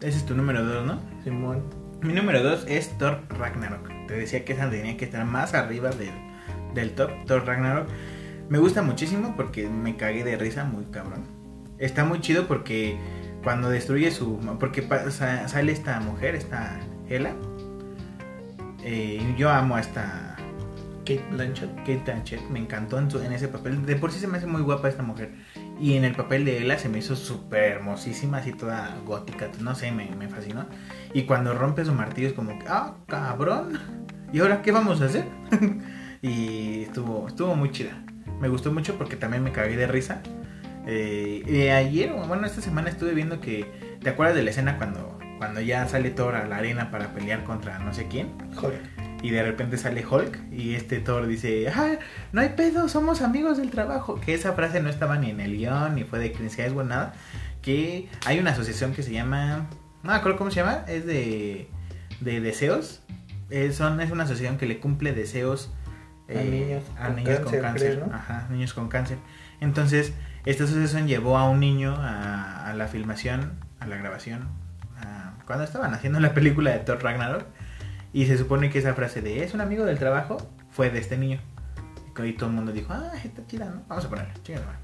Ese 0.00 0.18
es 0.18 0.26
tu 0.26 0.34
número 0.34 0.64
2, 0.64 0.86
¿no? 0.86 1.00
Simón. 1.24 1.62
Mi 2.02 2.14
número 2.14 2.42
2 2.42 2.64
es 2.68 2.96
Thor 2.98 3.20
Ragnarok. 3.28 3.90
Te 4.06 4.14
decía 4.14 4.44
que 4.44 4.54
esa 4.54 4.70
tenía 4.70 4.96
que 4.96 5.04
estar 5.04 5.24
más 5.26 5.52
arriba 5.54 5.90
del, 5.90 6.14
del 6.74 6.92
top. 6.92 7.10
Thor 7.26 7.46
Ragnarok. 7.46 7.88
Me 8.48 8.58
gusta 8.58 8.82
muchísimo 8.82 9.34
porque 9.36 9.68
me 9.68 9.96
cagué 9.96 10.24
de 10.24 10.36
risa 10.36 10.64
muy 10.64 10.86
cabrón. 10.86 11.24
Está 11.78 12.04
muy 12.04 12.20
chido 12.20 12.48
porque 12.48 12.98
cuando 13.44 13.68
destruye 13.68 14.10
su... 14.10 14.38
Porque 14.58 14.82
sale 15.10 15.72
esta 15.72 16.00
mujer, 16.00 16.34
esta 16.34 16.80
Hela. 17.08 17.34
Eh, 18.82 19.34
yo 19.36 19.50
amo 19.50 19.76
a 19.76 19.80
esta 19.80 20.29
Kate 21.10 21.24
Blanchett. 21.32 21.76
Kate 21.78 22.02
Blanchett. 22.04 22.50
Me 22.50 22.60
encantó 22.60 22.98
en, 22.98 23.10
su- 23.10 23.18
ese 23.18 23.48
papel. 23.48 23.84
De 23.84 23.96
por 23.96 24.12
sí 24.12 24.20
se 24.20 24.28
me 24.28 24.38
hace 24.38 24.46
muy 24.46 24.62
guapa 24.62 24.88
esta 24.88 25.02
mujer. 25.02 25.32
Y 25.80 25.94
en 25.94 26.04
el 26.04 26.14
papel 26.14 26.44
de 26.44 26.58
Hela 26.58 26.78
se 26.78 26.88
me 26.88 26.98
hizo 26.98 27.16
súper 27.16 27.64
hermosísima, 27.64 28.38
así 28.38 28.52
toda 28.52 28.96
gótica. 29.04 29.50
No 29.60 29.74
sé, 29.74 29.90
me, 29.90 30.28
fascinó. 30.28 30.66
Y 31.12 31.22
cuando 31.22 31.52
rompe 31.54 31.84
su 31.84 31.92
martillo 31.92 32.28
es 32.28 32.34
como 32.34 32.56
ah, 32.68 32.94
cabrón. 33.08 33.78
¿Y 34.32 34.38
ahora 34.38 34.62
qué 34.62 34.70
vamos 34.70 35.00
a 35.02 35.06
hacer? 35.06 35.24
y 36.22 36.82
estuvo, 36.82 37.26
estuvo 37.26 37.56
muy 37.56 37.72
chida. 37.72 38.04
Me 38.40 38.48
gustó 38.48 38.72
mucho 38.72 38.96
porque 38.96 39.16
también 39.16 39.42
me 39.42 39.50
cagué 39.50 39.76
de 39.76 39.88
risa. 39.88 40.22
Eh, 40.86 41.42
y 41.46 41.68
ayer, 41.68 42.12
bueno, 42.28 42.46
esta 42.46 42.60
semana 42.60 42.88
estuve 42.88 43.14
viendo 43.14 43.40
que. 43.40 43.98
¿Te 44.00 44.10
acuerdas 44.10 44.36
de 44.36 44.44
la 44.44 44.50
escena 44.50 44.78
cuando, 44.78 45.18
cuando 45.38 45.60
ya 45.60 45.86
sale 45.88 46.10
Thor 46.10 46.36
a 46.36 46.46
la 46.46 46.58
arena 46.58 46.90
para 46.92 47.12
pelear 47.12 47.42
contra 47.42 47.80
no 47.80 47.92
sé 47.92 48.06
quién? 48.06 48.28
Joder. 48.54 48.99
Y 49.22 49.30
de 49.30 49.42
repente 49.42 49.76
sale 49.76 50.04
Hulk 50.06 50.38
y 50.52 50.74
este 50.74 50.98
Thor 50.98 51.26
dice, 51.26 51.68
ah, 51.68 51.96
no 52.32 52.40
hay 52.40 52.50
pedo, 52.50 52.88
somos 52.88 53.20
amigos 53.20 53.58
del 53.58 53.70
trabajo. 53.70 54.18
Que 54.20 54.32
esa 54.34 54.54
frase 54.54 54.80
no 54.82 54.88
estaba 54.88 55.18
ni 55.18 55.30
en 55.30 55.40
el 55.40 55.56
guion, 55.58 55.94
ni 55.94 56.04
fue 56.04 56.18
de 56.18 56.32
Chris 56.32 56.58
Hemsworth, 56.58 56.88
nada. 56.88 57.12
Que 57.60 58.08
hay 58.24 58.38
una 58.38 58.52
asociación 58.52 58.94
que 58.94 59.02
se 59.02 59.12
llama, 59.12 59.66
no 60.02 60.10
me 60.10 60.16
acuerdo 60.16 60.38
cómo 60.38 60.50
se 60.50 60.60
llama, 60.60 60.84
es 60.88 61.04
de, 61.04 61.68
de 62.20 62.40
deseos. 62.40 63.02
Eh, 63.50 63.72
son, 63.72 64.00
es 64.00 64.10
una 64.10 64.24
asociación 64.24 64.56
que 64.56 64.64
le 64.66 64.78
cumple 64.80 65.12
deseos 65.12 65.70
A 66.28 66.32
niños 66.40 66.82
a 66.98 67.06
con 67.08 67.16
niños 67.16 67.40
con 67.40 67.44
cáncer, 67.44 67.60
cáncer. 67.62 67.94
creo, 67.96 68.06
¿no? 68.06 68.14
Ajá, 68.14 68.46
niños 68.50 68.72
con 68.72 68.88
cáncer. 68.88 69.18
Entonces, 69.60 70.14
esta 70.46 70.64
asociación 70.64 71.06
llevó 71.08 71.36
a 71.36 71.50
un 71.50 71.60
niño 71.60 71.94
a, 71.98 72.70
a 72.70 72.72
la 72.74 72.86
filmación, 72.88 73.52
a 73.80 73.86
la 73.86 73.96
grabación, 73.96 74.48
a- 74.98 75.34
cuando 75.44 75.64
estaban 75.64 75.92
haciendo 75.92 76.20
la 76.20 76.32
película 76.32 76.70
de 76.70 76.78
Thor 76.78 77.02
Ragnarok. 77.02 77.44
Y 78.12 78.26
se 78.26 78.36
supone 78.36 78.70
que 78.70 78.78
esa 78.78 78.94
frase 78.94 79.22
de 79.22 79.44
es 79.44 79.54
un 79.54 79.60
amigo 79.60 79.84
del 79.84 79.98
trabajo 79.98 80.38
fue 80.70 80.90
de 80.90 80.98
este 80.98 81.16
niño. 81.16 81.40
Y 82.22 82.32
todo 82.34 82.50
el 82.50 82.56
mundo 82.56 82.72
dijo, 82.72 82.92
ah, 82.92 83.12
está 83.24 83.46
chida, 83.46 83.66
¿no? 83.66 83.82
Vamos 83.88 84.04
a 84.04 84.08
ponerla, 84.10 84.34
chingada 84.42 84.66
madre". 84.66 84.78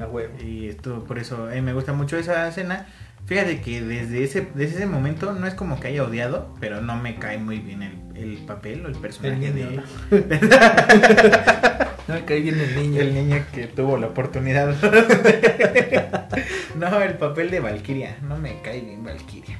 A 0.00 0.06
huevo. 0.08 0.34
Y 0.42 0.68
esto, 0.68 1.04
por 1.04 1.18
eso 1.18 1.50
eh, 1.50 1.62
me 1.62 1.72
gusta 1.72 1.92
mucho 1.92 2.16
esa 2.16 2.48
escena. 2.48 2.86
Fíjate 3.26 3.60
que 3.60 3.80
desde 3.82 4.24
ese, 4.24 4.48
desde 4.54 4.76
ese 4.76 4.86
momento 4.86 5.32
no 5.32 5.46
es 5.46 5.54
como 5.54 5.80
que 5.80 5.88
haya 5.88 6.04
odiado, 6.04 6.54
pero 6.60 6.80
no 6.80 6.96
me 6.96 7.18
cae 7.18 7.38
muy 7.38 7.58
bien 7.58 7.82
el, 7.82 8.16
el 8.16 8.38
papel 8.38 8.84
o 8.84 8.88
el 8.88 8.96
personaje 8.96 9.46
El 9.46 9.54
niño, 9.54 9.82
de... 10.10 10.38
No 12.08 12.14
me 12.14 12.24
cae 12.24 12.40
bien 12.40 12.60
el 12.60 12.76
niño. 12.76 13.00
El 13.00 13.14
niño 13.14 13.44
que 13.52 13.66
tuvo 13.66 13.96
la 13.96 14.06
oportunidad. 14.08 14.76
no, 16.76 17.02
el 17.02 17.14
papel 17.14 17.50
de 17.50 17.60
Valkyria. 17.60 18.16
No 18.22 18.36
me 18.36 18.60
cae 18.62 18.80
bien 18.80 19.02
Valkyria. 19.02 19.58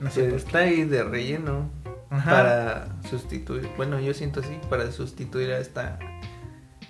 No 0.00 0.10
sé 0.10 0.28
qué. 0.28 0.36
está 0.36 0.58
ahí 0.58 0.84
de 0.84 1.04
relleno. 1.04 1.70
Ajá. 2.10 2.30
Para 2.30 2.88
sustituir. 3.08 3.68
Bueno, 3.76 3.98
yo 4.00 4.14
siento 4.14 4.40
así. 4.40 4.58
Para 4.70 4.90
sustituir 4.92 5.50
a 5.52 5.58
esta 5.58 5.98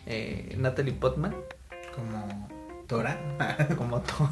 eh, 0.07 0.55
Natalie 0.59 0.93
Potman. 0.93 1.35
Como 1.95 2.49
Tora. 2.87 3.19
Como 3.77 4.01
todo. 4.01 4.31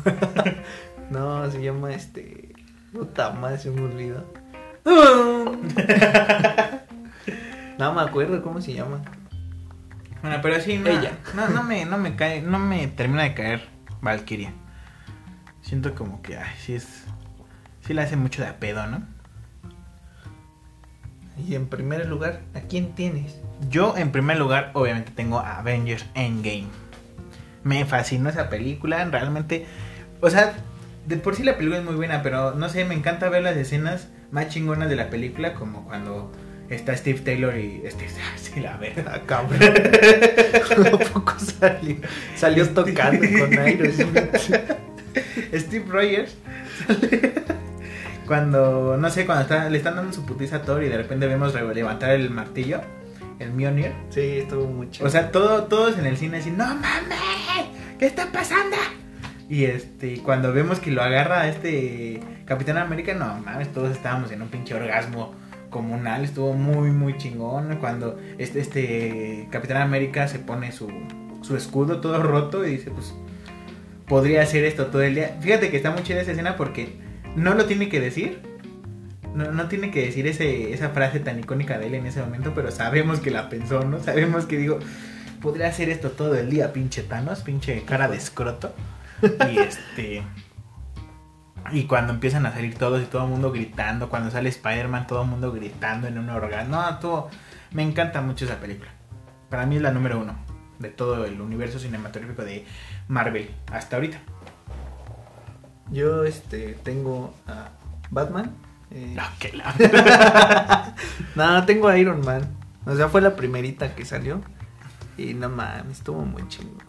no, 1.11 1.51
se 1.51 1.63
llama 1.63 1.93
este. 1.93 2.55
Puta 2.93 3.31
madre, 3.31 3.59
se 3.59 3.71
me 3.71 3.83
olvidó. 3.83 4.25
no 7.79 7.95
me 7.95 8.03
acuerdo 8.03 8.43
cómo 8.43 8.61
se 8.61 8.75
llama. 8.75 9.01
Bueno, 10.21 10.39
pero 10.43 10.61
sí, 10.61 10.79
no, 10.79 10.91
Ella. 10.91 11.19
No, 11.35 11.49
no 11.49 11.63
me, 11.63 11.85
no 11.85 11.99
me 11.99 12.17
cae, 12.17 12.41
no 12.41 12.59
me 12.59 12.87
termina 12.89 13.25
de 13.25 13.35
caer 13.35 13.69
Valkyria. 14.01 14.53
Siento 15.61 15.95
como 15.95 16.23
que, 16.23 16.37
ay, 16.37 16.55
sí 16.59 16.75
es, 16.75 17.04
sí 17.87 17.95
le 17.95 18.03
hace 18.03 18.17
mucho 18.17 18.43
de 18.43 18.49
a 18.49 18.57
pedo, 18.59 18.87
¿no? 18.87 19.03
Y 21.47 21.55
en 21.55 21.67
primer 21.67 22.07
lugar, 22.07 22.41
¿a 22.55 22.61
quién 22.61 22.95
tienes? 22.95 23.41
Yo, 23.69 23.97
en 23.97 24.13
primer 24.13 24.39
lugar, 24.39 24.71
obviamente 24.75 25.11
tengo 25.15 25.41
a 25.41 25.59
Avengers 25.59 26.07
Endgame. 26.15 26.69
Me 27.65 27.85
fascinó 27.85 28.29
esa 28.29 28.49
película, 28.49 29.05
realmente. 29.07 29.67
O 30.21 30.31
sea, 30.31 30.55
de 31.07 31.17
por 31.17 31.35
sí 31.35 31.43
la 31.43 31.57
película 31.57 31.79
es 31.79 31.85
muy 31.85 31.97
buena, 31.97 32.23
pero 32.23 32.55
no 32.55 32.69
sé, 32.69 32.85
me 32.85 32.95
encanta 32.95 33.29
ver 33.29 33.43
las 33.43 33.57
escenas 33.57 34.09
más 34.31 34.49
chingonas 34.49 34.89
de 34.89 34.97
la 34.97 35.11
película, 35.11 35.55
como 35.55 35.85
cuando 35.85 36.31
está 36.71 36.97
Steve 36.97 37.21
Taylor 37.21 37.57
y 37.59 37.83
Steve. 37.91 38.11
Sí, 38.37 38.61
la 38.61 38.77
verdad. 38.77 39.15
Ah, 39.17 39.21
cabrón. 39.27 39.61
¿A 40.95 41.13
poco 41.13 41.35
salió? 41.41 41.97
Salió 42.37 42.69
tocando 42.71 43.27
con 43.41 43.59
Aerosmith. 43.59 44.37
Steve 45.55 45.85
Rogers 45.89 46.37
cuando 48.27 48.97
no 48.97 49.11
sé 49.11 49.27
cuando 49.27 49.43
está, 49.43 49.69
le 49.69 49.79
están 49.79 49.97
dando 49.97 50.13
su 50.13 50.25
putiza 50.25 50.57
a 50.57 50.63
Thor 50.63 50.83
y 50.83 50.89
de 50.89 50.97
repente 50.97 51.27
vemos 51.27 51.55
levantar 51.55 52.11
el 52.11 52.31
martillo 52.31 52.81
el 53.39 53.53
Mjolnir 53.53 53.93
Sí, 54.11 54.21
estuvo 54.21 54.67
muy 54.67 54.91
chido. 54.91 55.07
o 55.07 55.11
sea 55.11 55.31
todo 55.31 55.65
todos 55.65 55.99
en 55.99 56.07
el 56.07 56.17
cine 56.17 56.39
así 56.39 56.51
no 56.51 56.67
mames 56.67 57.19
qué 57.99 58.07
está 58.07 58.31
pasando 58.33 58.77
y 59.49 59.65
este 59.65 60.21
cuando 60.23 60.53
vemos 60.53 60.81
que 60.81 60.91
lo 60.91 61.03
agarra 61.03 61.49
este 61.49 62.21
Capitán 62.45 62.79
América 62.79 63.15
no 63.15 63.39
mames 63.45 63.73
todos 63.73 63.91
estábamos 63.91 64.31
en 64.33 64.43
un 64.43 64.49
pinche 64.49 64.75
orgasmo 64.75 65.35
comunal 65.71 66.25
estuvo 66.25 66.53
muy 66.55 66.91
muy 66.91 67.17
chingón 67.19 67.77
cuando 67.77 68.19
este 68.39 68.61
este 68.61 69.49
Capitán 69.51 69.79
América 69.83 70.29
se 70.29 70.39
pone 70.39 70.73
su 70.73 70.89
su 71.43 71.57
escudo 71.57 72.01
todo 72.01 72.23
roto 72.23 72.65
y 72.65 72.71
dice 72.71 72.91
pues 72.91 73.15
podría 74.07 74.43
hacer 74.43 74.65
esto 74.65 74.87
todo 74.87 75.03
el 75.03 75.15
día. 75.15 75.37
Fíjate 75.41 75.71
que 75.71 75.77
está 75.77 75.91
muy 75.91 76.03
chida 76.03 76.21
esa 76.21 76.33
escena 76.33 76.57
porque 76.57 76.89
no 77.37 77.55
lo 77.55 77.67
tiene 77.67 77.89
que 77.89 78.01
decir. 78.01 78.41
No, 79.35 79.51
no 79.51 79.67
tiene 79.67 79.91
que 79.91 80.05
decir 80.05 80.27
ese, 80.29 80.73
esa 80.73 80.91
frase 80.91 81.19
tan 81.19 81.41
icónica 81.41 81.79
de 81.79 81.89
él 81.89 81.95
en 81.95 82.07
ese 82.07 82.21
momento, 82.21 82.53
pero 82.55 82.71
sabemos 82.71 83.19
que 83.19 83.33
la 83.33 83.49
pensó, 83.49 83.83
¿no? 83.85 83.99
Sabemos 84.01 84.47
que 84.47 84.57
digo, 84.57 84.79
podría 85.41 85.69
hacer 85.69 85.89
esto 85.89 86.13
todo 86.13 86.37
el 86.37 86.51
día, 86.51 86.73
pinche 86.73 87.03
Thanos, 87.03 87.43
pinche 87.43 87.83
cara 87.83 88.09
de 88.09 88.17
escroto. 88.17 88.75
Y 89.51 89.59
este. 89.59 90.23
Y 91.73 91.85
cuando 91.85 92.13
empiezan 92.13 92.47
a 92.47 92.53
salir 92.53 92.77
todos 92.77 93.03
y 93.03 93.07
todo 93.07 93.25
el 93.25 93.31
mundo 93.31 93.51
gritando, 93.51 94.09
cuando 94.09 94.31
sale 94.31 94.49
Spider-Man, 94.49 95.07
todo 95.07 95.23
el 95.23 95.29
mundo 95.29 95.51
gritando 95.53 96.07
en 96.07 96.19
un 96.19 96.31
orgasmo. 96.31 96.77
No, 96.77 96.99
todo. 96.99 97.31
Me 97.73 97.83
encanta 97.83 98.21
mucho 98.21 98.45
esa 98.45 98.61
película. 98.61 98.91
Para 99.51 99.67
mí 99.67 99.77
es 99.77 99.83
la 99.83 99.91
número 99.91 100.21
uno 100.21 100.37
de 100.79 100.89
todo 100.89 101.25
el 101.25 101.41
universo 101.41 101.79
cinematográfico 101.79 102.45
de 102.45 102.65
Marvel 103.09 103.51
hasta 103.73 103.97
ahorita. 103.97 104.21
Yo 105.91 106.25
este 106.25 106.75
tengo 106.83 107.35
a 107.47 107.69
Batman. 108.11 108.53
eh, 108.91 109.13
No, 109.17 109.23
que 109.39 109.53
la- 109.53 110.95
no, 111.35 111.65
tengo 111.67 111.89
a 111.89 111.99
Iron 111.99 112.25
Man. 112.25 112.43
O 112.87 112.95
sea, 112.95 113.09
fue 113.09 113.21
la 113.21 113.37
primerita 113.37 113.95
que 113.95 114.05
salió. 114.05 114.41
Y 115.17 115.35
no 115.35 115.49
mames, 115.49 115.99
estuvo 115.99 116.25
muy 116.25 116.47
chingón. 116.49 116.83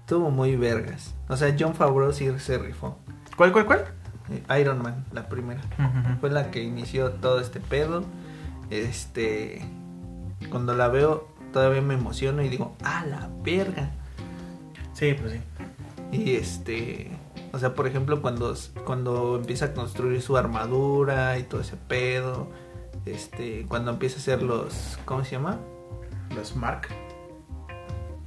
Estuvo 0.00 0.30
muy 0.30 0.56
vergas. 0.56 1.14
O 1.28 1.36
sea, 1.36 1.54
John 1.58 1.74
Favreau 1.74 2.12
sí 2.12 2.28
se 2.38 2.58
rifó. 2.58 2.98
¿Cuál, 3.36 3.52
cuál, 3.52 3.66
cuál? 3.66 3.84
Eh, 4.30 4.60
Iron 4.60 4.82
Man, 4.82 5.04
la 5.12 5.28
primera. 5.28 5.60
Fue 6.20 6.30
la 6.30 6.50
que 6.50 6.62
inició 6.62 7.10
todo 7.12 7.40
este 7.40 7.60
pedo. 7.60 8.04
Este. 8.70 9.62
Cuando 10.50 10.74
la 10.74 10.88
veo, 10.88 11.28
todavía 11.52 11.80
me 11.82 11.94
emociono 11.94 12.42
y 12.42 12.48
digo, 12.48 12.74
¡ah, 12.84 13.04
la 13.08 13.28
verga! 13.42 13.90
Sí, 14.92 15.14
pues 15.14 15.32
sí. 15.32 15.40
Y 16.12 16.36
este. 16.36 17.10
O 17.54 17.58
sea, 17.58 17.74
por 17.74 17.86
ejemplo, 17.86 18.20
cuando, 18.20 18.52
cuando 18.84 19.36
empieza 19.36 19.66
a 19.66 19.74
construir 19.74 20.20
su 20.20 20.36
armadura 20.36 21.38
y 21.38 21.44
todo 21.44 21.60
ese 21.60 21.76
pedo. 21.76 22.48
Este. 23.06 23.64
Cuando 23.68 23.92
empieza 23.92 24.16
a 24.16 24.18
hacer 24.18 24.42
los. 24.42 24.98
¿Cómo 25.04 25.24
se 25.24 25.32
llama? 25.32 25.60
Los 26.34 26.56
Mark. 26.56 26.88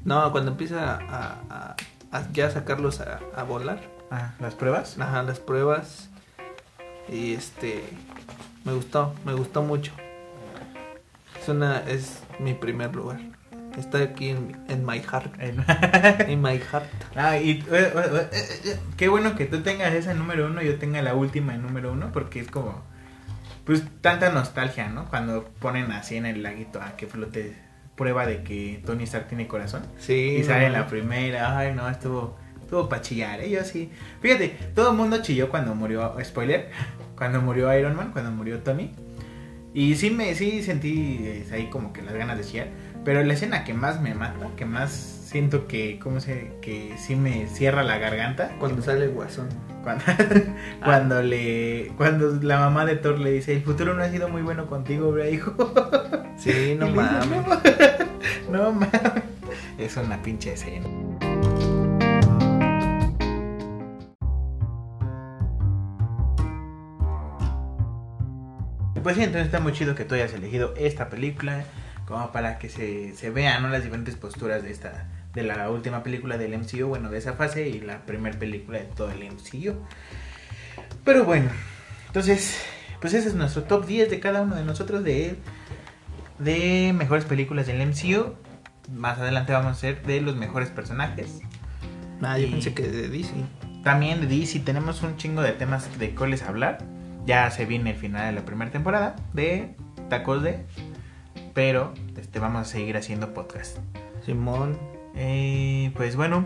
No, 0.05 0.31
cuando 0.31 0.51
empieza 0.51 0.95
a, 0.95 1.41
a- 1.49 1.75
a 2.11 2.31
ya 2.31 2.49
sacarlos 2.49 3.01
a, 3.01 3.19
a 3.35 3.43
volar. 3.43 3.81
Ah, 4.11 4.33
las 4.39 4.55
pruebas. 4.55 4.97
Ajá, 4.99 5.23
las 5.23 5.39
pruebas. 5.39 6.09
Y 7.09 7.33
este. 7.33 7.83
Me 8.63 8.73
gustó, 8.73 9.13
me 9.25 9.33
gustó 9.33 9.61
mucho. 9.61 9.91
Es 11.41 11.49
una. 11.49 11.79
Es 11.79 12.23
mi 12.39 12.53
primer 12.53 12.95
lugar. 12.95 13.19
Está 13.77 13.99
aquí 13.99 14.29
en, 14.29 14.57
en 14.67 14.85
my 14.85 14.99
heart. 14.99 15.35
En 15.39 15.57
my 16.41 16.57
heart. 16.57 16.87
ah, 17.15 17.37
y 17.37 17.51
eh, 17.51 17.65
eh, 17.71 18.29
eh, 18.31 18.79
qué 18.97 19.07
bueno 19.07 19.35
que 19.35 19.45
tú 19.45 19.61
tengas 19.61 19.93
esa 19.93 20.11
en 20.11 20.17
número 20.17 20.47
uno 20.47 20.63
y 20.63 20.65
yo 20.65 20.79
tenga 20.79 21.01
la 21.03 21.13
última 21.13 21.53
en 21.53 21.61
número 21.61 21.91
uno, 21.91 22.11
porque 22.11 22.39
es 22.39 22.49
como 22.49 22.81
pues 23.65 23.83
tanta 24.01 24.31
nostalgia, 24.31 24.89
¿no? 24.89 25.05
Cuando 25.09 25.43
ponen 25.59 25.91
así 25.91 26.15
en 26.15 26.25
el 26.25 26.41
laguito 26.41 26.81
a 26.81 26.95
que 26.95 27.05
flote 27.05 27.55
prueba 27.95 28.25
de 28.25 28.41
que 28.41 28.81
Tony 28.85 29.03
Stark 29.03 29.27
tiene 29.27 29.47
corazón. 29.47 29.83
Sí. 29.99 30.37
Y 30.39 30.43
sale 30.43 30.67
en 30.67 30.71
no. 30.71 30.79
la 30.79 30.87
primera, 30.87 31.57
ay 31.57 31.73
no, 31.75 31.87
estuvo, 31.89 32.37
estuvo 32.61 32.87
para 32.89 33.01
chillar, 33.01 33.41
¿eh? 33.41 33.49
yo 33.49 33.63
sí. 33.63 33.91
Fíjate, 34.21 34.57
todo 34.73 34.91
el 34.91 34.97
mundo 34.97 35.21
chilló 35.21 35.49
cuando 35.49 35.75
murió, 35.75 36.15
spoiler, 36.23 36.71
cuando 37.17 37.41
murió 37.41 37.77
Iron 37.77 37.95
Man, 37.95 38.11
cuando 38.11 38.31
murió 38.31 38.59
Tony. 38.59 38.91
Y 39.73 39.95
sí 39.95 40.09
me, 40.09 40.33
sí 40.33 40.63
sentí 40.63 41.43
ahí 41.51 41.69
como 41.69 41.93
que 41.93 42.01
las 42.01 42.15
ganas 42.15 42.37
de 42.37 42.43
chillar. 42.45 42.69
Pero 43.07 43.23
la 43.23 43.35
escena 43.35 43.63
que 43.63 43.73
más 43.73 44.01
me 44.01 44.13
mata, 44.13 44.49
que 44.57 44.65
más 44.65 44.91
siento 44.91 45.65
que, 45.65 45.97
¿cómo 45.97 46.19
se? 46.19 46.51
Que 46.61 46.93
sí 46.97 47.15
me 47.15 47.47
cierra 47.47 47.81
la 47.81 47.97
garganta. 47.99 48.51
Cuando 48.59 48.81
sale 48.81 49.05
el 49.05 49.11
guasón. 49.11 49.47
Cuando, 49.81 50.03
cuando 50.83 51.21
le, 51.21 51.93
cuando 51.95 52.37
la 52.41 52.59
mamá 52.59 52.85
de 52.85 52.97
Thor 52.97 53.17
le 53.17 53.31
dice, 53.31 53.53
el 53.53 53.61
futuro 53.61 53.93
no 53.93 54.03
ha 54.03 54.09
sido 54.09 54.27
muy 54.27 54.41
bueno 54.41 54.67
contigo, 54.67 55.09
bro, 55.09 55.25
hijo. 55.25 55.55
Sí, 56.35 56.75
no 56.77 56.87
dice, 56.87 56.97
mames. 56.97 57.45
No, 58.51 58.57
no 58.57 58.71
mames. 58.73 58.91
Es 59.77 59.95
una 59.95 60.21
pinche 60.21 60.51
escena. 60.51 60.89
Pues 69.01 69.15
sí, 69.15 69.23
entonces 69.23 69.45
está 69.45 69.61
muy 69.61 69.71
chido 69.71 69.95
que 69.95 70.03
tú 70.03 70.15
hayas 70.15 70.33
elegido 70.33 70.73
esta 70.75 71.07
película 71.07 71.63
como 72.07 72.31
para 72.31 72.57
que 72.57 72.69
se, 72.69 73.13
se 73.15 73.29
vean 73.29 73.63
¿no? 73.63 73.69
las 73.69 73.83
diferentes 73.83 74.15
posturas 74.15 74.63
de 74.63 74.71
esta 74.71 75.07
de 75.33 75.43
la 75.43 75.69
última 75.69 76.01
película 76.01 76.37
del 76.37 76.57
MCU, 76.57 76.87
bueno, 76.87 77.09
de 77.11 77.19
esa 77.19 77.33
fase 77.33 77.67
y 77.69 77.79
la 77.81 78.05
primera 78.07 78.39
película 78.39 78.79
de 78.79 78.85
todo 78.85 79.11
el 79.11 79.19
MCU. 79.23 79.75
Pero 81.03 81.25
bueno, 81.25 81.49
entonces, 82.07 82.59
pues 83.01 83.13
ese 83.13 83.27
es 83.29 83.35
nuestro 83.35 83.63
top 83.63 83.85
10 83.85 84.09
de 84.09 84.19
cada 84.19 84.41
uno 84.41 84.55
de 84.55 84.63
nosotros 84.63 85.03
de 85.03 85.35
de 86.39 86.93
mejores 86.95 87.25
películas 87.25 87.67
del 87.67 87.81
MCU. 87.87 88.33
Más 88.93 89.19
adelante 89.19 89.53
vamos 89.53 89.67
a 89.67 89.71
hacer 89.71 90.01
de 90.03 90.21
los 90.21 90.35
mejores 90.35 90.69
personajes. 90.69 91.39
Ah, 92.21 92.37
yo 92.37 92.47
Y- 92.47 92.51
pensé 92.51 92.73
que 92.73 92.83
de 92.83 93.09
DC. 93.09 93.33
También 93.83 94.21
de 94.21 94.27
DC 94.27 94.59
tenemos 94.59 95.01
un 95.03 95.17
chingo 95.17 95.41
de 95.41 95.51
temas 95.51 95.97
de 95.99 96.15
cuáles 96.15 96.41
hablar. 96.43 96.79
Ya 97.25 97.49
se 97.51 97.65
viene 97.65 97.91
el 97.91 97.95
final 97.97 98.25
de 98.27 98.31
la 98.39 98.45
primera 98.45 98.71
temporada 98.71 99.15
de 99.33 99.75
Tacos 100.09 100.41
de. 100.43 100.65
Pero 101.57 101.91
este, 102.17 102.37
vamos 102.39 102.61
a 102.61 102.65
seguir 102.65 102.97
haciendo 102.97 103.33
podcast. 103.33 103.79
Simón. 104.23 104.77
Eh, 105.15 105.91
pues 105.95 106.15
bueno, 106.15 106.45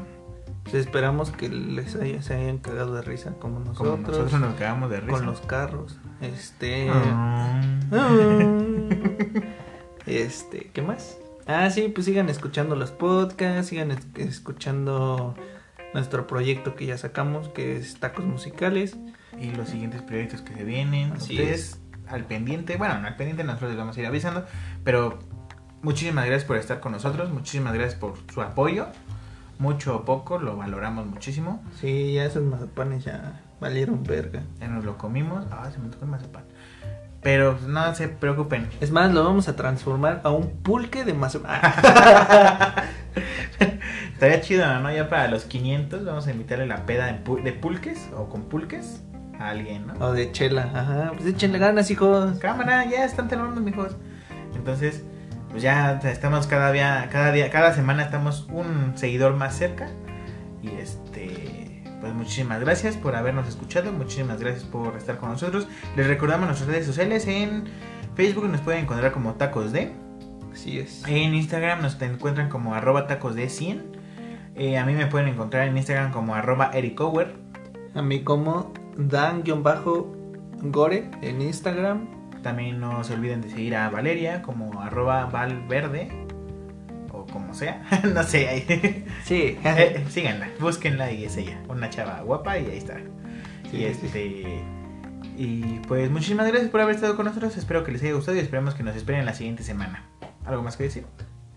pues 0.64 0.76
esperamos 0.76 1.32
que 1.32 1.50
les 1.50 1.98
haya- 1.98 2.22
se 2.22 2.34
hayan 2.34 2.60
cagado 2.60 2.94
de 2.96 3.02
risa 3.02 3.34
como 3.38 3.60
nosotros. 3.60 3.78
como 3.98 4.08
nosotros 4.08 4.40
nos 4.40 4.56
quedamos 4.56 4.90
de 4.90 5.02
risa. 5.02 5.12
Con 5.12 5.26
los 5.26 5.42
carros. 5.42 5.98
Este. 6.22 6.88
Ah. 6.94 7.62
Este, 10.06 10.70
¿qué 10.74 10.82
más? 10.82 11.18
Ah, 11.46 11.70
sí, 11.72 11.92
pues 11.94 12.06
sigan 12.06 12.30
escuchando 12.30 12.78
los 12.78 12.92
podcasts, 12.92 13.68
sigan 13.68 13.92
es- 13.92 14.08
escuchando 14.16 15.36
nuestro 15.94 16.26
proyecto 16.26 16.76
que 16.76 16.86
ya 16.86 16.98
sacamos, 16.98 17.50
que 17.50 17.76
es 17.76 18.00
Tacos 18.00 18.24
Musicales. 18.24 18.96
y 19.40 19.52
los 19.52 19.68
siguientes 19.70 20.02
proyectos 20.04 20.42
que 20.42 20.54
se 20.54 20.64
vienen. 20.64 21.12
Así 21.14 21.34
Ustedes 21.34 21.80
al 22.12 22.26
pendiente, 22.26 22.78
bueno, 22.78 23.00
no 23.00 23.08
al 23.08 23.16
pendiente, 23.16 23.44
nosotros 23.44 23.72
les 23.72 23.78
vamos 23.80 23.98
a 23.98 24.00
ir 24.00 24.06
avisando, 24.06 24.46
pero 24.84 25.20
muchísimas 25.82 26.26
gracias 26.26 26.46
por 26.46 26.58
estar 26.58 26.80
con 26.80 26.92
nosotros, 26.92 27.30
muchísimas 27.32 27.74
gracias 27.74 27.96
por 28.00 28.14
su 28.34 28.42
apoyo, 28.42 28.88
mucho 29.60 29.96
o 29.98 30.06
poco, 30.06 30.40
lo 30.40 30.58
valoramos 30.58 31.06
muchísimo, 31.06 31.64
Sí, 31.80 32.14
ya 32.14 32.26
esos 32.26 32.44
mazapanes 32.44 33.04
ya 33.04 33.42
valieron 33.60 34.04
verga. 34.04 34.42
ya 34.60 34.68
nos 34.68 34.84
lo 34.86 34.98
comimos, 34.98 35.46
ah, 35.52 35.70
se 35.72 35.80
me 35.80 35.90
tocó 35.90 36.06
el 36.06 36.12
mazapán, 36.12 36.44
pero 37.22 37.58
no 37.68 37.94
se 37.94 38.08
preocupen, 38.08 38.68
Es 38.80 38.92
más, 38.92 39.14
lo 39.14 39.24
vamos 39.24 39.48
a 39.48 39.56
transformar 39.56 40.22
a 40.24 40.32
un 40.32 40.50
pulque 40.64 41.04
de 41.06 41.14
mazapán. 41.14 41.62
estaría 44.14 44.42
chido, 44.42 44.80
¿no? 44.80 44.92
Ya 44.92 45.10
para 45.10 45.28
los 45.28 45.46
500 45.46 46.06
vamos 46.06 46.28
a 46.28 46.32
invitarle 46.32 46.66
la 46.66 46.86
peda 46.86 47.06
de, 47.08 47.42
de 47.42 47.54
pulques 47.54 48.10
o 48.16 48.30
con 48.30 48.44
pulques 48.44 49.02
a 49.42 49.50
alguien, 49.50 49.88
¿no? 49.88 49.94
o 50.06 50.14
de 50.14 50.32
chela. 50.32 50.70
Ajá, 50.74 51.12
pues 51.16 51.28
échenle 51.28 51.60
ganas, 51.60 51.90
hijos. 51.92 52.38
cámara, 52.40 52.86
ya 52.86 53.06
están 53.06 53.28
terminando, 53.28 53.62
mijos. 53.62 53.96
Entonces, 54.56 55.04
pues 55.50 55.64
ya 55.64 56.00
estamos 56.04 56.48
cada 56.48 56.72
día, 56.72 57.10
cada 57.12 57.32
día, 57.32 57.50
cada 57.50 57.74
semana 57.74 58.04
estamos 58.04 58.48
un 58.52 58.94
seguidor 58.96 59.36
más 59.36 59.56
cerca. 59.56 59.90
Y 60.62 60.70
este, 60.70 61.84
pues 62.00 62.14
muchísimas 62.14 62.60
gracias 62.62 62.96
por 62.98 63.16
habernos 63.16 63.48
escuchado, 63.48 63.92
muchísimas 63.92 64.40
gracias 64.40 64.64
por 64.64 64.96
estar 64.96 65.18
con 65.18 65.30
nosotros. 65.30 65.68
Les 65.96 66.08
recordamos 66.08 66.48
nuestras 66.48 66.70
redes 66.70 66.86
sociales 66.86 67.28
en 67.28 67.66
Facebook 68.16 68.48
nos 68.50 68.62
pueden 68.62 68.84
encontrar 68.84 69.12
como 69.12 69.34
tacos 69.36 69.72
de, 69.72 69.92
Así 70.52 70.80
es. 70.80 71.04
en 71.08 71.34
Instagram 71.34 71.82
nos 71.82 71.98
te 71.98 72.06
encuentran 72.06 72.50
como 72.50 72.76
arroba 72.76 73.08
tacos 73.08 73.36
de 73.36 73.50
100. 73.50 74.02
Eh, 74.56 74.78
a 74.78 74.86
mí 74.86 74.94
me 74.94 75.08
pueden 75.08 75.30
encontrar 75.30 75.68
en 75.68 75.78
Instagram 75.78 76.12
como 76.12 76.36
arroba 76.36 76.72
ericower. 76.74 77.36
A 77.94 78.02
mí 78.02 78.24
como 78.24 78.74
Dan-Gore 78.98 79.82
en 81.22 81.42
Instagram. 81.42 82.08
También 82.42 82.80
no 82.80 83.04
se 83.04 83.14
olviden 83.14 83.42
de 83.42 83.50
seguir 83.50 83.76
a 83.76 83.90
Valeria 83.90 84.42
como 84.42 84.82
arroba 84.82 85.26
valverde 85.26 86.10
o 87.12 87.26
como 87.28 87.54
sea, 87.54 87.86
no 88.14 88.24
sé, 88.24 88.48
ahí. 88.48 89.06
Sí. 89.24 89.58
Eh, 89.64 90.06
síganla, 90.10 90.50
búsquenla 90.60 91.12
y 91.12 91.26
es 91.26 91.38
ella, 91.38 91.62
una 91.70 91.90
chava 91.90 92.22
guapa 92.22 92.58
y 92.58 92.66
ahí 92.66 92.78
está. 92.78 92.98
Sí, 93.70 93.78
y 93.78 93.94
sí, 93.94 94.06
este 94.06 94.82
y 95.38 95.80
pues 95.88 96.10
muchísimas 96.12 96.48
gracias 96.48 96.70
por 96.70 96.82
haber 96.82 96.96
estado 96.96 97.16
con 97.16 97.26
nosotros, 97.26 97.56
espero 97.58 97.84
que 97.84 97.92
les 97.92 98.02
haya 98.04 98.14
gustado 98.14 98.38
y 98.38 98.42
esperemos 98.42 98.76
que 98.76 98.84
nos 98.84 98.96
esperen 98.96 99.26
la 99.26 99.34
siguiente 99.34 99.64
semana. 99.64 100.04
¿Algo 100.46 100.62
más 100.62 100.78
que 100.78 100.84
decir? 100.84 101.06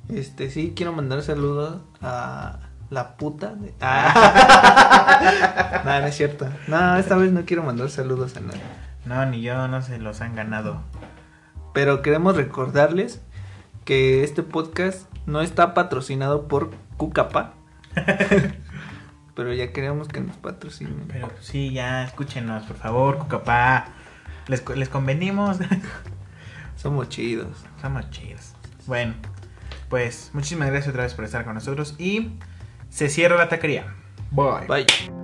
Este, 0.08 0.50
sí, 0.50 0.74
quiero 0.76 0.92
mandar 0.92 1.22
saludos 1.22 1.80
a 2.00 2.63
la 2.94 3.16
puta 3.16 3.54
de... 3.54 3.74
Ah. 3.80 5.82
no, 5.84 6.00
no 6.00 6.06
es 6.06 6.16
cierto. 6.16 6.48
No, 6.68 6.96
esta 6.96 7.16
vez 7.16 7.32
no 7.32 7.44
quiero 7.44 7.62
mandar 7.62 7.90
saludos 7.90 8.36
a 8.36 8.40
nadie. 8.40 8.62
No, 9.04 9.26
ni 9.26 9.42
yo, 9.42 9.68
no 9.68 9.82
se 9.82 9.98
los 9.98 10.20
han 10.20 10.34
ganado. 10.34 10.80
Pero 11.74 12.00
queremos 12.00 12.36
recordarles 12.36 13.20
que 13.84 14.24
este 14.24 14.42
podcast 14.42 15.10
no 15.26 15.42
está 15.42 15.74
patrocinado 15.74 16.48
por 16.48 16.70
Cucapa. 16.96 17.54
Pero 19.34 19.52
ya 19.52 19.72
queremos 19.72 20.08
que 20.08 20.20
nos 20.20 20.36
patrocinen. 20.36 21.04
Pero 21.08 21.28
pues, 21.28 21.44
sí, 21.44 21.72
ya 21.72 22.04
escúchenos, 22.04 22.64
por 22.64 22.76
favor, 22.76 23.18
Cucapá. 23.18 23.88
Les, 24.46 24.66
les 24.70 24.88
convenimos. 24.88 25.58
Somos 26.76 27.08
chidos. 27.08 27.64
Somos 27.82 28.08
chidos. 28.10 28.54
Bueno, 28.86 29.14
pues 29.88 30.30
muchísimas 30.32 30.68
gracias 30.68 30.90
otra 30.90 31.02
vez 31.02 31.14
por 31.14 31.24
estar 31.24 31.44
con 31.44 31.54
nosotros 31.54 31.96
y 31.98 32.30
se 32.94 33.08
cierra 33.08 33.36
la 33.36 33.48
taquería. 33.48 33.92
Bye. 34.30 34.68
Bye. 34.68 35.23